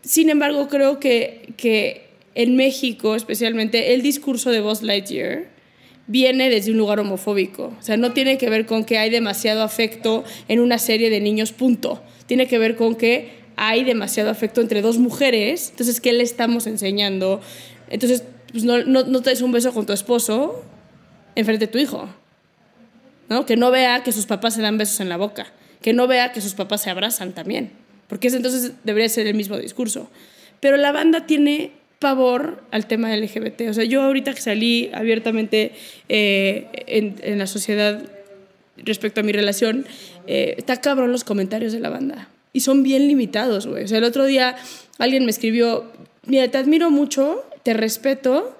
sin 0.00 0.30
embargo, 0.30 0.68
creo 0.68 0.98
que, 0.98 1.52
que 1.58 2.06
en 2.34 2.56
México, 2.56 3.16
especialmente, 3.16 3.92
el 3.92 4.02
discurso 4.02 4.50
de 4.50 4.60
Buzz 4.60 4.82
Lightyear 4.82 5.48
viene 6.06 6.48
desde 6.48 6.70
un 6.70 6.78
lugar 6.78 7.00
homofóbico. 7.00 7.74
O 7.78 7.82
sea, 7.82 7.96
no 7.96 8.12
tiene 8.12 8.38
que 8.38 8.48
ver 8.48 8.66
con 8.66 8.84
que 8.84 8.98
hay 8.98 9.10
demasiado 9.10 9.62
afecto 9.62 10.24
en 10.48 10.60
una 10.60 10.78
serie 10.78 11.10
de 11.10 11.20
niños, 11.20 11.52
punto. 11.52 12.02
Tiene 12.26 12.46
que 12.46 12.58
ver 12.58 12.76
con 12.76 12.94
que 12.94 13.30
hay 13.56 13.84
demasiado 13.84 14.30
afecto 14.30 14.60
entre 14.60 14.82
dos 14.82 14.98
mujeres. 14.98 15.70
Entonces, 15.70 16.00
¿qué 16.00 16.12
le 16.12 16.22
estamos 16.22 16.66
enseñando? 16.66 17.40
Entonces, 17.90 18.22
pues 18.56 18.64
no, 18.64 19.04
no, 19.04 19.20
te 19.20 19.28
des 19.28 19.42
un 19.42 19.52
beso 19.52 19.74
con 19.74 19.84
tu 19.84 19.92
esposo 19.92 20.64
enfrente 21.34 21.66
de 21.66 21.72
tu 21.72 21.76
hijo. 21.76 22.08
¿no? 23.28 23.44
Que 23.44 23.54
no 23.54 23.70
vea 23.70 24.02
que 24.02 24.12
sus 24.12 24.24
papás 24.24 24.54
se 24.54 24.62
dan 24.62 24.78
besos 24.78 25.00
en 25.00 25.10
la 25.10 25.18
boca. 25.18 25.52
Que 25.82 25.92
no 25.92 26.06
vea 26.06 26.32
que 26.32 26.40
sus 26.40 26.54
papás 26.54 26.80
se 26.80 26.88
abrazan 26.88 27.34
también. 27.34 27.72
Porque 28.08 28.28
ese 28.28 28.38
entonces 28.38 28.72
debería 28.82 29.10
ser 29.10 29.26
el 29.26 29.34
mismo 29.34 29.58
discurso. 29.58 30.08
Pero 30.60 30.78
la 30.78 30.90
banda 30.90 31.26
tiene 31.26 31.72
pavor 31.98 32.62
al 32.70 32.86
tema 32.86 33.14
LGBT. 33.14 33.68
O 33.68 33.74
sea, 33.74 33.84
yo 33.84 34.00
ahorita 34.00 34.32
que 34.32 34.40
salí 34.40 34.90
abiertamente 34.94 35.72
eh, 36.08 36.68
en, 36.86 37.38
la 37.38 37.46
sociedad 37.46 38.02
respecto 38.78 39.20
a 39.20 39.22
mi 39.22 39.32
relación, 39.32 39.84
eh, 40.26 40.54
está 40.56 40.80
cabrón 40.80 41.12
los 41.12 41.24
comentarios 41.24 41.74
de 41.74 41.80
la 41.80 41.90
banda. 41.90 42.30
Y 42.54 42.60
son 42.60 42.82
bien 42.82 43.06
limitados, 43.06 43.66
güey. 43.66 43.84
O 43.84 43.88
sea, 43.88 43.98
el 43.98 44.04
otro 44.04 44.24
día 44.24 44.56
alguien 44.96 45.26
me 45.26 45.30
escribió, 45.30 45.92
mira, 46.24 46.48
te 46.48 46.56
admiro 46.56 46.90
mucho, 46.90 47.44
te 47.66 47.74
respeto, 47.74 48.56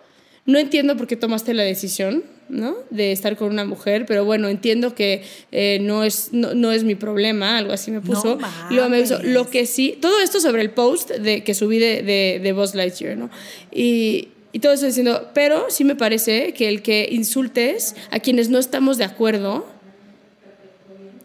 no 0.46 0.58
entiendo 0.58 0.96
por 0.96 1.06
qué 1.06 1.14
tomaste 1.14 1.54
la 1.54 1.62
decisión, 1.62 2.24
¿no? 2.48 2.74
De 2.90 3.12
estar 3.12 3.36
con 3.36 3.50
una 3.50 3.64
mujer, 3.64 4.04
pero 4.04 4.24
bueno, 4.24 4.48
entiendo 4.48 4.96
que 4.96 5.22
eh, 5.52 5.78
no, 5.80 6.02
es, 6.02 6.30
no, 6.32 6.72
es 6.72 6.82
mi 6.82 6.96
problema, 6.96 7.56
algo 7.56 7.72
así 7.72 7.92
me 7.92 8.00
puso. 8.00 8.36
y 8.68 8.74
luego 8.74 8.88
me 8.88 9.00
puso, 9.02 9.22
lo 9.22 9.48
que 9.48 9.64
sí, 9.66 9.96
todo 10.02 10.20
esto 10.20 10.40
sobre 10.40 10.62
el 10.62 10.70
post 10.70 11.12
de, 11.12 11.44
que 11.44 11.54
subí 11.54 11.78
de, 11.78 12.02
de, 12.02 12.40
de 12.42 12.52
Buzz 12.52 12.74
Lightyear, 12.74 13.16
¿no? 13.16 13.30
Y, 13.70 14.30
y 14.50 14.58
todo 14.58 14.72
eso 14.72 14.86
diciendo, 14.86 15.30
pero 15.32 15.66
sí 15.68 15.84
me 15.84 15.94
parece 15.94 16.52
que 16.52 16.66
el 16.66 16.82
que 16.82 17.08
insultes 17.08 17.94
a 18.10 18.18
quienes 18.18 18.48
no 18.48 18.58
estamos 18.58 18.98
de 18.98 19.04
acuerdo 19.04 19.68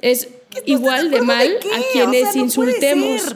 es 0.03 0.27
igual 0.67 1.09
de 1.09 1.21
mal 1.23 1.47
a 1.73 1.81
quienes 1.93 2.35
insultemos. 2.35 3.35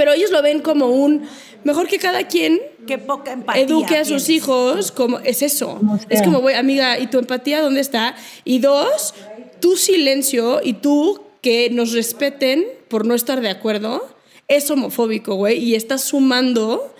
Pero 0.00 0.14
ellos 0.14 0.30
lo 0.30 0.40
ven 0.40 0.60
como 0.60 0.86
un, 0.86 1.28
mejor 1.62 1.86
que 1.86 1.98
cada 1.98 2.26
quien 2.26 2.58
Qué 2.86 2.96
poca 2.96 3.32
empatía. 3.32 3.64
Eduque 3.64 3.98
a 3.98 4.06
sus 4.06 4.30
hijos 4.30 4.92
como 4.92 5.18
es 5.18 5.42
eso. 5.42 5.78
Es 6.08 6.22
como, 6.22 6.40
voy, 6.40 6.54
amiga, 6.54 6.98
¿y 6.98 7.08
tu 7.08 7.18
empatía 7.18 7.60
dónde 7.60 7.82
está? 7.82 8.16
Y 8.46 8.60
dos, 8.60 9.12
tu 9.60 9.76
silencio 9.76 10.62
y 10.64 10.72
tú 10.72 11.20
que 11.42 11.68
nos 11.68 11.92
respeten 11.92 12.64
por 12.88 13.04
no 13.04 13.14
estar 13.14 13.42
de 13.42 13.50
acuerdo 13.50 14.08
es 14.48 14.70
homofóbico, 14.70 15.34
güey, 15.34 15.58
y 15.58 15.74
estás 15.74 16.02
sumando 16.02 16.94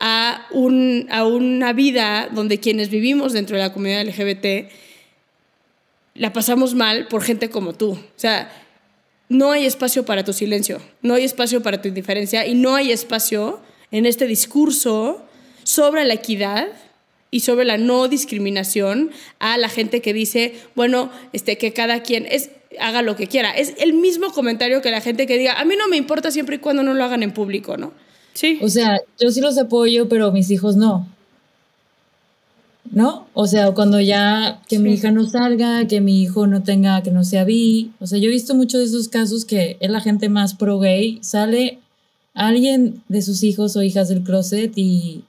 a, 0.00 0.46
un, 0.52 1.08
a 1.10 1.26
una 1.26 1.74
vida 1.74 2.30
donde 2.32 2.60
quienes 2.60 2.88
vivimos 2.88 3.34
dentro 3.34 3.58
de 3.58 3.62
la 3.62 3.74
comunidad 3.74 4.06
LGBT 4.06 4.72
la 6.14 6.32
pasamos 6.32 6.74
mal 6.74 7.08
por 7.08 7.22
gente 7.22 7.50
como 7.50 7.74
tú. 7.74 7.90
O 7.90 7.98
sea, 8.16 8.50
no 9.28 9.52
hay 9.52 9.64
espacio 9.64 10.04
para 10.04 10.24
tu 10.24 10.32
silencio, 10.32 10.80
no 11.02 11.14
hay 11.14 11.24
espacio 11.24 11.62
para 11.62 11.80
tu 11.80 11.88
indiferencia 11.88 12.46
y 12.46 12.54
no 12.54 12.74
hay 12.74 12.92
espacio 12.92 13.60
en 13.90 14.06
este 14.06 14.26
discurso 14.26 15.24
sobre 15.64 16.04
la 16.04 16.14
equidad 16.14 16.68
y 17.30 17.40
sobre 17.40 17.64
la 17.64 17.78
no 17.78 18.08
discriminación 18.08 19.10
a 19.38 19.56
la 19.56 19.68
gente 19.68 20.02
que 20.02 20.12
dice, 20.12 20.54
bueno, 20.74 21.10
este, 21.32 21.56
que 21.56 21.72
cada 21.72 22.02
quien 22.02 22.26
es, 22.26 22.50
haga 22.78 23.02
lo 23.02 23.16
que 23.16 23.26
quiera. 23.26 23.50
Es 23.52 23.74
el 23.78 23.94
mismo 23.94 24.32
comentario 24.32 24.82
que 24.82 24.90
la 24.90 25.00
gente 25.00 25.26
que 25.26 25.38
diga, 25.38 25.58
a 25.58 25.64
mí 25.64 25.74
no 25.76 25.88
me 25.88 25.96
importa 25.96 26.30
siempre 26.30 26.56
y 26.56 26.58
cuando 26.58 26.82
no 26.82 26.92
lo 26.92 27.02
hagan 27.02 27.22
en 27.22 27.32
público, 27.32 27.76
¿no? 27.76 27.92
Sí. 28.34 28.58
O 28.62 28.68
sea, 28.68 29.00
yo 29.18 29.30
sí 29.30 29.40
los 29.40 29.58
apoyo, 29.58 30.08
pero 30.08 30.30
mis 30.30 30.50
hijos 30.50 30.76
no. 30.76 31.08
¿No? 32.92 33.26
O 33.32 33.46
sea, 33.46 33.72
cuando 33.72 34.00
ya 34.00 34.60
que 34.68 34.78
mi 34.78 34.92
hija 34.92 35.10
no 35.10 35.26
salga, 35.26 35.86
que 35.88 36.02
mi 36.02 36.22
hijo 36.22 36.46
no 36.46 36.62
tenga, 36.62 37.02
que 37.02 37.10
no 37.10 37.24
sea 37.24 37.44
bi. 37.44 37.90
O 38.00 38.06
sea, 38.06 38.18
yo 38.18 38.28
he 38.28 38.32
visto 38.32 38.54
muchos 38.54 38.80
de 38.80 38.86
esos 38.86 39.08
casos 39.08 39.46
que 39.46 39.78
es 39.80 39.90
la 39.90 40.02
gente 40.02 40.28
más 40.28 40.54
pro 40.54 40.78
gay, 40.78 41.18
sale 41.22 41.78
alguien 42.34 43.02
de 43.08 43.22
sus 43.22 43.42
hijos 43.42 43.76
o 43.76 43.82
hijas 43.82 44.10
del 44.10 44.22
closet 44.22 44.72
y, 44.76 45.24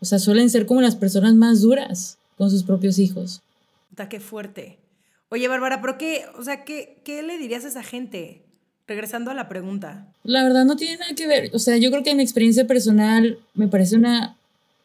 o 0.00 0.04
sea, 0.04 0.18
suelen 0.18 0.50
ser 0.50 0.66
como 0.66 0.82
las 0.82 0.94
personas 0.94 1.34
más 1.34 1.62
duras 1.62 2.18
con 2.36 2.50
sus 2.50 2.62
propios 2.62 2.98
hijos. 2.98 3.40
Está 3.90 4.10
qué 4.10 4.20
fuerte. 4.20 4.78
Oye, 5.30 5.48
Bárbara, 5.48 5.80
¿pero 5.80 5.96
qué, 5.98 6.24
o 6.38 6.42
sea, 6.42 6.64
qué, 6.64 7.00
qué 7.02 7.22
le 7.22 7.38
dirías 7.38 7.64
a 7.64 7.68
esa 7.68 7.82
gente? 7.82 8.42
Regresando 8.86 9.30
a 9.30 9.34
la 9.34 9.48
pregunta. 9.48 10.06
La 10.22 10.44
verdad 10.44 10.64
no 10.64 10.76
tiene 10.76 10.98
nada 10.98 11.14
que 11.14 11.26
ver. 11.26 11.50
O 11.54 11.58
sea, 11.58 11.76
yo 11.76 11.90
creo 11.90 12.04
que 12.04 12.10
en 12.10 12.18
mi 12.18 12.22
experiencia 12.22 12.66
personal 12.66 13.38
me 13.54 13.66
parece 13.66 13.96
una, 13.96 14.36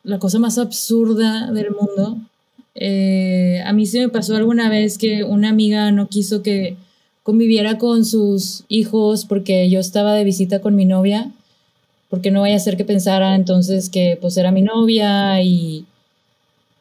la 0.04 0.20
cosa 0.20 0.40
más 0.40 0.58
absurda 0.58 1.52
del 1.52 1.72
mundo. 1.72 2.18
Eh, 2.76 3.62
a 3.66 3.74
mí 3.74 3.86
se 3.86 4.00
me 4.00 4.10
pasó 4.10 4.36
alguna 4.36 4.70
vez 4.70 4.98
que 4.98 5.24
una 5.24 5.50
amiga 5.50 5.92
no 5.92 6.08
quiso 6.08 6.42
que 6.42 6.78
conviviera 7.24 7.78
con 7.78 8.06
sus 8.06 8.64
hijos 8.68 9.26
porque 9.26 9.70
yo 9.70 9.80
estaba 9.80 10.14
de 10.14 10.24
visita 10.24 10.62
con 10.62 10.76
mi 10.76 10.86
novia, 10.86 11.32
porque 12.10 12.32
no 12.32 12.42
vaya 12.42 12.56
a 12.56 12.60
ser 12.60 12.78
que 12.78 12.86
pensara 12.86 13.36
entonces 13.36 13.90
que 13.90 14.18
pues 14.20 14.38
era 14.38 14.52
mi 14.52 14.62
novia 14.62 15.42
y 15.44 15.86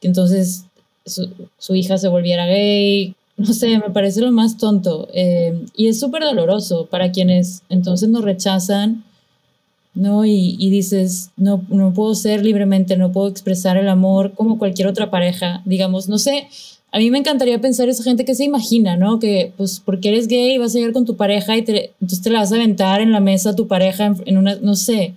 que 0.01 0.09
entonces 0.09 0.65
su, 1.07 1.75
hija 1.75 1.99
se 1.99 2.09
volviera 2.09 2.47
gay. 2.47 3.15
No 3.37 3.53
sé, 3.55 3.79
me 3.79 3.91
parece 3.91 4.21
lo 4.21 4.31
más 4.33 4.59
tonto. 4.59 5.09
Eh, 5.15 5.65
y 5.75 5.89
es 5.89 5.99
súper 5.99 6.23
doloroso 6.25 6.87
para 6.87 7.11
quienes 7.11 7.63
entonces 7.71 8.09
nos 8.11 8.23
rechazan, 8.23 9.03
¿no? 9.95 10.25
Y, 10.25 10.57
y, 10.59 10.71
dices, 10.71 11.31
no, 11.37 11.65
no 11.69 11.93
puedo 11.93 12.15
ser 12.15 12.45
libremente, 12.45 12.97
no 12.97 13.13
puedo 13.13 13.29
expresar 13.29 13.77
el 13.77 13.89
amor 13.89 14.33
como 14.35 14.59
cualquier 14.59 14.89
otra 14.89 15.11
pareja. 15.11 15.63
Digamos, 15.65 16.09
no 16.09 16.19
sé, 16.19 16.47
a 16.93 16.99
mí 16.99 17.11
me 17.11 17.19
encantaría 17.19 17.61
pensar 17.61 17.89
esa 17.89 18.03
gente 18.03 18.25
que 18.25 18.35
se 18.35 18.45
imagina, 18.45 18.97
¿no? 18.97 19.19
Que 19.19 19.53
pues 19.57 19.81
porque 19.85 20.09
eres 20.09 20.27
gay 20.27 20.59
vas 20.59 20.75
a 20.75 20.81
ir 20.81 20.93
con 20.93 21.05
tu 21.05 21.17
pareja 21.17 21.57
y 21.57 21.63
te, 21.63 21.93
entonces 22.01 22.23
te 22.23 22.31
la 22.31 22.41
vas 22.41 22.53
a 22.53 22.57
aventar 22.57 23.01
en 23.01 23.13
la 23.13 23.21
mesa 23.21 23.51
a 23.51 23.57
tu 23.57 23.69
pareja 23.69 24.15
en, 24.25 24.37
una, 24.37 24.57
no 24.57 24.75
sé, 24.75 25.15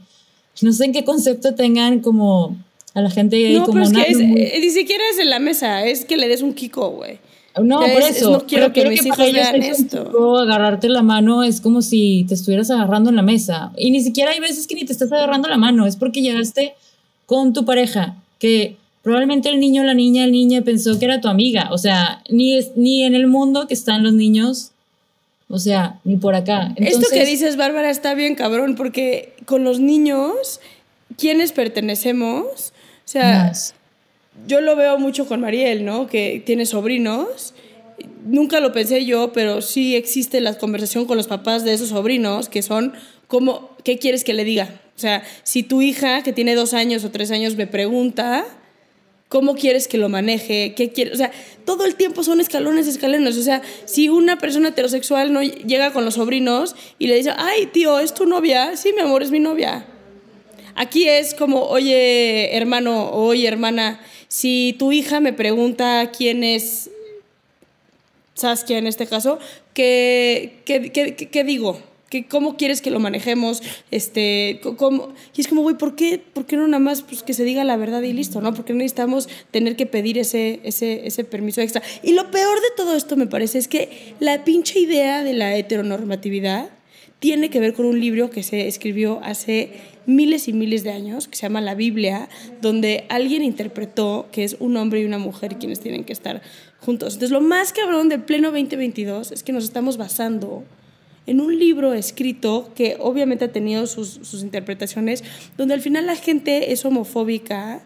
no 0.62 0.72
sé 0.72 0.86
en 0.86 0.94
qué 0.94 1.04
concepto 1.04 1.56
tengan 1.56 2.00
como 2.00 2.56
a 2.94 3.02
la 3.02 3.10
gente 3.10 3.38
gay 3.38 3.56
no, 3.56 3.66
como 3.66 3.84
pero 3.86 4.02
es 4.02 4.18
que 4.18 4.24
eh, 4.24 4.60
ni 4.60 4.70
siquiera 4.70 5.04
es 5.12 5.20
en 5.20 5.30
la 5.32 5.40
mesa, 5.40 5.84
es 5.86 6.06
que 6.06 6.16
le 6.16 6.28
des 6.28 6.44
un 6.44 6.54
kiko, 6.54 6.90
güey. 6.92 7.18
No, 7.62 7.80
por 7.80 8.02
eso. 8.02 8.32
no 8.32 8.46
quiero 8.46 8.74
que 8.74 8.88
mis 8.90 9.06
hijos 9.06 9.32
vean 9.32 9.62
esto. 9.62 10.40
Agarrarte 10.40 10.90
la 10.90 11.04
mano 11.04 11.44
es 11.44 11.62
como 11.62 11.82
si 11.82 12.26
te 12.28 12.34
estuvieras 12.34 12.72
agarrando 12.72 13.10
en 13.10 13.16
la 13.16 13.22
mesa. 13.22 13.72
Y 13.78 13.92
ni 13.92 14.02
siquiera 14.02 14.32
hay 14.32 14.40
veces 14.40 14.66
que 14.66 14.76
ni 14.76 14.86
te 14.86 14.94
estás 14.94 15.12
agarrando 15.12 15.48
la 15.48 15.58
mano. 15.58 15.86
Es 15.86 15.96
porque 15.96 16.22
llegaste 16.22 16.74
con 17.26 17.54
tu 17.54 17.64
pareja, 17.66 18.16
que 18.40 18.76
probablemente 19.04 19.50
el 19.50 19.60
niño, 19.60 19.84
la 19.84 19.94
niña, 19.94 20.24
el 20.24 20.32
niño 20.32 20.64
pensó 20.64 20.98
que 20.98 21.06
era 21.06 21.22
tu 21.22 21.28
amiga. 21.28 21.70
O 21.72 21.78
sea, 21.78 22.24
ni, 22.30 22.58
es, 22.58 22.72
ni 22.76 23.04
en 23.04 23.14
el 23.14 23.28
mundo 23.28 23.68
que 23.68 23.74
están 23.74 24.04
los 24.04 24.14
niños, 24.14 24.72
o 25.50 25.60
sea, 25.60 26.00
ni 26.04 26.18
por 26.18 26.34
acá. 26.34 26.74
Esto 26.78 27.08
que 27.12 27.26
dices, 27.26 27.58
Bárbara, 27.58 27.92
está 27.92 28.16
bien 28.16 28.36
cabrón, 28.36 28.76
porque 28.76 29.34
con 29.46 29.64
los 29.64 29.80
niños, 29.80 30.60
¿quiénes 31.18 31.52
pertenecemos? 31.52 32.46
O 32.46 33.08
sea, 33.08 33.52
yo 34.48 34.62
lo 34.62 34.76
veo 34.76 34.98
mucho 34.98 35.28
con 35.28 35.42
Mariel, 35.42 35.86
¿no? 35.86 36.08
Que 36.08 36.42
tiene 36.46 36.66
sobrinos. 36.66 37.54
Nunca 38.26 38.60
lo 38.60 38.72
pensé 38.72 39.06
yo, 39.06 39.32
pero 39.34 39.62
sí 39.62 39.96
existe 39.96 40.42
la 40.42 40.58
conversación 40.58 41.06
con 41.06 41.18
los 41.18 41.28
papás 41.28 41.64
de 41.64 41.74
esos 41.74 41.90
sobrinos, 41.90 42.50
que 42.50 42.62
son 42.62 42.94
como, 43.28 43.76
¿qué 43.84 43.98
quieres 43.98 44.24
que 44.24 44.34
le 44.34 44.44
diga? 44.44 44.82
O 44.96 45.00
sea, 45.00 45.24
si 45.44 45.64
tu 45.64 45.82
hija, 45.82 46.24
que 46.24 46.34
tiene 46.34 46.56
dos 46.56 46.74
años 46.74 47.04
o 47.04 47.12
tres 47.12 47.32
años, 47.32 47.56
me 47.56 47.68
pregunta, 47.68 48.46
¿cómo 49.28 49.56
quieres 49.56 49.88
que 49.88 49.98
lo 49.98 50.10
maneje? 50.10 50.74
¿Qué 50.76 50.92
quieres? 50.92 51.16
O 51.16 51.18
sea, 51.18 51.32
todo 51.66 51.86
el 51.86 51.96
tiempo 51.96 52.24
son 52.24 52.40
escalones, 52.40 52.88
escalones. 52.88 53.38
O 53.38 53.42
sea, 53.42 53.62
si 53.86 54.10
una 54.10 54.38
persona 54.38 54.70
heterosexual 54.70 55.34
no 55.34 55.42
llega 55.42 55.92
con 55.92 56.06
los 56.06 56.16
sobrinos 56.16 56.76
y 57.00 57.08
le 57.08 57.16
dice, 57.16 57.32
ay, 57.36 57.68
tío, 57.68 58.00
¿es 58.00 58.14
tu 58.14 58.26
novia? 58.26 58.78
Sí, 58.78 58.92
mi 58.94 59.02
amor, 59.02 59.24
es 59.24 59.32
mi 59.32 59.40
novia. 59.40 59.86
Aquí 60.76 61.08
es 61.08 61.34
como, 61.34 61.64
oye, 61.64 62.56
hermano 62.56 63.12
oye, 63.12 63.48
hermana, 63.48 64.00
si 64.34 64.76
tu 64.80 64.92
hija 64.92 65.20
me 65.20 65.32
pregunta 65.32 66.10
quién 66.10 66.44
es 66.44 66.90
Saskia 68.34 68.80
en 68.80 68.88
este 68.88 69.06
caso, 69.06 69.38
¿qué, 69.76 70.56
qué, 70.66 70.92
qué, 70.92 71.14
qué 71.14 71.44
digo? 71.44 71.80
¿Cómo 72.32 72.58
quieres 72.58 72.82
que 72.82 72.90
lo 72.90 73.00
manejemos? 73.00 73.62
Este, 73.92 74.60
¿cómo? 74.78 75.14
Y 75.38 75.42
es 75.42 75.48
como, 75.48 75.62
güey, 75.62 75.78
¿por 75.78 75.96
qué, 75.96 76.20
¿por 76.34 76.48
qué 76.48 76.58
no 76.58 76.68
nada 76.68 76.80
más 76.80 77.04
pues, 77.04 77.22
que 77.22 77.36
se 77.36 77.44
diga 77.44 77.64
la 77.64 77.78
verdad 77.78 78.02
y 78.02 78.12
listo? 78.12 78.42
¿no? 78.42 78.56
Porque 78.56 78.74
necesitamos 78.74 79.30
tener 79.52 79.76
que 79.76 79.86
pedir 79.86 80.18
ese, 80.18 80.62
ese, 80.64 81.06
ese 81.06 81.24
permiso 81.26 81.62
extra. 81.62 81.84
Y 82.02 82.14
lo 82.14 82.32
peor 82.32 82.60
de 82.60 82.70
todo 82.76 82.96
esto, 82.96 83.16
me 83.16 83.28
parece, 83.28 83.60
es 83.60 83.68
que 83.68 84.16
la 84.20 84.44
pinche 84.44 84.80
idea 84.80 85.24
de 85.24 85.34
la 85.34 85.56
heteronormatividad 85.56 86.70
tiene 87.24 87.50
que 87.50 87.62
ver 87.62 87.74
con 87.74 87.86
un 87.86 88.02
libro 88.02 88.30
que 88.30 88.44
se 88.44 88.68
escribió 88.68 89.22
hace 89.24 89.70
miles 90.06 90.50
y 90.50 90.52
miles 90.52 90.84
de 90.84 90.92
años, 90.92 91.30
que 91.30 91.38
se 91.38 91.44
llama 91.44 91.62
la 91.62 91.74
Biblia, 91.74 92.28
donde 92.62 93.06
alguien 93.08 93.46
interpretó 93.46 94.28
que 94.34 94.44
es 94.44 94.58
un 94.60 94.76
hombre 94.76 95.00
y 95.00 95.06
una 95.06 95.20
mujer 95.20 95.56
quienes 95.56 95.80
tienen 95.80 96.04
que 96.04 96.12
estar 96.12 96.42
juntos. 96.82 97.14
Entonces, 97.14 97.32
lo 97.32 97.40
más 97.40 97.72
cabrón 97.72 98.10
del 98.10 98.24
pleno 98.24 98.52
2022 98.52 99.32
es 99.32 99.42
que 99.42 99.54
nos 99.54 99.64
estamos 99.64 99.96
basando 99.96 100.66
en 101.26 101.40
un 101.40 101.58
libro 101.58 101.94
escrito 101.94 102.74
que 102.76 102.98
obviamente 103.00 103.46
ha 103.46 103.54
tenido 103.54 103.88
sus, 103.88 104.44
interpretaciones, 104.44 105.24
donde 105.56 105.76
al 105.76 105.80
final 105.80 106.06
la 106.06 106.18
gente 106.18 106.74
es 106.74 106.84
homofóbica 106.84 107.84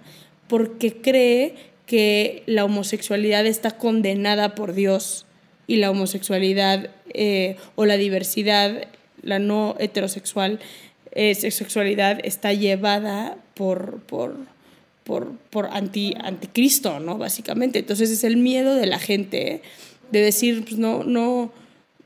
porque 0.47 0.99
cree 0.99 1.53
que 1.85 2.41
la 2.47 2.65
homosexualidad 2.65 3.45
está 3.45 3.77
condenada 3.77 4.55
por 4.55 4.73
Dios 4.73 5.27
y 5.67 5.75
la 5.75 5.91
homosexualidad 5.91 6.89
eh, 7.13 7.57
o 7.75 7.85
la 7.85 7.97
diversidad, 7.97 8.88
la 9.28 9.39
no 9.39 9.75
heterosexual, 9.78 10.59
eh, 11.11 11.36
sexualidad 11.36 12.19
está 12.23 12.53
llevada 12.53 13.38
por, 13.53 13.99
por, 14.01 14.36
por, 15.03 15.32
por 15.49 15.67
anti, 15.67 16.15
anticristo, 16.19 16.99
¿no? 16.99 17.17
Básicamente. 17.17 17.80
Entonces 17.80 18.09
es 18.09 18.23
el 18.23 18.38
miedo 18.38 18.75
de 18.75 18.88
la 18.88 18.99
gente 18.99 19.61
de 20.11 20.21
decir, 20.21 20.63
pues 20.63 20.78
no, 20.78 21.03
no, 21.03 21.51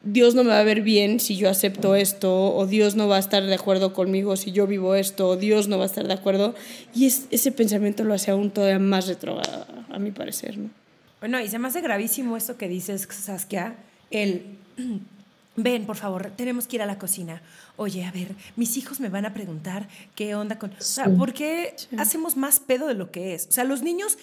Dios 0.04 0.34
no 0.34 0.44
me 0.44 0.50
va 0.50 0.60
a 0.60 0.64
ver 0.64 0.82
bien 0.82 1.20
si 1.20 1.36
yo 1.36 1.50
acepto 1.50 1.96
esto, 1.96 2.56
o 2.56 2.66
Dios 2.66 2.96
no 2.96 3.08
va 3.08 3.18
a 3.18 3.20
estar 3.20 3.44
de 3.44 3.54
acuerdo 3.54 3.94
conmigo 3.94 4.36
si 4.36 4.52
yo 4.52 4.66
vivo 4.66 4.96
esto, 4.96 5.30
o 5.30 5.38
Dios 5.38 5.68
no 5.68 5.78
va 5.78 5.84
a 5.84 5.88
estar 5.88 6.08
de 6.08 6.14
acuerdo. 6.14 6.56
Y 6.96 7.06
es, 7.06 7.28
ese 7.30 7.52
pensamiento 7.52 8.04
lo 8.04 8.16
hace 8.16 8.32
aún 8.32 8.50
todavía 8.50 8.80
más 8.80 9.08
retrogrado, 9.08 9.68
a 9.90 10.00
mi 10.00 10.12
parecer, 10.12 10.58
¿no? 10.58 10.70
Bueno, 11.20 11.40
y 11.40 11.48
se 11.50 11.60
me 11.60 11.68
hace 11.68 11.82
gravísimo 11.82 12.36
esto 12.36 12.58
que 12.58 12.68
dices, 12.68 13.08
Saskia, 13.12 13.76
el 14.10 14.42
Ven, 15.56 15.86
por 15.86 15.98
favor, 15.98 16.32
tenemos 16.36 16.66
que 16.66 16.78
ir 16.78 16.82
a 16.82 16.86
la 16.86 16.98
cocina. 16.98 17.42
Oye, 17.76 18.06
a 18.06 18.12
ver, 18.12 18.36
mis 18.56 18.78
hijos 18.78 19.00
me 19.00 19.10
van 19.10 19.26
a 19.26 19.34
preguntar 19.34 19.90
qué 20.16 20.34
onda 20.34 20.58
con... 20.58 20.72
O 20.72 20.82
sea, 20.82 21.10
¿por 21.10 21.34
qué 21.34 21.76
hacemos 21.98 22.38
más 22.38 22.60
pedo 22.60 22.88
de 22.88 22.94
lo 22.94 23.12
que 23.12 23.34
es? 23.34 23.48
O 23.48 23.52
sea, 23.52 23.66
los 23.66 23.82
niños 23.82 24.18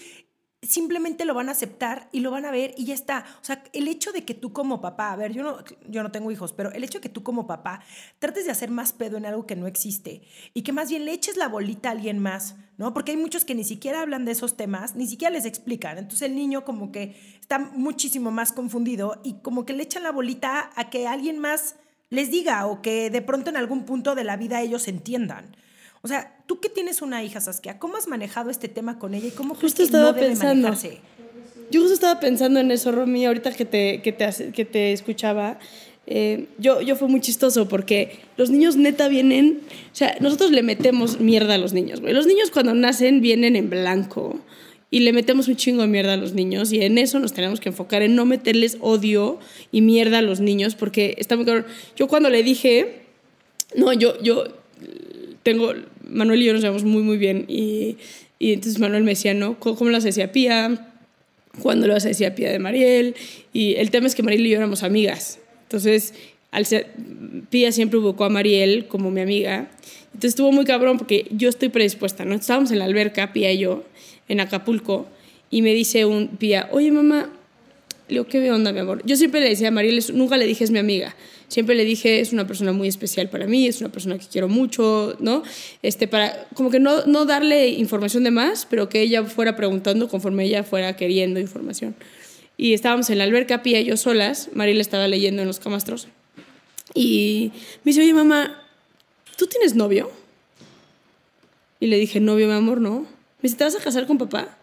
simplemente 0.63 1.25
lo 1.25 1.35
van 1.35 1.49
a 1.49 1.53
aceptar 1.53 2.09
y 2.11 2.21
lo 2.21 2.31
van 2.31 2.45
a 2.45 2.51
ver 2.51 2.75
y 2.77 2.87
ya 2.87 2.95
está. 2.95 3.25
O 3.41 3.45
sea, 3.45 3.63
el 3.73 3.87
hecho 3.87 4.11
de 4.11 4.25
que 4.25 4.35
tú 4.35 4.53
como 4.53 4.81
papá, 4.81 5.13
a 5.13 5.17
ver, 5.17 5.33
yo 5.33 5.43
no, 5.43 5.59
yo 5.89 6.03
no 6.03 6.11
tengo 6.11 6.31
hijos, 6.33 6.53
pero 6.53 6.73
el 6.73 6.83
hecho 6.83 6.99
de 6.99 7.03
que 7.03 7.09
tú 7.09 7.23
como 7.23 7.47
papá 7.47 7.81
trates 8.19 8.45
de 8.45 8.51
hacer 8.51 8.71
más 8.71 8.93
pedo 8.93 9.17
en 9.17 9.27
algo 9.27 9.47
que 9.47 9.55
no 9.55 9.67
existe 9.67 10.23
y 10.55 10.63
que 10.63 10.73
más 10.73 10.91
bien 10.91 11.05
le 11.05 11.13
eches 11.13 11.37
la 11.37 11.49
bolita 11.49 11.91
a 11.91 11.93
alguien 11.93 12.19
más, 12.19 12.57
¿no? 12.77 12.93
Porque 12.93 13.13
hay 13.13 13.17
muchos 13.17 13.45
que 13.45 13.55
ni 13.55 13.65
siquiera 13.65 14.03
hablan 14.03 14.25
de 14.25 14.33
esos 14.33 14.57
temas, 14.57 14.97
ni 14.97 15.07
siquiera 15.07 15.33
les 15.33 15.45
explican. 15.45 15.97
Entonces 15.97 16.29
el 16.29 16.35
niño 16.35 16.65
como 16.65 16.91
que 16.91 17.17
está 17.41 17.59
muchísimo 17.59 18.31
más 18.33 18.53
confundido 18.53 19.21
y 19.23 19.35
como 19.35 19.65
que 19.65 19.75
le 19.75 19.85
echan 19.85 20.03
la 20.03 20.13
bolita 20.13 20.71
a 20.75 20.91
que 20.91 21.07
alguien 21.07 21.39
más 21.39 21.77
les 22.11 22.31
diga 22.31 22.67
o 22.67 22.83
que 22.83 23.11
de 23.11 23.23
pronto 23.23 23.51
en 23.51 23.57
algún 23.57 23.85
punto 23.85 24.15
de 24.15 24.25
la 24.25 24.37
vida 24.37 24.61
ellos 24.61 24.89
entiendan. 24.89 25.57
O 26.09 26.11
sea, 26.11 26.35
tú 26.47 26.59
que 26.59 26.71
tienes 26.71 27.03
una 27.03 27.23
hija, 27.23 27.39
Saskia, 27.39 27.79
¿cómo 27.79 27.99
has 27.99 28.09
manejado 28.09 28.49
este 28.49 28.67
tema 28.67 28.99
con 28.99 29.13
ella 29.13 29.27
y 29.27 29.31
cómo 29.31 29.55
justo 29.55 29.83
estaba 29.83 30.05
no 30.05 30.13
debe 30.15 30.29
pensando. 30.29 30.69
manejarse? 30.69 31.01
Yo 31.71 31.83
justo 31.83 31.93
estaba 31.93 32.19
pensando 32.19 32.61
en 32.61 32.71
eso, 32.71 32.93
Romy, 32.93 33.27
ahorita 33.27 33.53
que 33.53 33.67
te, 33.67 34.01
que 34.01 34.13
te, 34.13 34.53
que 34.55 34.65
te 34.65 34.95
escuchaba. 34.95 35.59
Eh, 36.07 36.47
yo, 36.57 36.81
yo 36.81 36.97
fue 36.97 37.09
muy 37.09 37.21
chistoso 37.21 37.69
porque 37.69 38.21
los 38.39 38.49
niños 38.49 38.77
neta 38.77 39.09
vienen, 39.09 39.61
o 39.93 39.95
sea, 39.95 40.17
nosotros 40.21 40.51
le 40.51 40.63
metemos 40.63 41.21
mierda 41.21 41.57
a 41.57 41.59
los 41.59 41.75
niños, 41.75 42.01
güey. 42.01 42.15
Los 42.15 42.27
niños 42.27 42.51
cuando 42.51 42.73
nacen 42.73 43.21
vienen 43.21 43.55
en 43.55 43.69
blanco 43.69 44.41
y 44.91 45.01
le 45.01 45.13
metemos 45.13 45.47
un 45.47 45.57
chingo 45.57 45.83
de 45.83 45.89
mierda 45.89 46.15
a 46.15 46.17
los 46.17 46.33
niños 46.33 46.73
y 46.73 46.83
en 46.83 46.97
eso 46.97 47.19
nos 47.19 47.35
tenemos 47.35 47.61
que 47.61 47.69
enfocar, 47.69 48.01
en 48.01 48.15
no 48.15 48.25
meterles 48.25 48.79
odio 48.81 49.41
y 49.73 49.83
mierda 49.83 50.21
a 50.21 50.23
los 50.23 50.41
niños 50.41 50.75
porque 50.75 51.17
está 51.19 51.37
muy 51.37 51.45
claro. 51.45 51.67
Yo 51.97 52.09
cuando 52.09 52.31
le 52.31 52.43
dije, 52.43 53.03
no, 53.77 53.93
yo, 53.93 54.19
yo 54.23 54.45
tengo, 55.43 55.73
Manuel 56.09 56.43
y 56.43 56.47
yo 56.47 56.53
nos 56.53 56.63
llevamos 56.63 56.85
muy, 56.85 57.03
muy 57.03 57.19
bien. 57.19 57.45
Y, 57.49 57.97
y 58.39 58.53
entonces 58.53 58.81
Manuel 58.81 59.05
me 59.05 59.11
decía, 59.11 59.35
¿no? 59.35 59.59
¿Cómo, 59.59 59.91
lo 59.91 59.97
hacía 59.97 60.33
Pía? 60.33 60.93
¿Cuándo 61.61 61.87
lo 61.87 61.97
hacía 61.97 62.35
Pía 62.35 62.51
de 62.51 62.59
Mariel? 62.59 63.15
Y 63.53 63.75
el 63.75 63.91
tema 63.91 64.07
es 64.07 64.15
que 64.15 64.23
Mariel 64.23 64.47
y 64.47 64.51
yo 64.51 64.57
éramos 64.57 64.83
amigas. 64.83 65.41
Entonces, 65.65 66.15
al 66.51 66.67
ser, 66.67 66.89
Pía 67.51 67.73
siempre 67.73 67.99
buscó 67.99 68.25
a 68.25 68.29
Mariel 68.29 68.87
como 68.87 69.11
mi 69.11 69.21
amiga. 69.21 69.71
Entonces 70.07 70.31
estuvo 70.31 70.53
muy 70.53 70.65
cabrón 70.65 70.99
porque 70.99 71.27
yo 71.31 71.49
estoy 71.49 71.69
predispuesta, 71.69 72.25
¿no? 72.25 72.35
Estábamos 72.35 72.71
en 72.71 72.79
la 72.79 72.85
alberca, 72.85 73.33
Pía 73.33 73.53
y 73.53 73.59
yo, 73.59 73.85
en 74.29 74.41
Acapulco, 74.41 75.07
y 75.51 75.63
me 75.63 75.75
dice 75.75 76.05
un 76.05 76.29
Pía, 76.29 76.69
oye 76.73 76.91
mamá, 76.91 77.33
le 78.09 78.15
digo, 78.15 78.27
¿qué 78.27 78.51
onda, 78.51 78.73
mi 78.73 78.81
amor? 78.81 79.03
Yo 79.05 79.17
siempre 79.17 79.41
le 79.41 79.49
decía 79.49 79.69
a 79.69 79.71
Mariel, 79.71 80.03
nunca 80.15 80.37
le 80.37 80.47
dije 80.47 80.65
es 80.65 80.71
mi 80.71 80.79
amiga 80.79 81.15
siempre 81.49 81.75
le 81.75 81.85
dije, 81.85 82.21
es 82.21 82.33
una 82.33 82.47
persona 82.47 82.73
muy 82.73 82.89
especial 82.89 83.29
para 83.29 83.47
mí, 83.47 83.67
es 83.67 83.81
una 83.81 83.91
persona 83.91 84.19
que 84.19 84.27
quiero 84.27 84.49
mucho, 84.49 85.17
¿no? 85.19 85.43
Este, 85.83 86.07
para, 86.07 86.47
como 86.55 86.71
que 86.71 86.79
no, 86.79 87.07
no 87.07 87.25
darle 87.25 87.69
información 87.69 88.23
de 88.25 88.31
más, 88.31 88.67
pero 88.69 88.89
que 88.89 89.01
ella 89.01 89.25
fuera 89.25 89.57
preguntando 89.57 90.09
conforme 90.09 90.45
ella 90.45 90.63
fuera 90.63 90.95
queriendo 90.97 91.41
información. 91.41 91.97
Y 92.57 92.75
estábamos 92.75 93.09
en 93.11 93.19
la 93.19 93.25
alberca, 93.25 93.63
Pía 93.63 93.81
y 93.81 93.87
yo 93.87 93.97
solas, 93.97 94.51
Mariela 94.53 94.81
estaba 94.81 95.09
leyendo 95.09 95.43
en 95.43 95.49
los 95.49 95.59
camastros, 95.59 96.09
y 96.95 97.53
me 97.85 97.91
dice, 97.91 98.03
oye 98.03 98.15
mamá, 98.15 98.63
¿tú 99.37 99.47
tienes 99.47 99.75
novio? 99.75 100.11
Y 101.81 101.87
le 101.87 101.99
dije, 101.99 102.21
novio, 102.21 102.47
mi 102.47 102.55
amor, 102.55 102.81
no. 102.81 103.01
Me 103.01 103.07
dice, 103.43 103.57
¿te 103.57 103.65
vas 103.65 103.77
a 103.77 103.81
casar 103.81 104.07
con 104.07 104.19
papá? 104.19 104.58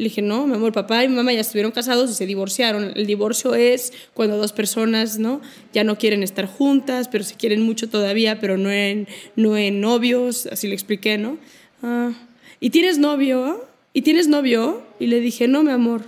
Le 0.00 0.04
dije, 0.04 0.22
no, 0.22 0.46
mi 0.46 0.54
amor, 0.54 0.72
papá 0.72 1.04
y 1.04 1.08
mamá 1.08 1.30
ya 1.34 1.40
estuvieron 1.40 1.72
casados 1.72 2.10
y 2.10 2.14
se 2.14 2.24
divorciaron. 2.24 2.92
El 2.96 3.04
divorcio 3.04 3.54
es 3.54 3.92
cuando 4.14 4.38
dos 4.38 4.50
personas, 4.54 5.18
¿no? 5.18 5.42
Ya 5.74 5.84
no 5.84 5.98
quieren 5.98 6.22
estar 6.22 6.46
juntas, 6.46 7.06
pero 7.06 7.22
se 7.22 7.34
quieren 7.34 7.60
mucho 7.60 7.86
todavía, 7.90 8.40
pero 8.40 8.56
no 8.56 8.70
en, 8.70 9.08
no 9.36 9.58
en 9.58 9.82
novios, 9.82 10.46
así 10.46 10.68
le 10.68 10.72
expliqué, 10.72 11.18
¿no? 11.18 11.36
Ah, 11.82 12.12
¿Y 12.60 12.70
tienes 12.70 12.96
novio? 12.96 13.68
¿Y 13.92 14.00
tienes 14.00 14.26
novio? 14.26 14.82
Y 14.98 15.08
le 15.08 15.20
dije, 15.20 15.48
no, 15.48 15.62
mi 15.62 15.70
amor, 15.70 16.04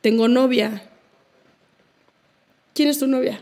tengo 0.00 0.26
novia. 0.26 0.82
¿Quién 2.74 2.88
es 2.88 2.98
tu 2.98 3.06
novia? 3.06 3.40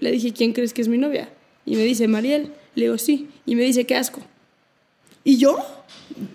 Le 0.00 0.10
dije, 0.10 0.34
¿quién 0.34 0.52
crees 0.52 0.74
que 0.74 0.82
es 0.82 0.88
mi 0.88 0.98
novia? 0.98 1.30
Y 1.64 1.76
me 1.76 1.82
dice, 1.82 2.06
Mariel. 2.08 2.52
Le 2.74 2.84
digo, 2.84 2.98
sí. 2.98 3.28
Y 3.46 3.54
me 3.54 3.62
dice, 3.62 3.86
qué 3.86 3.96
asco. 3.96 4.20
¿Y 5.28 5.36
yo? 5.36 5.58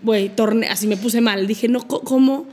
güey, 0.04 0.32
así 0.70 0.86
me 0.86 0.98
puse 0.98 1.20
mal. 1.20 1.48
Dije, 1.48 1.68
no, 1.68 1.88
¿cómo? 1.88 2.46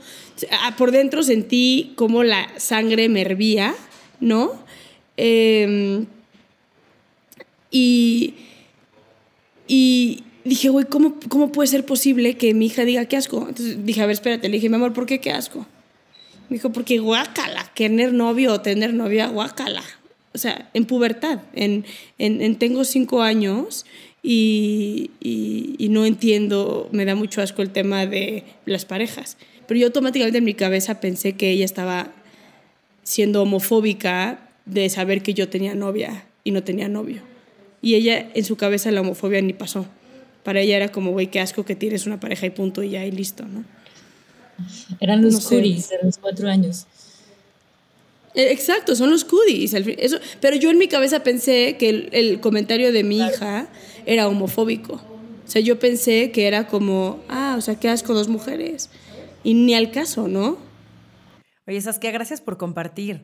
Ah, 0.49 0.73
por 0.75 0.89
dentro 0.89 1.21
sentí 1.21 1.93
como 1.95 2.23
la 2.23 2.49
sangre 2.57 3.09
me 3.09 3.21
hervía, 3.21 3.75
¿no? 4.19 4.51
Em, 5.17 6.07
y, 7.69 8.33
y 9.67 10.23
dije, 10.43 10.69
güey, 10.69 10.85
¿cómo, 10.85 11.19
¿cómo 11.29 11.51
puede 11.51 11.67
ser 11.67 11.85
posible 11.85 12.35
que 12.37 12.55
mi 12.55 12.65
hija 12.65 12.85
diga 12.85 13.05
qué 13.05 13.17
asco? 13.17 13.45
Entonces 13.47 13.85
dije, 13.85 14.01
a 14.01 14.07
ver, 14.07 14.13
espérate, 14.13 14.49
le 14.49 14.55
dije, 14.55 14.67
mi 14.67 14.77
amor, 14.77 14.93
¿por 14.93 15.05
qué 15.05 15.19
qué 15.19 15.31
asco? 15.31 15.67
Me 16.49 16.55
dijo, 16.55 16.71
porque 16.71 16.97
guácala, 16.97 17.71
tener 17.75 18.13
novio 18.13 18.53
o 18.53 18.61
tener 18.61 18.95
novia, 18.95 19.27
guácala. 19.27 19.83
O 20.33 20.39
sea, 20.39 20.71
en 20.73 20.85
pubertad, 20.85 21.41
en, 21.53 21.85
en, 22.17 22.55
tengo 22.55 22.83
cinco 22.83 23.21
años 23.21 23.85
y, 24.23 25.11
y, 25.19 25.89
no 25.89 26.05
entiendo, 26.05 26.87
me 26.91 27.05
da 27.05 27.15
mucho 27.15 27.41
asco 27.41 27.61
el 27.61 27.71
tema 27.71 28.05
de 28.05 28.43
las 28.65 28.85
parejas. 28.85 29.37
Pero 29.67 29.79
yo 29.79 29.87
automáticamente 29.87 30.37
en 30.37 30.43
mi 30.43 30.53
cabeza 30.53 30.99
pensé 30.99 31.33
que 31.33 31.49
ella 31.49 31.65
estaba 31.65 32.11
siendo 33.03 33.41
homofóbica 33.41 34.49
de 34.65 34.89
saber 34.89 35.23
que 35.23 35.33
yo 35.33 35.49
tenía 35.49 35.73
novia 35.73 36.25
y 36.43 36.51
no 36.51 36.63
tenía 36.63 36.87
novio. 36.87 37.21
Y 37.81 37.95
ella 37.95 38.29
en 38.33 38.45
su 38.45 38.57
cabeza 38.57 38.91
la 38.91 39.01
homofobia 39.01 39.41
ni 39.41 39.53
pasó. 39.53 39.87
Para 40.43 40.61
ella 40.61 40.77
era 40.77 40.89
como, 40.89 41.11
güey, 41.11 41.27
qué 41.27 41.39
asco 41.39 41.65
que 41.65 41.75
tienes 41.75 42.05
una 42.05 42.19
pareja 42.19 42.45
y 42.45 42.51
punto, 42.51 42.83
y 42.83 42.91
ya, 42.91 43.05
y 43.05 43.11
listo, 43.11 43.45
¿no? 43.45 43.63
Eran 44.99 45.21
los 45.23 45.51
no 45.51 45.57
de 45.57 45.83
los 46.03 46.17
cuatro 46.19 46.47
años. 46.47 46.85
Eh, 48.33 48.51
exacto, 48.51 48.95
son 48.95 49.09
los 49.09 49.25
cooties. 49.25 49.73
Eso, 49.73 50.17
pero 50.39 50.55
yo 50.55 50.69
en 50.69 50.77
mi 50.77 50.87
cabeza 50.87 51.23
pensé 51.23 51.75
que 51.77 51.89
el, 51.89 52.09
el, 52.11 52.39
comentario 52.39 52.91
de 52.91 53.03
mi 53.03 53.17
hija 53.19 53.67
era 54.05 54.27
homofóbico. 54.27 54.93
O 54.93 55.47
sea, 55.51 55.61
yo 55.61 55.79
pensé 55.79 56.31
que 56.31 56.47
era 56.47 56.67
como, 56.67 57.19
ah, 57.27 57.55
o 57.57 57.61
sea, 57.61 57.75
qué 57.75 57.89
asco 57.89 58.13
dos 58.13 58.29
mujeres. 58.29 58.89
Y 59.43 59.53
ni 59.53 59.73
al 59.73 59.91
caso, 59.91 60.27
¿no? 60.27 60.57
Oye, 61.67 61.81
Saskia, 61.81 62.11
gracias 62.11 62.41
por 62.41 62.57
compartir. 62.57 63.21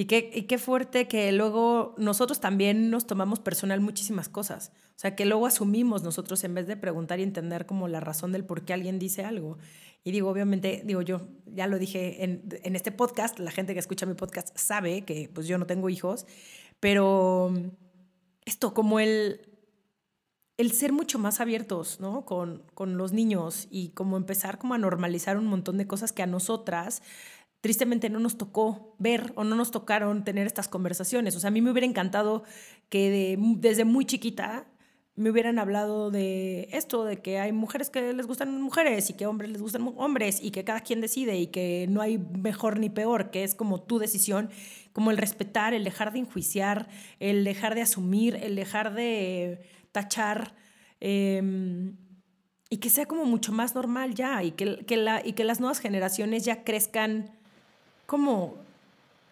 Y 0.00 0.04
qué, 0.04 0.30
y 0.32 0.42
qué 0.42 0.58
fuerte 0.58 1.08
que 1.08 1.32
luego 1.32 1.96
nosotros 1.98 2.38
también 2.38 2.88
nos 2.88 3.04
tomamos 3.04 3.40
personal 3.40 3.80
muchísimas 3.80 4.28
cosas. 4.28 4.70
O 4.90 4.98
sea, 5.00 5.16
que 5.16 5.26
luego 5.26 5.44
asumimos 5.44 6.04
nosotros 6.04 6.44
en 6.44 6.54
vez 6.54 6.68
de 6.68 6.76
preguntar 6.76 7.18
y 7.18 7.24
entender 7.24 7.66
como 7.66 7.88
la 7.88 7.98
razón 7.98 8.30
del 8.30 8.44
por 8.44 8.64
qué 8.64 8.74
alguien 8.74 9.00
dice 9.00 9.24
algo. 9.24 9.58
Y 10.04 10.12
digo, 10.12 10.30
obviamente, 10.30 10.82
digo 10.84 11.02
yo, 11.02 11.26
ya 11.46 11.66
lo 11.66 11.80
dije 11.80 12.22
en, 12.22 12.44
en 12.62 12.76
este 12.76 12.92
podcast, 12.92 13.40
la 13.40 13.50
gente 13.50 13.72
que 13.72 13.80
escucha 13.80 14.06
mi 14.06 14.14
podcast 14.14 14.56
sabe 14.56 15.02
que 15.02 15.28
pues 15.34 15.48
yo 15.48 15.58
no 15.58 15.66
tengo 15.66 15.90
hijos, 15.90 16.28
pero 16.78 17.52
esto, 18.44 18.74
como 18.74 19.00
el, 19.00 19.40
el 20.58 20.70
ser 20.70 20.92
mucho 20.92 21.18
más 21.18 21.40
abiertos, 21.40 21.98
¿no? 21.98 22.24
Con, 22.24 22.62
con 22.74 22.96
los 22.96 23.12
niños 23.12 23.66
y 23.68 23.88
como 23.90 24.16
empezar 24.16 24.58
como 24.58 24.74
a 24.74 24.78
normalizar 24.78 25.38
un 25.38 25.46
montón 25.46 25.76
de 25.76 25.88
cosas 25.88 26.12
que 26.12 26.22
a 26.22 26.26
nosotras 26.26 27.02
tristemente 27.60 28.10
no 28.10 28.20
nos 28.20 28.38
tocó 28.38 28.94
ver 28.98 29.32
o 29.34 29.44
no 29.44 29.56
nos 29.56 29.70
tocaron 29.70 30.24
tener 30.24 30.46
estas 30.46 30.68
conversaciones. 30.68 31.34
O 31.36 31.40
sea, 31.40 31.48
a 31.48 31.50
mí 31.50 31.60
me 31.60 31.70
hubiera 31.70 31.86
encantado 31.86 32.44
que 32.88 33.36
desde 33.58 33.84
muy 33.84 34.04
chiquita 34.04 34.66
me 35.18 35.30
hubieran 35.30 35.58
hablado 35.58 36.12
de 36.12 36.68
esto, 36.70 37.04
de 37.04 37.20
que 37.20 37.40
hay 37.40 37.50
mujeres 37.50 37.90
que 37.90 38.12
les 38.12 38.26
gustan 38.28 38.62
mujeres 38.62 39.10
y 39.10 39.14
que 39.14 39.26
hombres 39.26 39.50
les 39.50 39.60
gustan 39.60 39.92
hombres 39.96 40.40
y 40.40 40.52
que 40.52 40.62
cada 40.62 40.80
quien 40.80 41.00
decide 41.00 41.36
y 41.36 41.48
que 41.48 41.86
no 41.90 42.00
hay 42.00 42.18
mejor 42.18 42.78
ni 42.78 42.88
peor, 42.88 43.32
que 43.32 43.42
es 43.42 43.56
como 43.56 43.82
tu 43.82 43.98
decisión, 43.98 44.48
como 44.92 45.10
el 45.10 45.18
respetar, 45.18 45.74
el 45.74 45.82
dejar 45.82 46.12
de 46.12 46.20
enjuiciar, 46.20 46.88
el 47.18 47.42
dejar 47.42 47.74
de 47.74 47.82
asumir, 47.82 48.36
el 48.36 48.54
dejar 48.54 48.94
de 48.94 49.62
tachar. 49.90 50.54
Em, 51.00 51.96
y 52.70 52.76
que 52.76 52.90
sea 52.90 53.06
como 53.06 53.24
mucho 53.24 53.50
más 53.50 53.74
normal 53.74 54.14
ya 54.14 54.44
y 54.44 54.52
que, 54.52 54.84
que, 54.86 54.96
la, 54.96 55.24
y 55.24 55.32
que 55.32 55.42
las 55.42 55.58
nuevas 55.58 55.80
generaciones 55.80 56.44
ya 56.44 56.62
crezcan 56.62 57.37
como 58.08 58.54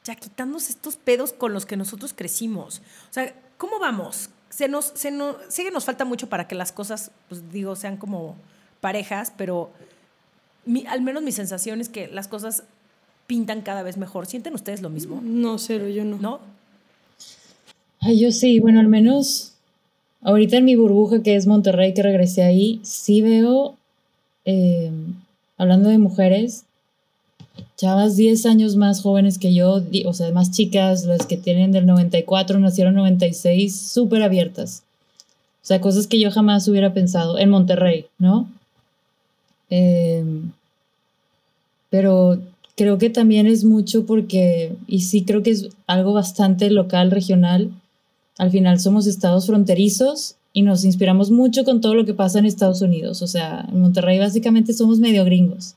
ya 0.04 0.16
quitándose 0.16 0.70
estos 0.70 0.96
pedos 0.96 1.32
con 1.32 1.54
los 1.54 1.64
que 1.64 1.78
nosotros 1.78 2.12
crecimos. 2.14 2.82
O 3.10 3.12
sea, 3.12 3.34
¿cómo 3.56 3.78
vamos? 3.78 4.28
Se 4.50 4.68
nos, 4.68 4.92
se 4.94 5.10
nos, 5.10 5.36
sí 5.48 5.64
que 5.64 5.70
nos 5.70 5.86
falta 5.86 6.04
mucho 6.04 6.28
para 6.28 6.46
que 6.46 6.54
las 6.54 6.72
cosas, 6.72 7.10
pues 7.30 7.50
digo, 7.50 7.74
sean 7.74 7.96
como 7.96 8.36
parejas, 8.82 9.32
pero 9.34 9.70
al 10.88 11.00
menos 11.00 11.22
mi 11.22 11.32
sensación 11.32 11.80
es 11.80 11.88
que 11.88 12.06
las 12.08 12.28
cosas 12.28 12.64
pintan 13.26 13.62
cada 13.62 13.82
vez 13.82 13.96
mejor. 13.96 14.26
¿Sienten 14.26 14.52
ustedes 14.52 14.82
lo 14.82 14.90
mismo? 14.90 15.22
No, 15.24 15.56
cero, 15.56 15.88
yo 15.88 16.04
no. 16.04 16.18
¿No? 16.18 16.40
Ay, 18.00 18.20
yo 18.20 18.30
sí, 18.30 18.60
bueno, 18.60 18.80
al 18.80 18.88
menos 18.88 19.54
ahorita 20.20 20.58
en 20.58 20.66
mi 20.66 20.76
burbuja 20.76 21.22
que 21.22 21.34
es 21.34 21.46
Monterrey, 21.46 21.94
que 21.94 22.02
regresé 22.02 22.42
ahí, 22.42 22.80
sí 22.82 23.22
veo, 23.22 23.78
eh, 24.44 24.92
hablando 25.56 25.88
de 25.88 25.96
mujeres, 25.96 26.65
chavas 27.76 28.16
10 28.16 28.46
años 28.46 28.76
más 28.76 29.02
jóvenes 29.02 29.38
que 29.38 29.52
yo, 29.52 29.82
o 30.06 30.12
sea, 30.14 30.32
más 30.32 30.50
chicas, 30.50 31.04
las 31.04 31.26
que 31.26 31.36
tienen 31.36 31.72
del 31.72 31.86
94, 31.86 32.58
nacieron 32.58 32.94
96, 32.94 33.78
súper 33.78 34.22
abiertas. 34.22 34.82
O 35.62 35.66
sea, 35.66 35.80
cosas 35.80 36.06
que 36.06 36.18
yo 36.18 36.30
jamás 36.30 36.66
hubiera 36.68 36.94
pensado 36.94 37.38
en 37.38 37.50
Monterrey, 37.50 38.06
¿no? 38.18 38.48
Em, 39.68 40.52
pero 41.90 42.38
creo 42.76 42.98
que 42.98 43.10
también 43.10 43.46
es 43.46 43.64
mucho 43.64 44.06
porque, 44.06 44.74
y 44.86 45.00
sí 45.02 45.24
creo 45.24 45.42
que 45.42 45.50
es 45.50 45.68
algo 45.86 46.12
bastante 46.12 46.70
local, 46.70 47.10
regional. 47.10 47.70
Al 48.38 48.50
final 48.50 48.80
somos 48.80 49.06
estados 49.06 49.46
fronterizos 49.46 50.36
y 50.52 50.62
nos 50.62 50.84
inspiramos 50.84 51.30
mucho 51.30 51.64
con 51.64 51.80
todo 51.80 51.94
lo 51.94 52.06
que 52.06 52.14
pasa 52.14 52.38
en 52.38 52.46
Estados 52.46 52.80
Unidos. 52.80 53.22
O 53.22 53.26
sea, 53.26 53.66
en 53.68 53.80
Monterrey 53.80 54.18
básicamente 54.18 54.72
somos 54.72 54.98
medio 55.00 55.24
gringos 55.24 55.74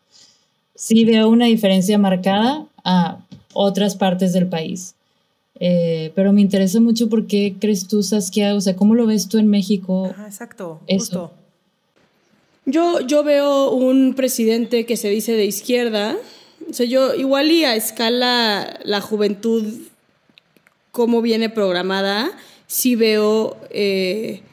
sí 0.79 1.03
veo 1.03 1.27
una 1.27 1.45
diferencia 1.45 1.97
marcada 1.97 2.65
a 2.85 3.19
otras 3.53 3.97
partes 3.97 4.31
del 4.31 4.47
país. 4.47 4.95
Eh, 5.59 6.13
pero 6.15 6.31
me 6.31 6.39
interesa 6.39 6.79
mucho 6.79 7.09
por 7.09 7.27
qué 7.27 7.55
crees 7.59 7.85
tú, 7.85 8.01
Saskia, 8.01 8.55
o 8.55 8.61
sea, 8.61 8.77
¿cómo 8.77 8.95
lo 8.95 9.05
ves 9.05 9.27
tú 9.27 9.37
en 9.39 9.47
México? 9.47 10.15
exacto, 10.25 10.79
justo. 10.87 11.33
Yo, 12.65 13.01
yo 13.01 13.25
veo 13.25 13.71
un 13.71 14.13
presidente 14.13 14.85
que 14.85 14.95
se 14.95 15.09
dice 15.09 15.33
de 15.33 15.43
izquierda, 15.43 16.15
o 16.69 16.73
sea, 16.73 16.85
yo 16.85 17.13
igual 17.13 17.51
y 17.51 17.65
a 17.65 17.75
escala 17.75 18.79
la 18.85 19.01
juventud, 19.01 19.65
cómo 20.93 21.21
viene 21.21 21.49
programada, 21.49 22.31
sí 22.67 22.95
veo 22.95 23.57
eh, 23.69 24.43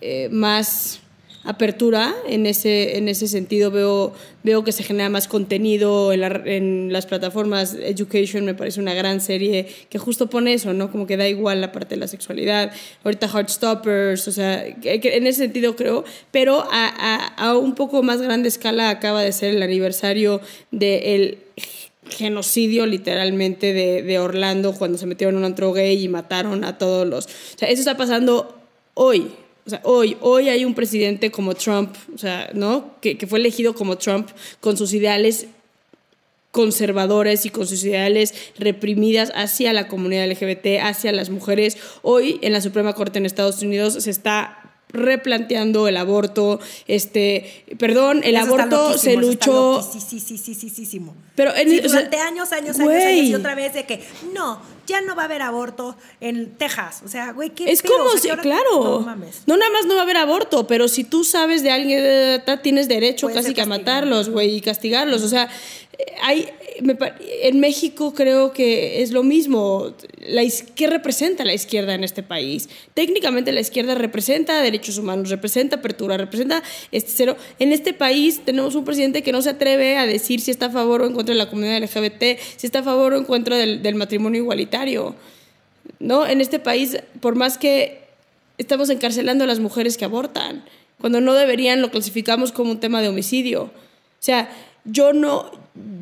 eh, 0.00 0.30
más 0.30 1.00
apertura 1.48 2.14
en 2.28 2.44
ese, 2.44 2.98
en 2.98 3.08
ese 3.08 3.26
sentido. 3.26 3.70
Veo, 3.70 4.12
veo 4.44 4.64
que 4.64 4.70
se 4.70 4.82
genera 4.82 5.08
más 5.08 5.28
contenido 5.28 6.12
en, 6.12 6.22
en, 6.46 6.92
las 6.92 7.06
plataformas. 7.06 7.74
Education 7.74 8.44
me 8.44 8.52
parece 8.52 8.80
una 8.80 8.92
gran 8.92 9.22
serie 9.22 9.66
que 9.88 9.98
justo 9.98 10.28
pone 10.28 10.52
eso, 10.52 10.74
¿no? 10.74 10.92
Como 10.92 11.06
que 11.06 11.16
da 11.16 11.26
igual 11.26 11.62
la 11.62 11.72
parte 11.72 11.94
de 11.94 12.00
la 12.00 12.06
sexualidad. 12.06 12.70
Ahorita 13.02 13.28
Heartstoppers, 13.28 14.28
o 14.28 14.32
sea, 14.32 14.62
en 14.66 15.26
ese 15.26 15.38
sentido 15.38 15.74
creo. 15.74 16.04
Pero 16.32 16.68
a, 16.70 17.32
a, 17.36 17.56
un 17.56 17.74
poco 17.74 18.02
más 18.02 18.20
grande 18.20 18.48
escala 18.48 18.90
acaba 18.90 19.22
de 19.22 19.32
ser 19.32 19.54
el 19.54 19.62
aniversario 19.62 20.42
del 20.70 21.38
genocidio 22.10 22.84
literalmente 22.84 23.72
de, 23.72 24.02
de, 24.02 24.18
Orlando 24.18 24.74
cuando 24.74 24.98
se 24.98 25.06
metieron 25.06 25.36
en 25.36 25.38
un 25.38 25.44
antro 25.46 25.72
gay 25.72 26.04
y 26.04 26.08
mataron 26.08 26.64
a 26.64 26.76
todos 26.76 27.06
los... 27.06 27.24
O 27.24 27.58
sea, 27.58 27.68
eso 27.68 27.80
está 27.80 27.96
pasando 27.96 28.54
hoy, 28.94 29.30
o 29.68 29.70
sea, 29.70 29.82
hoy, 29.84 30.16
hoy 30.22 30.48
hay 30.48 30.64
un 30.64 30.72
presidente 30.72 31.30
como 31.30 31.54
Trump, 31.54 31.94
o 32.14 32.16
sea, 32.16 32.48
¿no? 32.54 32.94
Que, 33.02 33.18
que 33.18 33.26
fue 33.26 33.38
elegido 33.38 33.74
como 33.74 33.98
Trump 33.98 34.30
con 34.60 34.78
sus 34.78 34.94
ideales 34.94 35.46
conservadores 36.52 37.44
y 37.44 37.50
con 37.50 37.66
sus 37.66 37.84
ideales 37.84 38.32
reprimidas 38.58 39.30
hacia 39.34 39.74
la 39.74 39.88
comunidad 39.88 40.26
LGBT, 40.26 40.80
hacia 40.80 41.12
las 41.12 41.28
mujeres. 41.28 41.76
Hoy 42.00 42.38
en 42.40 42.54
la 42.54 42.62
Suprema 42.62 42.94
Corte 42.94 43.18
en 43.18 43.26
Estados 43.26 43.60
Unidos 43.60 44.02
se 44.02 44.10
está 44.10 44.62
replanteando 44.90 45.86
el 45.86 45.98
aborto, 45.98 46.60
este, 46.86 47.66
perdón, 47.78 48.22
el 48.24 48.36
aborto 48.36 48.96
se 48.96 49.16
luchó. 49.16 49.82
Sí, 49.82 50.00
sí, 50.00 50.18
sí, 50.18 50.38
sí, 50.38 50.54
sí, 50.54 50.70
sí, 50.70 50.86
sí. 50.86 51.02
Pero 51.34 51.54
en, 51.54 51.82
durante 51.82 52.16
años, 52.16 52.52
años, 52.52 52.80
años, 52.80 53.04
años, 53.04 53.26
y 53.26 53.34
otra 53.34 53.54
vez 53.54 53.74
de 53.74 53.84
que 53.84 54.02
no, 54.32 54.62
ya 54.88 55.00
no 55.02 55.14
va 55.14 55.22
a 55.22 55.24
haber 55.26 55.42
aborto 55.42 55.96
en 56.20 56.56
Texas. 56.56 57.02
O 57.04 57.08
sea, 57.08 57.32
güey, 57.32 57.50
¿qué 57.50 57.70
Es 57.70 57.82
como 57.82 58.10
si, 58.16 58.28
claro. 58.28 58.82
No, 58.82 59.00
mames. 59.00 59.42
no 59.46 59.56
nada 59.56 59.70
más 59.70 59.86
no 59.86 59.94
va 59.94 60.00
a 60.00 60.02
haber 60.02 60.16
aborto, 60.16 60.66
pero 60.66 60.88
si 60.88 61.04
tú 61.04 61.22
sabes 61.22 61.62
de 61.62 61.70
alguien, 61.70 62.42
tienes 62.62 62.88
derecho 62.88 63.28
casi 63.28 63.54
que 63.54 63.60
a 63.60 63.66
matarlos, 63.66 64.30
güey, 64.30 64.56
y 64.56 64.60
castigarlos. 64.60 65.22
O 65.22 65.28
sea, 65.28 65.48
hay, 66.22 66.48
en 66.78 67.60
México 67.60 68.14
creo 68.14 68.52
que 68.52 69.02
es 69.02 69.10
lo 69.10 69.22
mismo. 69.22 69.94
¿Qué 70.74 70.86
representa 70.86 71.44
la 71.44 71.54
izquierda 71.54 71.94
en 71.94 72.04
este 72.04 72.22
país? 72.22 72.68
Técnicamente 72.94 73.52
la 73.52 73.60
izquierda 73.60 73.94
representa 73.94 74.62
derechos 74.62 74.98
humanos, 74.98 75.30
representa 75.30 75.76
apertura, 75.76 76.16
representa 76.16 76.62
este 76.92 77.10
cero. 77.14 77.36
En 77.58 77.72
este 77.72 77.92
país 77.92 78.42
tenemos 78.44 78.74
un 78.74 78.84
presidente 78.84 79.22
que 79.22 79.32
no 79.32 79.42
se 79.42 79.50
atreve 79.50 79.96
a 79.96 80.06
decir 80.06 80.40
si 80.40 80.50
está 80.50 80.66
a 80.66 80.70
favor 80.70 81.02
o 81.02 81.06
en 81.06 81.14
contra 81.14 81.34
de 81.34 81.38
la 81.38 81.50
comunidad 81.50 81.82
LGBT, 81.82 82.38
si 82.56 82.66
está 82.66 82.80
a 82.80 82.84
favor 82.84 83.14
o 83.14 83.18
en 83.18 83.24
contra 83.24 83.56
del, 83.56 83.82
del 83.82 83.94
matrimonio 83.94 84.42
igualitario. 84.42 85.16
¿No? 85.98 86.26
En 86.26 86.40
este 86.40 86.58
país, 86.58 86.98
por 87.20 87.34
más 87.34 87.58
que 87.58 88.02
estamos 88.58 88.90
encarcelando 88.90 89.44
a 89.44 89.46
las 89.46 89.58
mujeres 89.58 89.96
que 89.96 90.04
abortan, 90.04 90.64
cuando 91.00 91.20
no 91.20 91.34
deberían 91.34 91.80
lo 91.80 91.90
clasificamos 91.90 92.52
como 92.52 92.70
un 92.70 92.80
tema 92.80 93.00
de 93.00 93.08
homicidio. 93.08 93.64
O 93.64 93.70
sea, 94.20 94.50
yo 94.84 95.12
no, 95.12 95.50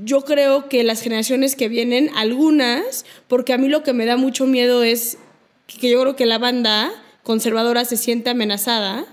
yo 0.05 0.25
creo 0.25 0.69
que 0.69 0.85
las 0.85 1.03
generaciones 1.03 1.57
que 1.57 1.69
vienen, 1.69 2.11
algunas, 2.15 3.05
porque 3.29 3.53
a 3.53 3.59
mí 3.59 3.69
lo 3.69 3.83
que 3.83 3.93
me 3.93 4.07
da 4.07 4.17
mucho 4.17 4.47
miedo 4.47 4.83
es 4.83 5.19
que 5.67 5.91
yo 5.91 6.01
creo 6.01 6.17
que 6.17 6.27
la 6.27 6.39
banda 6.39 6.93
conservadora 7.25 7.85
se 7.85 7.97
siente 7.97 8.31
amenazada 8.31 9.05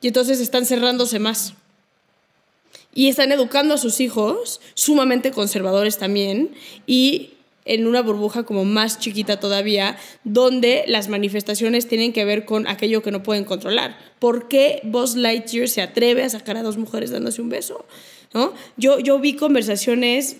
y 0.00 0.08
entonces 0.08 0.40
están 0.40 0.66
cerrándose 0.66 1.18
más. 1.18 1.54
y 2.94 3.08
están 3.08 3.30
educando 3.30 3.74
a 3.74 3.78
sus 3.78 4.00
hijos, 4.00 4.60
sumamente 4.74 5.30
conservadores 5.30 5.98
también, 5.98 6.50
y 6.84 7.34
en 7.64 7.86
una 7.86 8.02
burbuja 8.02 8.42
como 8.44 8.64
más 8.64 8.98
chiquita 8.98 9.38
todavía, 9.38 9.96
donde 10.24 10.84
las 10.88 11.08
manifestaciones 11.08 11.86
tienen 11.86 12.12
que 12.12 12.24
ver 12.24 12.44
con 12.44 12.66
aquello 12.66 13.02
que 13.02 13.10
no 13.10 13.22
pueden 13.22 13.44
controlar. 13.44 13.96
¿Por 14.18 14.48
qué 14.48 14.80
Buzz 14.82 15.14
Lightyear 15.14 15.68
se 15.68 15.82
atreve 15.82 16.24
a 16.24 16.28
sacar 16.30 16.56
a 16.56 16.62
dos 16.62 16.78
mujeres 16.78 17.10
dándose 17.10 17.42
un 17.42 17.50
beso? 17.50 17.84
¿No? 18.34 18.52
Yo, 18.76 18.98
yo 18.98 19.18
vi 19.18 19.34
conversaciones 19.34 20.36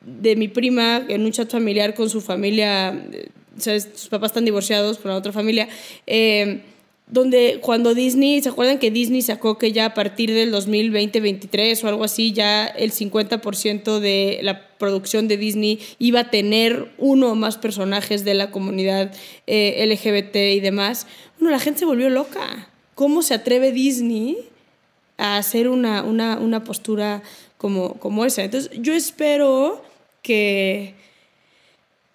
de 0.00 0.36
mi 0.36 0.48
prima 0.48 1.02
en 1.08 1.24
un 1.24 1.32
chat 1.32 1.50
familiar 1.50 1.94
con 1.94 2.08
su 2.10 2.20
familia, 2.20 3.04
eh, 3.12 3.28
sus 3.58 4.08
papás 4.08 4.30
están 4.30 4.44
divorciados 4.44 4.98
con 4.98 5.10
la 5.10 5.16
otra 5.16 5.32
familia, 5.32 5.68
eh, 6.06 6.62
donde 7.10 7.58
cuando 7.62 7.94
Disney, 7.94 8.42
¿se 8.42 8.50
acuerdan 8.50 8.78
que 8.78 8.90
Disney 8.90 9.22
sacó 9.22 9.56
que 9.56 9.72
ya 9.72 9.86
a 9.86 9.94
partir 9.94 10.32
del 10.32 10.52
2020-23 10.52 11.82
o 11.82 11.88
algo 11.88 12.04
así, 12.04 12.32
ya 12.32 12.66
el 12.66 12.92
50% 12.92 13.98
de 13.98 14.40
la 14.42 14.68
producción 14.78 15.26
de 15.26 15.38
Disney 15.38 15.80
iba 15.98 16.20
a 16.20 16.30
tener 16.30 16.92
uno 16.98 17.32
o 17.32 17.34
más 17.34 17.56
personajes 17.56 18.24
de 18.24 18.34
la 18.34 18.50
comunidad 18.50 19.12
eh, 19.46 19.84
LGBT 19.86 20.36
y 20.36 20.60
demás? 20.60 21.06
Bueno, 21.38 21.50
la 21.50 21.60
gente 21.60 21.80
se 21.80 21.86
volvió 21.86 22.10
loca. 22.10 22.68
¿Cómo 22.94 23.22
se 23.22 23.34
atreve 23.34 23.72
Disney 23.72 24.36
a 25.18 25.36
hacer 25.36 25.68
una, 25.68 26.02
una, 26.02 26.38
una 26.38 26.64
postura 26.64 27.22
como, 27.58 27.94
como 27.94 28.24
esa? 28.24 28.42
Entonces, 28.42 28.70
yo 28.80 28.94
espero 28.94 29.82
que, 30.22 30.94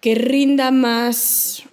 que 0.00 0.16
rinda 0.16 0.72
más 0.72 1.64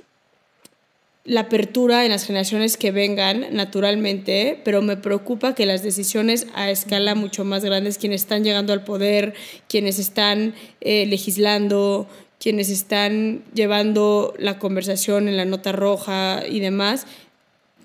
la 1.23 1.41
apertura 1.41 2.03
en 2.03 2.11
las 2.11 2.25
generaciones 2.25 2.77
que 2.77 2.91
vengan 2.91 3.47
naturalmente, 3.51 4.59
pero 4.63 4.81
me 4.81 4.97
preocupa 4.97 5.53
que 5.53 5.65
las 5.65 5.83
decisiones 5.83 6.47
a 6.55 6.71
escala 6.71 7.13
mucho 7.15 7.45
más 7.45 7.63
grandes, 7.63 7.97
quienes 7.97 8.21
están 8.21 8.43
llegando 8.43 8.73
al 8.73 8.83
poder, 8.83 9.33
quienes 9.67 9.99
están 9.99 10.55
eh, 10.81 11.05
legislando, 11.05 12.07
quienes 12.39 12.69
están 12.69 13.43
llevando 13.53 14.33
la 14.39 14.57
conversación 14.57 15.27
en 15.27 15.37
la 15.37 15.45
nota 15.45 15.71
roja 15.71 16.41
y 16.49 16.59
demás, 16.59 17.05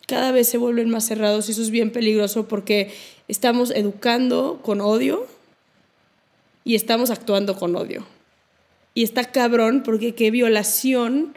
cada 0.06 0.32
vez 0.32 0.48
se 0.48 0.56
vuelven 0.56 0.88
más 0.88 1.04
cerrados 1.06 1.48
y 1.48 1.52
eso 1.52 1.60
es 1.60 1.70
bien 1.70 1.90
peligroso 1.90 2.48
porque 2.48 2.90
estamos 3.28 3.70
educando 3.70 4.60
con 4.62 4.80
odio 4.80 5.26
y 6.64 6.74
estamos 6.74 7.10
actuando 7.10 7.56
con 7.56 7.76
odio. 7.76 8.06
Y 8.94 9.02
está 9.02 9.24
cabrón 9.24 9.82
porque 9.84 10.14
qué 10.14 10.30
violación 10.30 11.36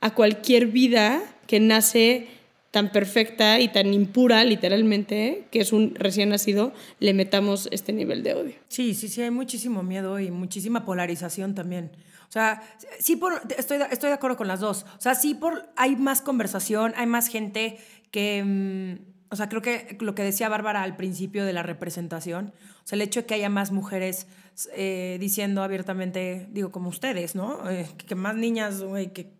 a 0.00 0.14
cualquier 0.14 0.66
vida 0.66 1.22
que 1.46 1.60
nace 1.60 2.28
tan 2.70 2.90
perfecta 2.90 3.60
y 3.60 3.68
tan 3.68 3.94
impura, 3.94 4.42
literalmente, 4.42 5.44
que 5.52 5.60
es 5.60 5.72
un 5.72 5.94
recién 5.94 6.30
nacido, 6.30 6.72
le 6.98 7.14
metamos 7.14 7.68
este 7.70 7.92
nivel 7.92 8.24
de 8.24 8.34
odio. 8.34 8.54
Sí, 8.68 8.94
sí, 8.94 9.06
sí, 9.06 9.22
hay 9.22 9.30
muchísimo 9.30 9.84
miedo 9.84 10.18
y 10.18 10.32
muchísima 10.32 10.84
polarización 10.84 11.54
también. 11.54 11.92
O 12.28 12.32
sea, 12.32 12.62
sí, 12.98 13.14
por, 13.14 13.40
estoy, 13.56 13.78
estoy 13.92 14.08
de 14.08 14.14
acuerdo 14.14 14.36
con 14.36 14.48
las 14.48 14.58
dos. 14.58 14.86
O 14.98 15.00
sea, 15.00 15.14
sí, 15.14 15.34
por, 15.34 15.68
hay 15.76 15.94
más 15.94 16.20
conversación, 16.20 16.94
hay 16.96 17.06
más 17.06 17.28
gente 17.28 17.78
que... 18.10 18.42
Mm, 18.44 19.13
o 19.34 19.36
sea, 19.36 19.48
creo 19.48 19.62
que 19.62 19.96
lo 19.98 20.14
que 20.14 20.22
decía 20.22 20.48
Bárbara 20.48 20.84
al 20.84 20.94
principio 20.94 21.44
de 21.44 21.52
la 21.52 21.64
representación, 21.64 22.52
o 22.84 22.86
sea, 22.86 22.94
el 22.94 23.02
hecho 23.02 23.20
de 23.20 23.26
que 23.26 23.34
haya 23.34 23.48
más 23.48 23.72
mujeres 23.72 24.28
eh, 24.76 25.16
diciendo 25.18 25.64
abiertamente, 25.64 26.46
digo, 26.52 26.70
como 26.70 26.88
ustedes, 26.88 27.34
¿no? 27.34 27.68
Eh, 27.68 27.88
que 28.06 28.14
más 28.14 28.36
niñas, 28.36 28.84
que 29.12 29.32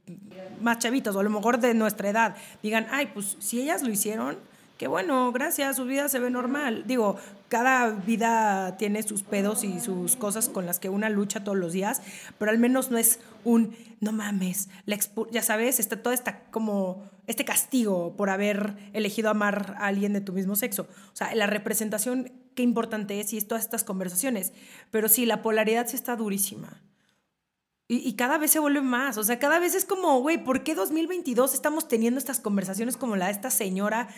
más 0.61 0.81
chavitos, 0.81 1.15
o 1.15 1.21
a 1.21 1.23
lo 1.23 1.31
mejor 1.31 1.61
de 1.61 1.75
nuestra 1.75 2.11
edad, 2.11 2.35
digan, 2.61 2.89
ay, 2.91 3.13
pues 3.15 3.37
si 3.39 3.63
ellas 3.63 3.85
lo 3.85 3.91
hicieron, 3.91 4.39
bueno, 4.89 5.33
gracias, 5.33 5.77
su 5.77 5.85
vida 5.85 6.09
se 6.09 6.19
ve 6.19 6.31
normal. 6.31 6.85
Digo, 6.87 7.17
cada 7.49 7.91
vida 7.91 8.77
tiene 8.77 9.03
sus 9.03 9.23
pedos 9.23 9.65
y 9.65 9.81
sus 9.81 10.17
cosas 10.17 10.49
con 10.49 10.67
las 10.67 10.79
que 10.79 10.89
una 10.89 11.09
lucha 11.09 11.45
todos 11.45 11.59
los 11.59 11.73
días, 11.73 12.03
pero 12.39 12.51
al 12.51 12.59
menos 12.59 12.91
no 12.91 12.99
es 12.99 13.21
un, 13.45 13.77
no 14.01 14.13
mames, 14.13 14.69
la 14.87 14.99
ya 15.31 15.43
sabes, 15.43 15.81
está 15.81 16.03
todo 16.03 16.13
está 16.13 16.41
como 16.51 17.09
este 17.27 17.45
castigo 17.45 18.15
por 18.17 18.31
haber 18.31 18.77
elegido 18.93 19.31
amar 19.31 19.77
a 19.79 19.87
alguien 19.87 20.13
de 20.13 20.21
tu 20.21 20.33
mismo 20.33 20.57
sexo. 20.57 20.83
O 21.13 21.17
sea, 21.17 21.35
la 21.35 21.47
representación, 21.47 22.33
qué 22.55 22.63
importante 22.63 23.21
es 23.21 23.33
y 23.33 23.39
es 23.39 23.49
todas 23.49 23.65
estas 23.65 23.85
conversaciones. 23.85 24.53
Pero 24.91 25.09
sí, 25.09 25.27
la 25.27 25.43
polaridad 25.43 25.87
sí 25.87 25.97
está 25.97 26.17
durísima. 26.17 26.83
Y, 27.87 28.15
cada 28.15 28.39
vez 28.39 28.51
se 28.51 28.59
vuelve 28.59 28.81
más. 28.81 29.19
O 29.19 29.25
sea, 29.25 29.39
cada 29.39 29.59
vez 29.59 29.75
es 29.75 29.85
como, 29.85 30.19
güey, 30.21 30.43
¿por 30.43 30.65
qué 30.65 30.75
2022 30.75 31.53
estamos 31.53 31.87
teniendo 31.87 32.19
estas 32.19 32.41
conversaciones 32.41 32.97
como 32.97 33.15
la 33.15 33.27
de 33.27 33.33
esta 33.33 33.51
señora? 33.51 34.09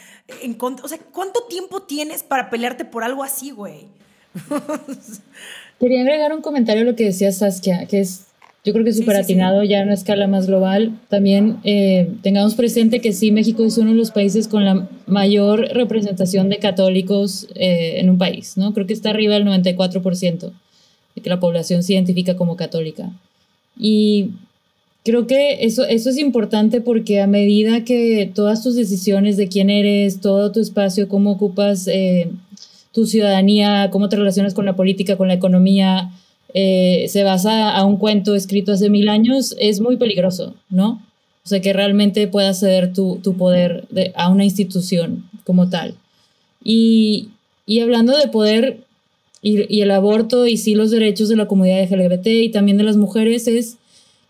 En 0.42 0.56
o 0.60 0.88
sea, 0.88 0.98
¿cuánto 1.12 1.40
tiempo 1.48 1.82
tienes 1.82 2.22
para 2.22 2.48
pelearte 2.48 2.84
por 2.84 3.02
algo 3.02 3.24
así, 3.24 3.50
güey? 3.50 3.88
Quería 5.80 6.02
agregar 6.02 6.32
un 6.32 6.42
comentario 6.42 6.82
a 6.82 6.84
lo 6.84 6.94
que 6.94 7.06
decía 7.06 7.32
Saskia, 7.32 7.86
que 7.86 8.00
es 8.00 8.26
yo 8.66 8.72
creo 8.72 8.84
que 8.84 8.90
es 8.90 8.98
súper 8.98 9.14
atinado 9.14 9.62
ya 9.62 9.80
a 9.80 9.84
una 9.84 9.94
escala 9.94 10.26
más 10.26 10.48
global. 10.48 10.98
También 11.08 11.58
eh, 11.62 12.10
tengamos 12.22 12.56
presente 12.56 13.00
que 13.00 13.12
sí, 13.12 13.30
México 13.30 13.64
es 13.64 13.78
uno 13.78 13.92
de 13.92 13.96
los 13.96 14.10
países 14.10 14.48
con 14.48 14.64
la 14.64 14.88
mayor 15.06 15.68
representación 15.72 16.48
de 16.48 16.58
católicos 16.58 17.46
eh, 17.54 18.00
en 18.00 18.10
un 18.10 18.18
país, 18.18 18.56
¿no? 18.56 18.74
Creo 18.74 18.88
que 18.88 18.92
está 18.92 19.10
arriba 19.10 19.34
del 19.34 19.46
94% 19.46 20.52
de 21.14 21.22
que 21.22 21.30
la 21.30 21.38
población 21.38 21.84
se 21.84 21.92
identifica 21.92 22.36
como 22.36 22.56
católica. 22.56 23.12
Y 23.78 24.30
creo 25.04 25.26
que 25.26 25.64
eso, 25.64 25.84
eso 25.84 26.10
es 26.10 26.18
importante 26.18 26.80
porque 26.80 27.20
a 27.20 27.26
medida 27.26 27.84
que 27.84 28.30
todas 28.34 28.62
tus 28.62 28.74
decisiones 28.74 29.36
de 29.36 29.48
quién 29.48 29.70
eres, 29.70 30.20
todo 30.20 30.52
tu 30.52 30.60
espacio, 30.60 31.08
cómo 31.08 31.32
ocupas 31.32 31.86
eh, 31.88 32.30
tu 32.92 33.06
ciudadanía, 33.06 33.90
cómo 33.90 34.08
te 34.08 34.16
relacionas 34.16 34.54
con 34.54 34.64
la 34.64 34.74
política, 34.76 35.16
con 35.16 35.28
la 35.28 35.34
economía, 35.34 36.10
eh, 36.54 37.06
se 37.08 37.22
basa 37.22 37.76
a 37.76 37.84
un 37.84 37.98
cuento 37.98 38.34
escrito 38.34 38.72
hace 38.72 38.88
mil 38.88 39.08
años, 39.08 39.54
es 39.58 39.80
muy 39.80 39.96
peligroso, 39.96 40.54
¿no? 40.70 41.02
O 41.44 41.48
sea, 41.48 41.60
que 41.60 41.72
realmente 41.72 42.26
puedas 42.26 42.58
ceder 42.58 42.92
tu, 42.92 43.20
tu 43.22 43.36
poder 43.36 43.84
a 44.16 44.28
una 44.30 44.44
institución 44.44 45.28
como 45.44 45.68
tal. 45.68 45.94
Y, 46.64 47.28
y 47.66 47.80
hablando 47.80 48.16
de 48.16 48.28
poder 48.28 48.85
y, 49.48 49.74
y, 49.74 49.80
el 49.82 49.90
aborto 49.90 50.46
y 50.46 50.56
sí 50.56 50.74
los 50.74 50.90
derechos 50.90 51.28
de 51.28 51.36
la 51.36 51.46
comunidad 51.46 51.90
LGBT 51.90 52.26
y 52.26 52.48
también 52.50 52.78
de 52.78 52.84
las 52.84 52.96
mujeres, 52.96 53.46
es, 53.46 53.76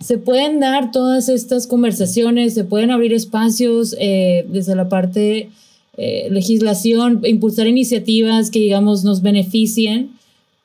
se 0.01 0.19
pueden 0.19 0.61
dar 0.61 0.91
todas 0.91 1.29
estas 1.29 1.67
conversaciones, 1.67 2.55
se 2.55 2.65
pueden 2.65 2.91
abrir 2.91 3.13
espacios 3.13 3.97
eh, 3.99 4.47
desde 4.49 4.75
la 4.75 4.89
parte 4.89 5.51
eh, 5.97 6.29
legislación, 6.31 7.23
impulsar 7.25 7.67
iniciativas 7.67 8.51
que, 8.51 8.59
digamos, 8.59 9.05
nos 9.05 9.23
beneficien 9.23 10.17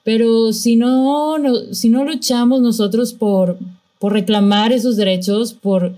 pero 0.04 0.52
si 0.52 0.76
no, 0.76 1.36
si 1.72 1.90
no 1.90 2.04
luchamos 2.04 2.62
nosotros 2.62 3.14
por, 3.14 3.58
por 4.00 4.14
reclamar 4.14 4.72
esos 4.72 4.96
derechos, 4.96 5.54
por, 5.54 5.94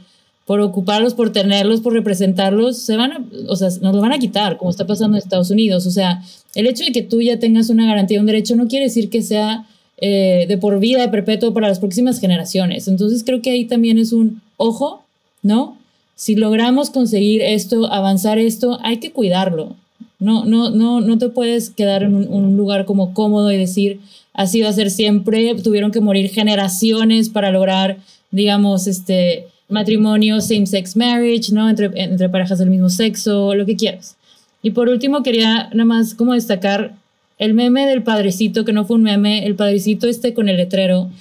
por 0.46 0.60
ocuparlos, 0.60 1.14
por 1.14 1.32
tenerlos, 1.32 1.80
por 1.80 1.94
representarlos, 1.94 2.78
se 2.78 2.98
van 2.98 3.12
a, 3.14 3.26
o 3.48 3.56
sea, 3.56 3.70
nos 3.82 3.96
lo 3.96 4.02
van 4.02 4.12
a 4.12 4.20
quitar, 4.20 4.58
como 4.58 4.72
está 4.72 4.86
pasando 4.86 5.18
en 5.18 5.24
Estados 5.24 5.52
Unidos. 5.52 5.86
O 5.86 5.92
sea, 5.92 6.22
el 6.56 6.68
hecho 6.68 6.84
de 6.84 6.92
que 6.92 7.02
tú 7.02 7.22
ya 7.22 7.40
tengas 7.40 7.70
una 7.70 7.86
garantía 7.86 8.20
un 8.20 8.26
derecho 8.26 8.56
no 8.56 8.68
quiere 8.68 8.86
decir 8.86 9.10
que 9.10 9.22
sea 9.22 9.66
eh, 9.98 10.46
de 10.48 10.58
por 10.58 10.80
vida, 10.80 11.10
perpetuo 11.12 11.54
para 11.54 11.68
las 11.68 11.80
próximas 11.80 12.20
generaciones. 12.20 12.88
Entonces 12.88 13.24
creo 13.24 13.42
que 13.42 13.52
ahí 13.52 13.66
también 13.66 13.98
es 13.98 14.12
un 14.12 14.42
ojo, 14.58 15.04
¿no? 15.42 15.78
Si 16.16 16.36
logramos 16.36 16.90
conseguir 16.90 17.42
esto, 17.42 17.92
avanzar 17.92 18.38
esto, 18.38 18.80
hay 18.84 18.98
que 18.98 19.12
cuidarlo. 19.12 19.76
No, 20.20 20.46
no, 20.46 20.70
no, 20.70 21.02
no 21.02 21.18
te 21.18 21.30
puedes 21.30 21.70
quedar 21.70 22.04
en 22.04 22.16
un, 22.16 22.56
lugar 22.58 22.86
como 22.86 23.14
cómodo 23.14 23.52
y 23.52 23.58
decir, 23.58 24.00
así 24.34 24.62
va 24.62 24.70
a 24.70 24.74
ser 24.74 24.90
siempre. 24.92 25.56
Tuvieron 25.56 25.92
que 25.92 26.02
morir 26.02 26.30
generaciones 26.30 27.30
para 27.30 27.52
lograr, 27.52 27.98
digamos, 28.32 28.88
este 28.88 29.48
matrimonio, 29.70 30.40
same-sex 30.40 30.96
marriage, 30.96 31.52
¿no? 31.52 31.70
Entre 31.70 32.30
parejas 32.30 32.60
del 32.60 32.70
mismo 32.70 32.90
sexo, 32.90 33.56
lo 33.56 33.66
que 33.66 33.76
quieras. 33.76 34.16
Y 34.64 34.72
por 34.72 34.90
último, 34.90 35.22
quería 35.22 35.70
nada 35.74 35.86
más 35.86 36.16
como 36.16 36.34
destacar 36.34 36.96
el 37.38 37.54
meme 37.54 37.86
del 37.86 38.02
padrecito, 38.02 38.64
que 38.64 38.72
no 38.72 38.86
fue 38.86 38.96
un 38.96 39.04
meme, 39.04 39.46
el 39.46 39.56
padrecito 39.56 40.08
este 40.08 40.34
con 40.34 40.48
el 40.48 40.56
letrero, 40.56 41.12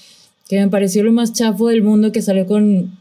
que 0.49 0.61
me 0.61 0.69
pareció 0.69 1.03
lo 1.03 1.13
más 1.13 1.33
chafo 1.33 1.69
del 1.69 1.83
mundo, 1.83 2.13
que 2.13 2.23
salió 2.23 2.47
con, 2.47 2.97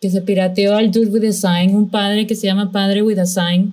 que 0.00 0.10
se 0.10 0.20
pirateó 0.22 0.76
al 0.76 0.90
Dude 0.90 1.10
with 1.10 1.24
a 1.24 1.32
Sign, 1.32 1.76
un 1.76 1.88
padre 1.88 2.26
que 2.26 2.34
se 2.34 2.48
llama 2.48 2.72
Padre 2.72 3.02
with 3.02 3.18
a 3.18 3.26
Sign, 3.26 3.72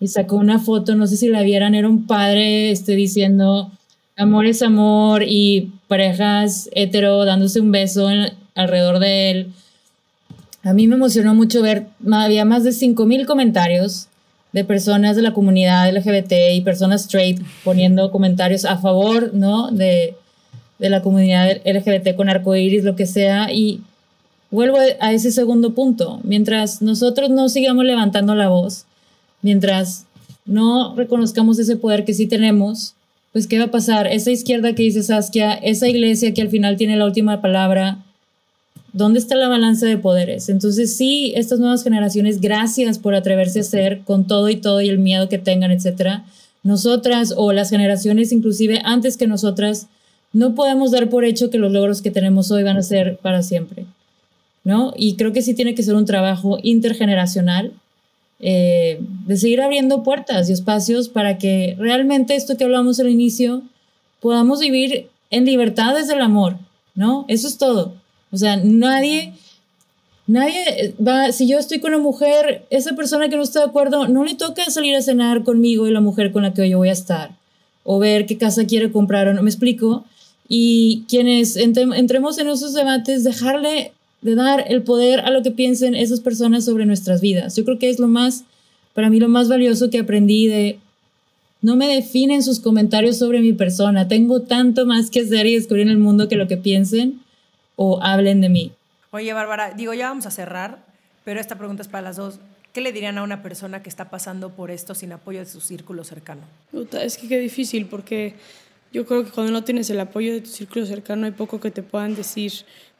y 0.00 0.08
sacó 0.08 0.36
una 0.36 0.58
foto, 0.58 0.96
no 0.96 1.06
sé 1.06 1.16
si 1.16 1.28
la 1.28 1.42
vieran, 1.42 1.76
era 1.76 1.88
un 1.88 2.06
padre 2.06 2.72
este, 2.72 2.96
diciendo 2.96 3.70
amor 4.16 4.46
es 4.46 4.60
amor 4.62 5.22
y 5.26 5.70
parejas 5.88 6.68
hetero 6.74 7.24
dándose 7.24 7.60
un 7.60 7.70
beso 7.70 8.08
alrededor 8.54 8.98
de 8.98 9.30
él. 9.30 9.52
A 10.62 10.74
mí 10.74 10.88
me 10.88 10.96
emocionó 10.96 11.34
mucho 11.34 11.62
ver, 11.62 11.86
había 12.12 12.44
más 12.44 12.64
de 12.64 12.70
5.000 12.70 13.24
comentarios 13.24 14.09
de 14.52 14.64
personas 14.64 15.16
de 15.16 15.22
la 15.22 15.32
comunidad 15.32 15.90
LGBT 15.94 16.32
y 16.52 16.60
personas 16.62 17.02
straight 17.02 17.40
poniendo 17.64 18.10
comentarios 18.10 18.64
a 18.64 18.78
favor, 18.78 19.32
¿no? 19.34 19.70
De, 19.70 20.14
de 20.78 20.90
la 20.90 21.02
comunidad 21.02 21.60
LGBT 21.64 22.16
con 22.16 22.28
arcoíris, 22.28 22.84
lo 22.84 22.96
que 22.96 23.06
sea. 23.06 23.52
Y 23.52 23.80
vuelvo 24.50 24.78
a 25.00 25.12
ese 25.12 25.30
segundo 25.30 25.74
punto. 25.74 26.20
Mientras 26.24 26.82
nosotros 26.82 27.30
no 27.30 27.48
sigamos 27.48 27.84
levantando 27.84 28.34
la 28.34 28.48
voz, 28.48 28.86
mientras 29.42 30.06
no 30.44 30.94
reconozcamos 30.96 31.58
ese 31.58 31.76
poder 31.76 32.04
que 32.04 32.14
sí 32.14 32.26
tenemos, 32.26 32.94
pues 33.32 33.46
¿qué 33.46 33.58
va 33.58 33.66
a 33.66 33.70
pasar? 33.70 34.06
Esa 34.08 34.30
izquierda 34.30 34.74
que 34.74 34.82
dice 34.82 35.02
Saskia, 35.02 35.54
esa 35.54 35.88
iglesia 35.88 36.34
que 36.34 36.42
al 36.42 36.48
final 36.48 36.76
tiene 36.76 36.96
la 36.96 37.04
última 37.04 37.40
palabra, 37.40 37.98
¿dónde 38.92 39.18
está 39.18 39.34
la 39.36 39.48
balanza 39.48 39.86
de 39.86 39.98
poderes? 39.98 40.48
Entonces 40.48 40.96
sí, 40.96 41.32
estas 41.36 41.58
nuevas 41.58 41.82
generaciones, 41.82 42.40
gracias 42.40 42.98
por 42.98 43.14
atreverse 43.14 43.60
a 43.60 43.64
ser 43.64 44.00
con 44.00 44.26
todo 44.26 44.48
y 44.48 44.56
todo 44.56 44.80
y 44.80 44.88
el 44.88 44.98
miedo 44.98 45.28
que 45.28 45.38
tengan, 45.38 45.70
etcétera. 45.70 46.24
Nosotras 46.62 47.34
o 47.36 47.52
las 47.52 47.70
generaciones 47.70 48.32
inclusive 48.32 48.80
antes 48.84 49.16
que 49.16 49.26
nosotras, 49.26 49.86
no 50.32 50.54
podemos 50.54 50.90
dar 50.90 51.08
por 51.08 51.24
hecho 51.24 51.50
que 51.50 51.58
los 51.58 51.72
logros 51.72 52.02
que 52.02 52.10
tenemos 52.10 52.50
hoy 52.50 52.62
van 52.62 52.76
a 52.76 52.82
ser 52.82 53.16
para 53.16 53.42
siempre, 53.42 53.86
¿no? 54.62 54.92
Y 54.96 55.16
creo 55.16 55.32
que 55.32 55.42
sí 55.42 55.54
tiene 55.54 55.74
que 55.74 55.82
ser 55.82 55.94
un 55.94 56.04
trabajo 56.04 56.58
intergeneracional 56.62 57.72
eh, 58.38 59.00
de 59.26 59.36
seguir 59.36 59.60
abriendo 59.60 60.02
puertas 60.02 60.48
y 60.48 60.52
espacios 60.52 61.08
para 61.08 61.36
que 61.36 61.76
realmente 61.78 62.36
esto 62.36 62.56
que 62.56 62.64
hablamos 62.64 63.00
al 63.00 63.10
inicio 63.10 63.62
podamos 64.20 64.60
vivir 64.60 65.08
en 65.30 65.44
libertad 65.44 65.94
desde 65.94 66.14
el 66.14 66.22
amor, 66.22 66.56
¿no? 66.94 67.24
Eso 67.28 67.48
es 67.48 67.58
todo. 67.58 67.99
O 68.32 68.36
sea, 68.36 68.56
nadie, 68.56 69.32
nadie 70.26 70.94
va, 71.04 71.32
si 71.32 71.48
yo 71.48 71.58
estoy 71.58 71.80
con 71.80 71.94
una 71.94 72.02
mujer, 72.02 72.64
esa 72.70 72.94
persona 72.94 73.28
que 73.28 73.36
no 73.36 73.42
está 73.42 73.60
de 73.60 73.66
acuerdo, 73.66 74.08
no 74.08 74.24
le 74.24 74.34
toca 74.34 74.64
salir 74.70 74.94
a 74.94 75.02
cenar 75.02 75.42
conmigo 75.42 75.86
y 75.86 75.92
la 75.92 76.00
mujer 76.00 76.32
con 76.32 76.42
la 76.42 76.54
que 76.54 76.68
yo 76.68 76.78
voy 76.78 76.90
a 76.90 76.92
estar, 76.92 77.36
o 77.82 77.98
ver 77.98 78.26
qué 78.26 78.38
casa 78.38 78.66
quiere 78.66 78.92
comprar 78.92 79.28
o 79.28 79.34
no, 79.34 79.42
me 79.42 79.50
explico. 79.50 80.04
Y 80.48 81.04
quienes 81.08 81.56
entremos 81.56 82.38
en 82.38 82.48
esos 82.48 82.74
debates, 82.74 83.24
dejarle 83.24 83.92
de 84.22 84.34
dar 84.34 84.64
el 84.68 84.82
poder 84.82 85.20
a 85.20 85.30
lo 85.30 85.42
que 85.42 85.50
piensen 85.50 85.94
esas 85.94 86.20
personas 86.20 86.64
sobre 86.64 86.86
nuestras 86.86 87.20
vidas. 87.20 87.56
Yo 87.56 87.64
creo 87.64 87.78
que 87.78 87.88
es 87.88 87.98
lo 87.98 88.08
más, 88.08 88.44
para 88.94 89.10
mí 89.10 89.18
lo 89.18 89.28
más 89.28 89.48
valioso 89.48 89.90
que 89.90 90.00
aprendí 90.00 90.46
de, 90.46 90.78
no 91.62 91.76
me 91.76 91.88
definen 91.88 92.42
sus 92.42 92.60
comentarios 92.60 93.16
sobre 93.18 93.40
mi 93.40 93.52
persona, 93.52 94.08
tengo 94.08 94.42
tanto 94.42 94.86
más 94.86 95.10
que 95.10 95.20
hacer 95.20 95.46
y 95.46 95.54
descubrir 95.54 95.86
en 95.86 95.92
el 95.92 95.98
mundo 95.98 96.28
que 96.28 96.36
lo 96.36 96.48
que 96.48 96.56
piensen 96.56 97.20
o 97.82 97.98
hablen 98.02 98.42
de 98.42 98.50
mí. 98.50 98.72
Oye, 99.10 99.32
Bárbara, 99.32 99.72
digo, 99.72 99.94
ya 99.94 100.10
vamos 100.10 100.26
a 100.26 100.30
cerrar, 100.30 100.84
pero 101.24 101.40
esta 101.40 101.56
pregunta 101.56 101.80
es 101.80 101.88
para 101.88 102.02
las 102.02 102.16
dos. 102.16 102.38
¿Qué 102.74 102.82
le 102.82 102.92
dirían 102.92 103.16
a 103.16 103.22
una 103.22 103.42
persona 103.42 103.82
que 103.82 103.88
está 103.88 104.10
pasando 104.10 104.50
por 104.50 104.70
esto 104.70 104.94
sin 104.94 105.12
apoyo 105.12 105.38
de 105.38 105.46
su 105.46 105.62
círculo 105.62 106.04
cercano? 106.04 106.42
es 106.92 107.16
que 107.16 107.26
qué 107.26 107.38
difícil, 107.38 107.86
porque 107.86 108.34
yo 108.92 109.06
creo 109.06 109.24
que 109.24 109.30
cuando 109.30 109.50
no 109.50 109.64
tienes 109.64 109.88
el 109.88 109.98
apoyo 109.98 110.34
de 110.34 110.42
tu 110.42 110.50
círculo 110.50 110.84
cercano 110.84 111.24
hay 111.24 111.32
poco 111.32 111.58
que 111.58 111.70
te 111.70 111.82
puedan 111.82 112.14
decir. 112.14 112.52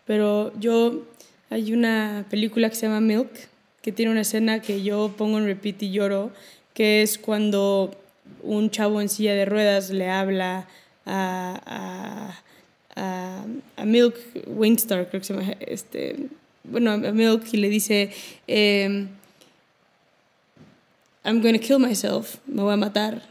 Pero 0.07 0.51
yo, 0.59 1.03
hay 1.51 1.75
una 1.75 2.25
película 2.31 2.71
que 2.71 2.77
se 2.77 2.87
llama 2.87 3.03
Milk, 3.03 3.31
que 3.83 3.93
tiene 3.93 4.11
una 4.11 4.23
escena 4.23 4.63
que 4.63 4.83
yo 4.83 5.13
pongo 5.15 5.37
en 5.37 5.45
repeat 5.45 5.83
y 5.83 5.91
lloro, 5.91 6.31
que 6.73 7.03
es 7.03 7.19
cuando 7.19 7.95
un 8.43 8.71
chavo 8.71 9.03
en 9.03 9.11
silla 9.11 9.35
de 9.35 9.45
ruedas 9.45 9.91
le 9.91 10.09
habla 10.09 10.69
a, 11.05 11.61
a, 11.67 12.50
a, 12.97 13.45
Milk 13.85 14.17
Winstar, 14.47 15.09
creo 15.09 15.21
que 15.21 15.27
se 15.27 15.35
llama, 15.35 15.53
este, 15.61 16.29
bueno, 16.65 16.93
a 16.93 16.99
Milk 16.99 17.45
y 17.53 17.57
le 17.57 17.69
dice, 17.69 18.11
em, 18.47 19.09
I'm 21.25 21.43
to 21.43 21.61
kill 21.61 21.79
myself, 21.79 22.37
me 22.47 22.63
voy 22.63 22.73
a 22.73 22.77
matar, 22.77 23.23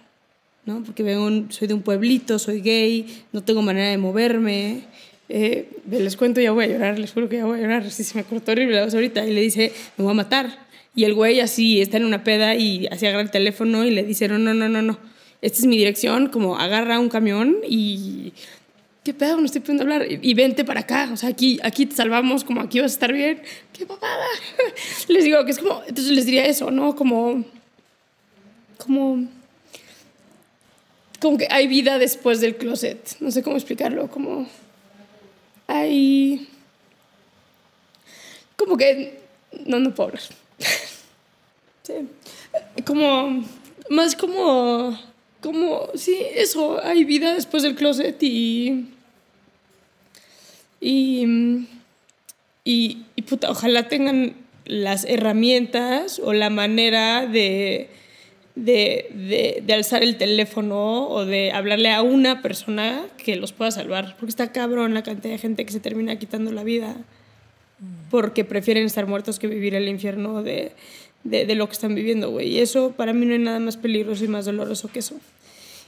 ¿no? 0.65 0.83
Porque 0.83 1.03
vengo, 1.03 1.51
soy 1.51 1.67
de 1.67 1.73
un 1.73 1.81
pueblito, 1.81 2.37
soy 2.37 2.61
gay, 2.61 3.23
no 3.31 3.43
tengo 3.43 3.61
manera 3.61 3.89
de 3.89 3.97
moverme, 3.97 4.83
eh, 5.27 5.69
les 5.89 6.15
cuento, 6.15 6.41
ya 6.41 6.51
voy 6.51 6.65
a 6.65 6.67
llorar, 6.67 6.99
les 6.99 7.11
juro 7.11 7.29
que 7.29 7.37
ya 7.37 7.45
voy 7.45 7.59
a 7.59 7.61
llorar, 7.61 7.89
si 7.91 8.03
se 8.03 8.17
me 8.17 8.23
cortó 8.23 8.51
horrible 8.51 8.75
la 8.75 8.85
voz 8.85 8.93
ahorita, 8.93 9.25
y 9.25 9.33
le 9.33 9.41
dice, 9.41 9.71
me 9.97 10.03
voy 10.03 10.11
a 10.11 10.15
matar. 10.15 10.67
Y 10.95 11.03
el 11.03 11.13
güey 11.13 11.39
así 11.39 11.81
está 11.81 11.97
en 11.97 12.05
una 12.05 12.23
peda 12.23 12.55
y 12.55 12.87
así 12.87 13.05
agarra 13.05 13.21
el 13.21 13.31
teléfono 13.31 13.85
y 13.85 13.91
le 13.91 14.03
dice, 14.03 14.27
no, 14.27 14.37
no, 14.39 14.53
no, 14.53 14.67
no, 14.67 14.81
no, 14.81 14.99
esta 15.41 15.59
es 15.59 15.65
mi 15.65 15.77
dirección, 15.77 16.27
como 16.27 16.57
agarra 16.57 16.99
un 16.99 17.09
camión 17.09 17.57
y... 17.67 18.33
¿Qué 19.03 19.13
pedo? 19.13 19.37
No 19.37 19.45
estoy 19.45 19.61
pudiendo 19.61 19.83
hablar. 19.83 20.05
Y, 20.09 20.33
vente 20.33 20.65
para 20.65 20.81
acá. 20.81 21.09
O 21.11 21.17
sea, 21.17 21.29
aquí, 21.29 21.59
aquí 21.63 21.85
te 21.85 21.95
salvamos, 21.95 22.43
como 22.43 22.61
aquí 22.61 22.79
vas 22.79 22.91
a 22.91 22.95
estar 22.95 23.13
bien. 23.13 23.41
¡Qué 23.73 23.85
papada! 23.85 24.25
les 25.07 25.23
digo 25.23 25.43
que 25.45 25.51
es 25.51 25.59
como... 25.59 25.81
Entonces 25.87 26.13
les 26.13 26.25
diría 26.25 26.45
eso, 26.45 26.69
¿no? 26.69 26.95
Como... 26.95 27.45
Como... 28.77 29.27
Como 31.21 31.37
que 31.37 31.47
hay 31.49 31.67
vida 31.67 31.97
después 31.97 32.41
del 32.41 32.57
closet. 32.57 33.17
No 33.19 33.31
sé 33.31 33.41
cómo 33.43 33.55
explicarlo. 33.55 34.09
Como 34.09 34.47
hay 35.69 36.49
como 38.55 38.75
que 38.75 39.21
no 39.67 39.79
no 39.79 39.93
puedo 39.93 40.13
sí. 41.83 41.93
como 42.85 43.45
más 43.89 44.15
como 44.15 44.99
como 45.41 45.87
sí 45.95 46.17
eso 46.35 46.83
hay 46.83 47.05
vida 47.05 47.33
después 47.33 47.63
del 47.63 47.75
closet 47.75 48.21
y 48.21 48.89
y 50.81 51.67
y, 52.63 53.05
y 53.15 53.21
puta, 53.23 53.49
ojalá 53.49 53.87
tengan 53.87 54.35
las 54.65 55.05
herramientas 55.05 56.19
o 56.23 56.33
la 56.33 56.49
manera 56.49 57.25
de 57.25 57.89
de, 58.55 59.61
de, 59.65 59.73
alzar 59.73 60.03
el 60.03 60.17
teléfono 60.17 61.07
o 61.07 61.25
de 61.25 61.51
hablarle 61.51 61.91
a 61.91 62.01
una 62.01 62.41
persona 62.41 63.05
que 63.17 63.37
los 63.37 63.53
pueda 63.53 63.71
salvar. 63.71 64.15
Porque 64.17 64.29
está 64.29 64.51
cabrón 64.51 64.93
la 64.93 65.03
cantidad 65.03 65.33
de 65.33 65.37
gente 65.37 65.65
que 65.65 65.71
se 65.71 65.79
termina 65.79 66.19
quitando 66.19 66.51
la 66.51 66.63
vida 66.63 66.97
porque 68.09 68.43
prefieren 68.43 68.85
estar 68.85 69.07
muertos 69.07 69.39
que 69.39 69.47
vivir 69.47 69.75
el 69.75 69.87
infierno 69.87 70.43
de, 70.43 70.73
de, 71.23 71.55
lo 71.55 71.67
que 71.67 71.73
están 71.73 71.95
viviendo, 71.95 72.29
güey. 72.29 72.49
Y 72.49 72.59
eso 72.59 72.91
para 72.91 73.13
mí 73.13 73.25
no 73.25 73.33
hay 73.33 73.39
nada 73.39 73.59
más 73.59 73.77
peligroso 73.77 74.23
y 74.25 74.27
más 74.27 74.45
doloroso 74.45 74.89
que 74.91 74.99
eso. 74.99 75.15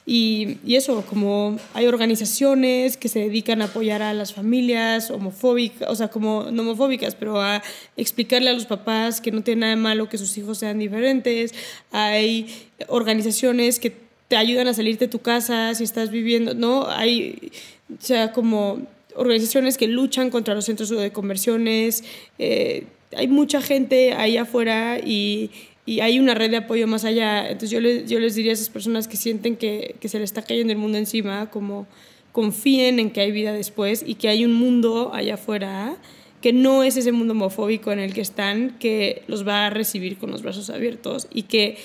Y, 0.06 0.58
y, 0.66 0.76
eso, 0.78 1.06
como 1.08 1.58
hay 1.76 1.86
organizaciones 1.86 2.98
que 2.98 3.08
se 3.08 3.20
dedican 3.20 3.62
a 3.62 3.66
apoyar 3.66 4.02
a 4.02 4.14
las 4.16 4.34
familias 4.34 5.12
homofóbicas, 5.12 5.88
o 5.90 5.96
sea, 5.96 6.08
como 6.08 6.48
no 6.52 6.64
homofóbicas, 6.64 7.14
pero 7.14 7.40
a 7.40 7.62
explicarle 7.98 8.50
a 8.50 8.54
los 8.54 8.66
papás 8.66 9.22
que 9.22 9.32
no 9.32 9.44
tiene 9.44 9.62
nada 9.62 9.76
de 9.76 9.82
malo 9.82 10.10
que 10.10 10.18
sus 10.18 10.36
hijos 10.40 10.58
sean 10.58 10.80
diferentes. 10.80 11.54
Hay 11.92 12.48
organizaciones 12.88 13.80
que 13.80 13.96
te 14.28 14.38
ayudan 14.38 14.68
a 14.68 14.74
salir 14.74 14.98
de 14.98 15.08
tu 15.08 15.20
casa 15.20 15.76
si 15.76 15.84
estás 15.84 16.10
viviendo, 16.10 16.56
¿no? 16.56 16.88
Hay, 16.90 17.52
o 17.92 18.04
sea, 18.04 18.32
como 18.32 18.82
organizaciones 19.16 19.78
que 19.78 19.88
luchan 19.88 20.30
contra 20.30 20.56
los 20.56 20.66
centros 20.66 20.90
de 20.90 21.12
conversiones. 21.12 22.04
Eh, 22.40 22.86
hay 23.16 23.28
mucha 23.28 23.62
gente 23.62 24.14
ahí 24.14 24.38
afuera 24.38 25.00
y 25.00 25.52
y 25.86 26.00
hay 26.00 26.20
una 26.20 26.34
red 26.34 26.52
de 26.52 26.58
apoyo 26.58 26.88
más 26.88 27.06
allá. 27.06 27.48
Entonces 27.48 27.72
yo 27.72 27.80
les, 27.80 28.10
yo 28.10 28.20
les 28.20 28.36
diría 28.36 28.52
a 28.52 28.54
esas 28.54 28.70
personas 28.70 29.08
que 29.08 29.18
sienten 29.18 29.56
que, 29.56 29.96
que 30.00 30.10
se 30.10 30.20
les 30.20 30.30
está 30.30 30.42
cayendo 30.42 30.72
el 30.72 30.80
mundo 30.80 30.98
encima, 30.98 31.50
como 31.50 31.88
confíen 32.32 33.00
en 33.00 33.12
que 33.12 33.22
hay 33.22 33.32
vida 33.32 33.52
después 33.52 34.04
y 34.06 34.16
que 34.16 34.30
hay 34.30 34.46
un 34.46 34.54
mundo 34.54 35.12
allá 35.14 35.34
afuera 35.34 35.98
que 36.40 36.54
no 36.54 36.84
es 36.84 36.98
ese 36.98 37.12
mundo 37.12 37.34
homofóbico 37.34 37.92
en 37.92 38.00
el 38.00 38.14
que 38.14 38.22
están, 38.22 38.78
que 38.80 39.24
los 39.28 39.48
va 39.48 39.68
a 39.68 39.70
recibir 39.70 40.18
con 40.18 40.32
los 40.32 40.42
brazos 40.42 40.70
abiertos 40.70 41.28
y 41.32 41.44
que 41.44 41.78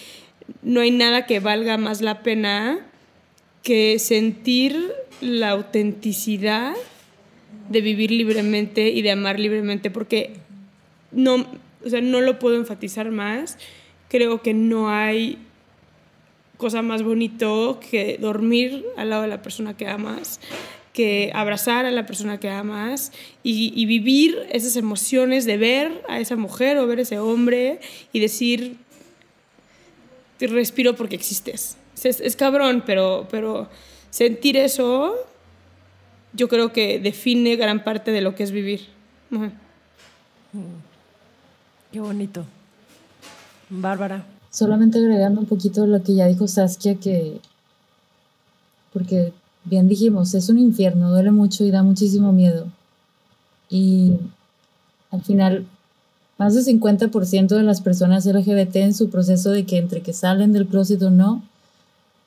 no 0.62 0.80
hay 0.80 0.90
nada 0.90 1.26
que 1.26 1.40
valga 1.40 1.76
más 1.76 2.00
la 2.00 2.22
pena 2.22 2.86
que 3.62 3.98
sentir 3.98 4.92
la 5.20 5.50
autenticidad 5.50 6.74
de 7.68 7.80
vivir 7.80 8.12
libremente 8.12 8.90
y 8.90 9.02
de 9.02 9.10
amar 9.10 9.40
libremente, 9.40 9.90
porque 9.90 10.34
no, 11.16 11.46
o 11.84 11.90
sea, 11.90 12.00
no 12.00 12.20
lo 12.20 12.38
puedo 12.38 12.56
enfatizar 12.56 13.10
más 13.10 13.58
creo 14.08 14.42
que 14.42 14.54
no 14.54 14.90
hay 14.90 15.38
cosa 16.56 16.82
más 16.82 17.02
bonito 17.02 17.80
que 17.90 18.18
dormir 18.18 18.84
al 18.96 19.10
lado 19.10 19.22
de 19.22 19.28
la 19.28 19.42
persona 19.42 19.76
que 19.76 19.88
amas, 19.88 20.40
que 20.92 21.30
abrazar 21.34 21.84
a 21.84 21.90
la 21.90 22.06
persona 22.06 22.40
que 22.40 22.48
amas 22.48 23.12
y, 23.42 23.84
vivir 23.84 24.46
esas 24.50 24.76
emociones 24.76 25.44
de 25.44 25.58
ver 25.58 26.02
a 26.08 26.18
esa 26.18 26.36
mujer 26.36 26.78
o 26.78 26.86
ver 26.86 27.00
ese 27.00 27.18
hombre 27.18 27.80
y 28.12 28.20
decir, 28.20 28.76
respiro 30.40 30.96
porque 30.96 31.16
existes. 31.16 31.76
Es, 32.02 32.36
cabrón, 32.36 32.82
pero, 32.86 33.26
pero 33.30 33.68
sentir 34.10 34.56
eso 34.56 35.14
yo 36.32 36.48
creo 36.48 36.72
que 36.72 36.98
define 36.98 37.56
gran 37.56 37.84
parte 37.84 38.12
de 38.12 38.20
lo 38.22 38.34
que 38.34 38.44
es 38.44 38.50
vivir. 38.50 38.88
Qué 41.96 42.00
bonito. 42.00 42.44
Bárbara. 43.70 44.26
Solamente 44.50 44.98
agregando 44.98 45.40
un 45.40 45.46
poquito 45.46 45.86
lo 45.86 46.02
que 46.02 46.14
ya 46.14 46.26
dijo 46.26 46.46
Saskia, 46.46 46.96
que, 46.96 47.40
porque 48.92 49.32
bien 49.64 49.88
dijimos, 49.88 50.34
es 50.34 50.50
un 50.50 50.58
infierno, 50.58 51.10
duele 51.10 51.30
mucho 51.30 51.64
y 51.64 51.70
da 51.70 51.82
muchísimo 51.82 52.32
miedo. 52.32 52.66
Y 53.70 54.12
al 55.10 55.22
final, 55.22 55.64
más 56.36 56.54
del 56.54 56.66
50% 56.66 57.56
de 57.56 57.62
las 57.62 57.80
personas 57.80 58.26
LGBT 58.26 58.76
en 58.76 58.92
su 58.92 59.08
proceso 59.08 59.48
de 59.48 59.64
que 59.64 59.78
entre 59.78 60.02
que 60.02 60.12
salen 60.12 60.52
del 60.52 60.66
closet 60.66 61.02
o 61.02 61.10
no, 61.10 61.42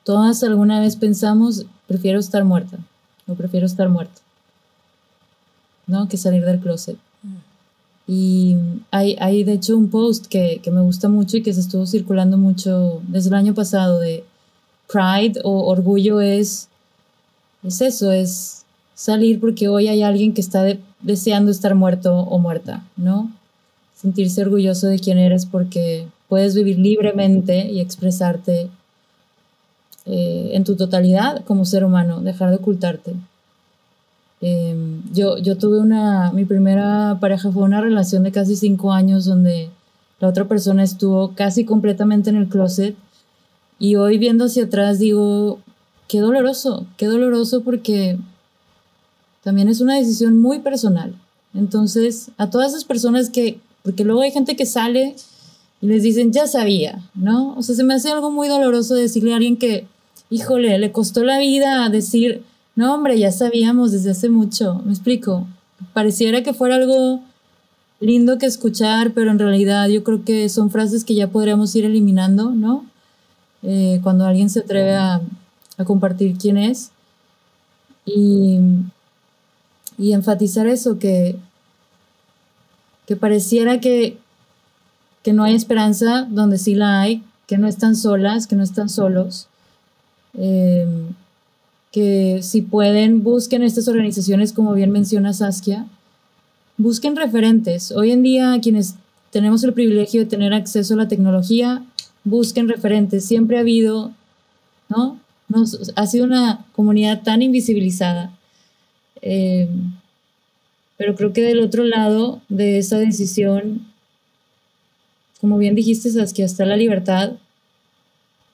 todas 0.02 0.42
alguna 0.42 0.80
vez 0.80 0.96
pensamos, 0.96 1.66
prefiero 1.86 2.18
estar 2.18 2.42
muerta 2.42 2.78
o 3.28 3.36
prefiero 3.36 3.66
estar 3.66 3.88
muerto, 3.88 4.20
¿no? 5.86 6.08
Que 6.08 6.16
salir 6.16 6.44
del 6.44 6.58
closet. 6.58 6.98
Y 8.12 8.56
hay, 8.90 9.16
hay 9.20 9.44
de 9.44 9.52
hecho 9.52 9.76
un 9.76 9.88
post 9.88 10.26
que, 10.26 10.60
que, 10.64 10.72
me 10.72 10.80
gusta 10.80 11.08
mucho 11.08 11.36
y 11.36 11.42
que 11.44 11.52
se 11.52 11.60
estuvo 11.60 11.86
circulando 11.86 12.36
mucho 12.36 13.00
desde 13.06 13.28
el 13.28 13.36
año 13.36 13.54
pasado 13.54 14.00
de 14.00 14.24
Pride 14.88 15.40
o 15.44 15.68
orgullo 15.68 16.20
es 16.20 16.68
es 17.62 17.80
eso, 17.80 18.10
es 18.10 18.64
salir 18.94 19.38
porque 19.38 19.68
hoy 19.68 19.88
hay 19.88 20.02
alguien 20.02 20.32
que 20.32 20.40
está 20.40 20.64
deseando 21.00 21.50
estar 21.50 21.74
muerto 21.74 22.14
o 22.14 22.38
muerta, 22.38 22.84
¿no? 22.96 23.30
Sentirse 23.94 24.42
orgulloso 24.42 24.86
de 24.86 24.98
quién 24.98 25.18
eres 25.18 25.46
porque 25.46 26.06
puedes 26.28 26.54
vivir 26.54 26.78
libremente 26.78 27.70
y 27.70 27.80
expresarte 27.80 28.70
eh, 30.06 30.50
en 30.52 30.64
tu 30.64 30.76
totalidad 30.76 31.44
como 31.44 31.64
ser 31.64 31.84
humano, 31.84 32.20
dejar 32.20 32.50
de 32.50 32.56
ocultarte. 32.56 33.14
Em, 34.40 35.02
yo, 35.12 35.36
yo 35.38 35.56
tuve 35.58 35.80
una, 35.80 36.32
mi 36.32 36.44
primera 36.44 37.18
pareja 37.20 37.52
fue 37.52 37.62
una 37.62 37.80
relación 37.80 38.22
de 38.22 38.32
casi 38.32 38.56
cinco 38.56 38.92
años 38.92 39.26
donde 39.26 39.70
la 40.18 40.28
otra 40.28 40.46
persona 40.48 40.82
estuvo 40.82 41.34
casi 41.34 41.64
completamente 41.64 42.30
en 42.30 42.36
el 42.36 42.48
closet 42.48 42.96
y 43.78 43.96
hoy 43.96 44.18
viendo 44.18 44.46
hacia 44.46 44.64
atrás 44.64 44.98
digo, 44.98 45.58
qué 46.08 46.20
doloroso, 46.20 46.86
qué 46.96 47.06
doloroso 47.06 47.62
porque 47.62 48.18
también 49.42 49.68
es 49.68 49.80
una 49.80 49.96
decisión 49.96 50.38
muy 50.38 50.60
personal. 50.60 51.14
Entonces, 51.54 52.30
a 52.36 52.50
todas 52.50 52.72
esas 52.72 52.84
personas 52.84 53.30
que, 53.30 53.58
porque 53.82 54.04
luego 54.04 54.22
hay 54.22 54.30
gente 54.30 54.56
que 54.56 54.66
sale 54.66 55.16
y 55.80 55.86
les 55.86 56.02
dicen, 56.02 56.32
ya 56.32 56.46
sabía, 56.46 57.02
¿no? 57.14 57.54
O 57.56 57.62
sea, 57.62 57.74
se 57.74 57.84
me 57.84 57.94
hace 57.94 58.10
algo 58.10 58.30
muy 58.30 58.48
doloroso 58.48 58.94
decirle 58.94 59.32
a 59.32 59.36
alguien 59.36 59.56
que, 59.56 59.86
híjole, 60.28 60.78
le 60.78 60.92
costó 60.92 61.24
la 61.24 61.38
vida 61.38 61.88
decir, 61.88 62.42
no, 62.80 62.94
hombre, 62.94 63.18
ya 63.18 63.30
sabíamos 63.30 63.92
desde 63.92 64.12
hace 64.12 64.30
mucho, 64.30 64.80
me 64.86 64.92
explico. 64.92 65.46
Pareciera 65.92 66.42
que 66.42 66.54
fuera 66.54 66.76
algo 66.76 67.20
lindo 68.00 68.38
que 68.38 68.46
escuchar, 68.46 69.12
pero 69.12 69.30
en 69.30 69.38
realidad 69.38 69.86
yo 69.88 70.02
creo 70.02 70.24
que 70.24 70.48
son 70.48 70.70
frases 70.70 71.04
que 71.04 71.14
ya 71.14 71.28
podríamos 71.28 71.76
ir 71.76 71.84
eliminando, 71.84 72.52
¿no? 72.52 72.86
Eh, 73.62 74.00
cuando 74.02 74.24
alguien 74.24 74.48
se 74.48 74.60
atreve 74.60 74.96
a, 74.96 75.20
compartir 75.84 76.38
quién 76.38 76.56
es. 76.56 76.90
Y, 78.06 78.60
y 79.98 80.14
enfatizar 80.14 80.66
eso, 80.66 80.98
que, 80.98 81.36
que 83.06 83.14
pareciera 83.14 83.78
que, 83.78 84.16
que 85.22 85.34
no 85.34 85.44
hay 85.44 85.54
esperanza 85.54 86.26
donde 86.30 86.56
sí 86.56 86.74
la 86.74 87.02
hay, 87.02 87.22
que 87.46 87.58
no 87.58 87.68
están 87.68 87.94
solas, 87.94 88.46
que 88.46 88.56
no 88.56 88.62
están 88.62 88.88
solos. 88.88 89.48
Eh, 90.32 90.86
que 91.90 92.40
si 92.42 92.62
pueden, 92.62 93.22
busquen 93.22 93.62
estas 93.62 93.88
organizaciones, 93.88 94.52
como 94.52 94.74
bien 94.74 94.90
menciona 94.90 95.32
Saskia, 95.32 95.86
busquen 96.76 97.16
referentes. 97.16 97.90
Hoy 97.92 98.12
en 98.12 98.22
día, 98.22 98.58
quienes 98.62 98.94
tenemos 99.30 99.64
el 99.64 99.72
privilegio 99.72 100.20
de 100.20 100.26
tener 100.26 100.54
acceso 100.54 100.94
a 100.94 100.98
la 100.98 101.08
tecnología, 101.08 101.84
busquen 102.24 102.68
referentes. 102.68 103.24
Siempre 103.24 103.56
ha 103.56 103.60
habido, 103.60 104.12
¿no? 104.88 105.18
Nos, 105.48 105.92
ha 105.96 106.06
sido 106.06 106.24
una 106.24 106.64
comunidad 106.72 107.22
tan 107.22 107.42
invisibilizada. 107.42 108.32
Eh, 109.22 109.68
pero 110.96 111.14
creo 111.16 111.32
que 111.32 111.42
del 111.42 111.60
otro 111.60 111.84
lado 111.84 112.40
de 112.48 112.78
esa 112.78 112.98
decisión, 112.98 113.86
como 115.40 115.58
bien 115.58 115.74
dijiste, 115.74 116.10
Saskia, 116.10 116.44
está 116.44 116.64
la 116.66 116.76
libertad 116.76 117.32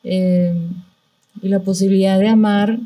eh, 0.05 0.55
y 1.43 1.49
la 1.49 1.61
posibilidad 1.61 2.19
de 2.19 2.29
amar 2.29 2.79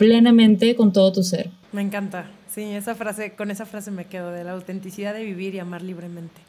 plenamente 0.00 0.74
con 0.76 0.94
todo 0.94 1.12
tu 1.12 1.22
ser. 1.22 1.50
Me 1.72 1.82
encanta. 1.82 2.24
Sí, 2.48 2.62
esa 2.62 2.94
frase, 2.94 3.34
con 3.34 3.50
esa 3.50 3.66
frase 3.66 3.90
me 3.90 4.06
quedo, 4.06 4.30
de 4.30 4.44
la 4.44 4.52
autenticidad 4.52 5.12
de 5.12 5.22
vivir 5.22 5.54
y 5.54 5.58
amar 5.58 5.82
libremente. 5.82 6.40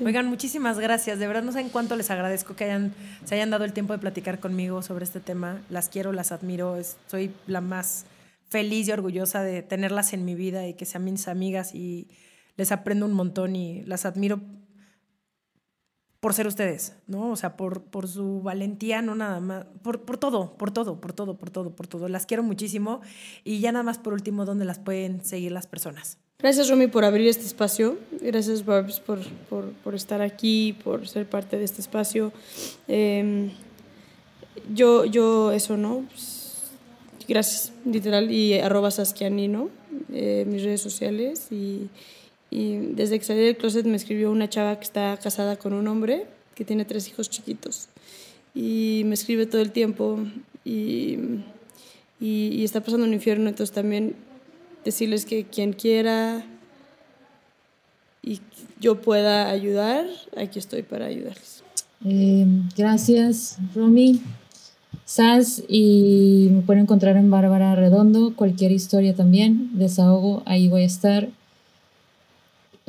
Oigan, 0.00 0.28
muchísimas 0.28 0.78
gracias. 0.78 1.18
De 1.18 1.26
verdad 1.26 1.42
no 1.42 1.50
sé 1.50 1.58
en 1.58 1.70
cuánto 1.70 1.96
les 1.96 2.08
agradezco 2.12 2.54
que 2.54 2.64
hayan, 2.64 2.94
se 3.24 3.34
hayan 3.34 3.50
dado 3.50 3.64
el 3.64 3.72
tiempo 3.72 3.94
de 3.94 3.98
platicar 3.98 4.38
conmigo 4.38 4.80
sobre 4.82 5.02
este 5.02 5.18
tema. 5.18 5.60
Las 5.70 5.88
quiero, 5.88 6.12
las 6.12 6.30
admiro. 6.30 6.78
soy 7.08 7.32
la 7.48 7.60
más 7.60 8.06
feliz 8.48 8.86
y 8.86 8.92
orgullosa 8.92 9.42
de 9.42 9.62
tenerlas 9.62 10.12
en 10.12 10.24
mi 10.24 10.36
vida 10.36 10.68
y 10.68 10.74
que 10.74 10.86
sean 10.86 11.02
mis 11.02 11.26
amigas 11.26 11.74
y 11.74 12.06
les 12.56 12.70
aprendo 12.70 13.06
un 13.06 13.12
montón 13.12 13.56
y 13.56 13.82
las 13.86 14.06
admiro 14.06 14.40
por 16.20 16.34
ser 16.34 16.46
ustedes, 16.46 16.94
¿no? 17.06 17.30
O 17.30 17.36
sea, 17.36 17.56
por, 17.56 17.82
por 17.82 18.06
su 18.06 18.42
valentía, 18.42 19.00
no 19.00 19.14
nada 19.14 19.40
más, 19.40 19.64
por, 19.82 20.02
por 20.02 20.18
todo, 20.18 20.52
por 20.58 20.70
todo, 20.70 21.00
por 21.00 21.14
todo, 21.14 21.36
por 21.36 21.50
todo, 21.50 21.70
por 21.70 21.86
todo. 21.86 22.08
Las 22.08 22.26
quiero 22.26 22.42
muchísimo. 22.42 23.00
Y 23.42 23.60
ya 23.60 23.72
nada 23.72 23.82
más 23.82 23.98
por 23.98 24.12
último, 24.12 24.44
¿dónde 24.44 24.66
las 24.66 24.78
pueden 24.78 25.24
seguir 25.24 25.52
las 25.52 25.66
personas? 25.66 26.18
Gracias, 26.38 26.68
Romy, 26.68 26.88
por 26.88 27.04
abrir 27.04 27.26
este 27.26 27.46
espacio. 27.46 27.98
Gracias, 28.20 28.64
Barbs, 28.64 29.00
por, 29.00 29.20
por, 29.48 29.72
por 29.72 29.94
estar 29.94 30.20
aquí, 30.20 30.76
por 30.84 31.08
ser 31.08 31.28
parte 31.28 31.58
de 31.58 31.64
este 31.64 31.80
espacio. 31.80 32.32
Em, 32.86 33.50
yo, 34.74 35.06
yo, 35.06 35.52
eso, 35.52 35.78
¿no? 35.78 36.04
Pues, 36.10 36.70
gracias, 37.26 37.72
literal. 37.86 38.30
Y 38.30 38.58
arroba 38.58 38.90
Saskiani, 38.90 39.48
¿no? 39.48 39.70
Eh, 40.12 40.44
mis 40.46 40.62
redes 40.62 40.82
sociales. 40.82 41.48
Y 41.50 41.88
y 42.50 42.76
desde 42.94 43.18
que 43.18 43.24
salí 43.24 43.40
del 43.40 43.56
closet 43.56 43.86
me 43.86 43.96
escribió 43.96 44.30
una 44.30 44.48
chava 44.48 44.76
que 44.76 44.84
está 44.84 45.16
casada 45.22 45.56
con 45.56 45.72
un 45.72 45.86
hombre 45.86 46.26
que 46.54 46.64
tiene 46.64 46.84
tres 46.84 47.08
hijos 47.08 47.30
chiquitos. 47.30 47.88
Y 48.54 49.02
me 49.06 49.14
escribe 49.14 49.46
todo 49.46 49.62
el 49.62 49.70
tiempo 49.70 50.18
y, 50.64 51.18
y, 52.20 52.64
está 52.64 52.80
pasando 52.80 53.06
un 53.06 53.14
infierno. 53.14 53.48
Entonces 53.48 53.72
también 53.72 54.16
decirles 54.84 55.24
que 55.24 55.44
quien 55.44 55.72
quiera 55.72 56.44
y 58.22 58.40
yo 58.80 59.00
pueda 59.00 59.48
ayudar, 59.48 60.06
aquí 60.36 60.58
estoy 60.58 60.82
para 60.82 61.06
ayudarles. 61.06 61.62
Eh, 62.04 62.44
gracias, 62.76 63.56
Romy. 63.74 64.20
Sas 65.04 65.62
y 65.68 66.48
me 66.50 66.62
pueden 66.62 66.82
encontrar 66.82 67.16
en 67.16 67.30
Bárbara 67.30 67.74
Redondo, 67.74 68.34
cualquier 68.34 68.72
historia 68.72 69.14
también, 69.14 69.70
desahogo, 69.78 70.42
ahí 70.46 70.68
voy 70.68 70.82
a 70.82 70.86
estar. 70.86 71.30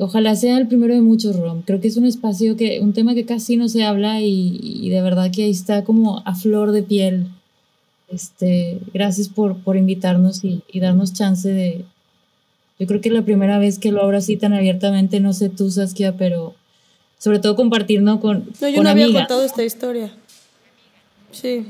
Ojalá 0.02 0.34
sea 0.34 0.58
el 0.58 0.66
primero 0.66 0.94
de 0.94 1.00
muchos, 1.00 1.38
Rom. 1.38 1.62
Creo 1.62 1.80
que 1.80 1.86
es 1.86 1.96
un 1.96 2.06
espacio 2.06 2.56
que, 2.56 2.80
un 2.80 2.92
tema 2.92 3.14
que 3.14 3.24
casi 3.24 3.56
no 3.56 3.68
se 3.68 3.84
habla 3.84 4.20
y, 4.20 4.88
de 4.90 5.00
verdad 5.00 5.30
que 5.30 5.44
ahí 5.44 5.50
está 5.52 5.84
como 5.84 6.22
a 6.26 6.34
flor 6.34 6.72
de 6.72 6.82
piel. 6.82 7.28
Este, 8.08 8.80
gracias 8.92 9.28
por, 9.28 9.62
por 9.62 9.76
invitarnos 9.76 10.42
y, 10.42 10.62
darnos 10.80 11.12
chance 11.12 11.48
de. 11.48 11.84
Yo 12.80 12.86
creo 12.88 13.00
que 13.00 13.10
es 13.10 13.14
la 13.14 13.24
primera 13.24 13.60
vez 13.60 13.78
que 13.78 13.92
lo 13.92 14.02
abro 14.02 14.16
así 14.16 14.36
tan 14.36 14.52
abiertamente, 14.52 15.20
no 15.20 15.32
sé 15.32 15.50
tú, 15.50 15.70
Saskia, 15.70 16.16
pero 16.16 16.54
sobre 17.18 17.38
todo 17.38 17.54
compartirnos 17.54 18.18
con. 18.18 18.50
No, 18.60 18.68
yo 18.68 18.82
no 18.82 18.90
había 18.90 19.06
contado 19.06 19.44
esta 19.44 19.62
historia. 19.62 20.10
Sí. 21.30 21.64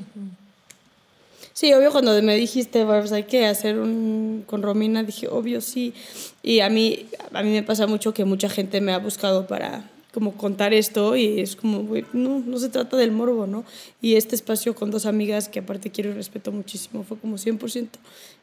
Sí, 1.63 1.73
obvio, 1.75 1.93
cuando 1.93 2.21
me 2.23 2.35
dijiste, 2.35 2.83
Barbs, 2.83 3.13
hay 3.13 3.23
que 3.23 3.47
hacer 3.47 3.79
un 3.79 4.43
con 4.49 4.63
Romina, 4.63 5.05
dije, 5.05 5.29
obvio, 5.29 5.61
sí. 5.61 5.95
Y 6.43 6.59
a 6.59 6.69
mí, 6.69 7.07
a 7.33 7.45
mí 7.45 7.51
me 7.51 7.63
pasa 7.63 7.87
mucho 7.87 8.13
que 8.13 8.25
mucha 8.25 8.49
gente 8.49 8.81
me 8.81 8.93
ha 8.93 8.99
buscado 8.99 9.47
para 9.47 9.89
como 10.13 10.33
contar 10.33 10.75
esto 10.75 11.15
y 11.15 11.39
es 11.39 11.55
como, 11.55 11.89
no, 12.13 12.43
no 12.45 12.59
se 12.59 12.69
trata 12.69 12.97
del 12.97 13.13
morbo, 13.13 13.47
¿no? 13.47 13.65
Y 14.01 14.17
este 14.17 14.35
espacio 14.35 14.75
con 14.75 14.91
dos 14.91 15.07
amigas 15.07 15.49
que 15.49 15.61
aparte 15.61 15.93
quiero 15.93 16.11
y 16.11 16.15
respeto 16.15 16.51
muchísimo, 16.51 17.05
fue 17.05 17.17
como 17.17 17.37
100% 17.39 17.91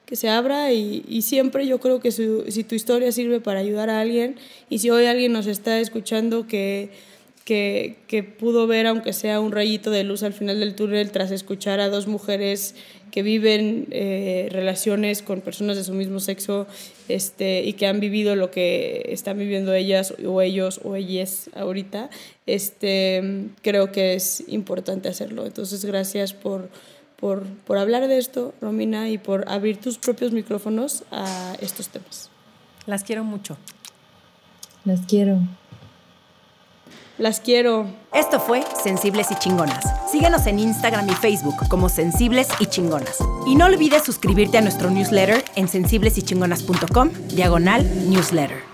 que 0.06 0.16
se 0.16 0.30
abra 0.30 0.72
y, 0.72 1.04
y 1.06 1.24
siempre 1.24 1.68
yo 1.68 1.82
creo 1.82 2.00
que 2.00 2.14
si 2.14 2.64
tu 2.64 2.74
historia 2.74 3.12
sirve 3.12 3.42
para 3.42 3.60
ayudar 3.60 3.90
a 3.90 4.00
alguien 4.00 4.38
y 4.70 4.80
si 4.80 4.92
hoy 4.92 5.08
alguien 5.08 5.34
nos 5.34 5.46
está 5.46 5.82
escuchando 5.82 6.48
que 7.46 7.98
que, 8.08 8.24
pudo 8.24 8.68
ver, 8.68 8.88
aunque 8.88 9.14
sea 9.14 9.40
un 9.40 9.52
rayito 9.52 9.92
de 9.92 10.04
luz 10.04 10.24
al 10.24 10.34
final 10.34 10.60
del 10.60 10.76
túnel, 10.76 11.12
tras 11.12 11.32
escuchar 11.32 11.80
a 11.80 11.90
dos 11.90 12.08
mujeres 12.08 12.76
que 13.12 13.24
viven 13.24 13.88
eh, 13.92 14.50
relaciones 14.52 15.22
con 15.22 15.42
personas 15.42 15.78
de 15.78 15.84
su 15.84 15.94
mismo 15.94 16.20
sexo 16.20 16.68
este, 17.08 17.64
y 17.64 17.74
que 17.74 17.88
han 17.88 18.00
vivido 18.00 18.36
lo 18.36 18.52
que 18.52 19.06
están 19.10 19.40
viviendo 19.40 19.74
ellas 19.74 20.14
o 20.26 20.42
ellos 20.42 20.80
o 20.84 20.96
ellas 20.96 21.50
ahorita, 21.56 22.10
este, 22.46 23.48
creo 23.62 23.92
que 23.92 24.14
es 24.14 24.44
importante 24.48 25.10
hacerlo. 25.10 25.46
Entonces, 25.46 25.86
gracias 25.86 26.34
por, 26.34 26.70
por, 27.16 27.44
por 27.66 27.78
hablar 27.78 28.08
de 28.08 28.18
esto, 28.18 28.54
Romina, 28.62 29.10
y 29.10 29.18
por 29.18 29.50
abrir 29.50 29.78
tus 29.78 29.98
propios 29.98 30.32
micrófonos 30.32 31.04
a 31.12 31.56
estos 31.62 31.90
temas. 31.90 32.30
Las 32.86 33.04
quiero 33.04 33.24
mucho. 33.24 33.58
Las 34.86 35.02
quiero. 35.02 35.40
Las 37.20 37.42
quiero. 37.42 37.86
Esto 38.14 38.40
fue 38.40 38.64
Sensibles 38.82 39.30
y 39.30 39.36
Chingonas. 39.36 39.86
Síguenos 40.10 40.48
en 40.48 40.58
Instagram 40.58 41.10
y 41.10 41.14
Facebook 41.14 41.68
como 41.68 41.90
Sensibles 41.90 42.48
y 42.62 42.66
Chingonas. 42.66 43.18
Y 43.46 43.56
no 43.56 43.66
olvides 43.66 44.04
suscribirte 44.04 44.58
a 44.58 44.62
nuestro 44.62 44.90
newsletter 44.90 45.44
en 45.56 45.68
sensiblesychingonas.com, 45.68 47.10
diagonal 47.28 48.10
newsletter. 48.10 48.69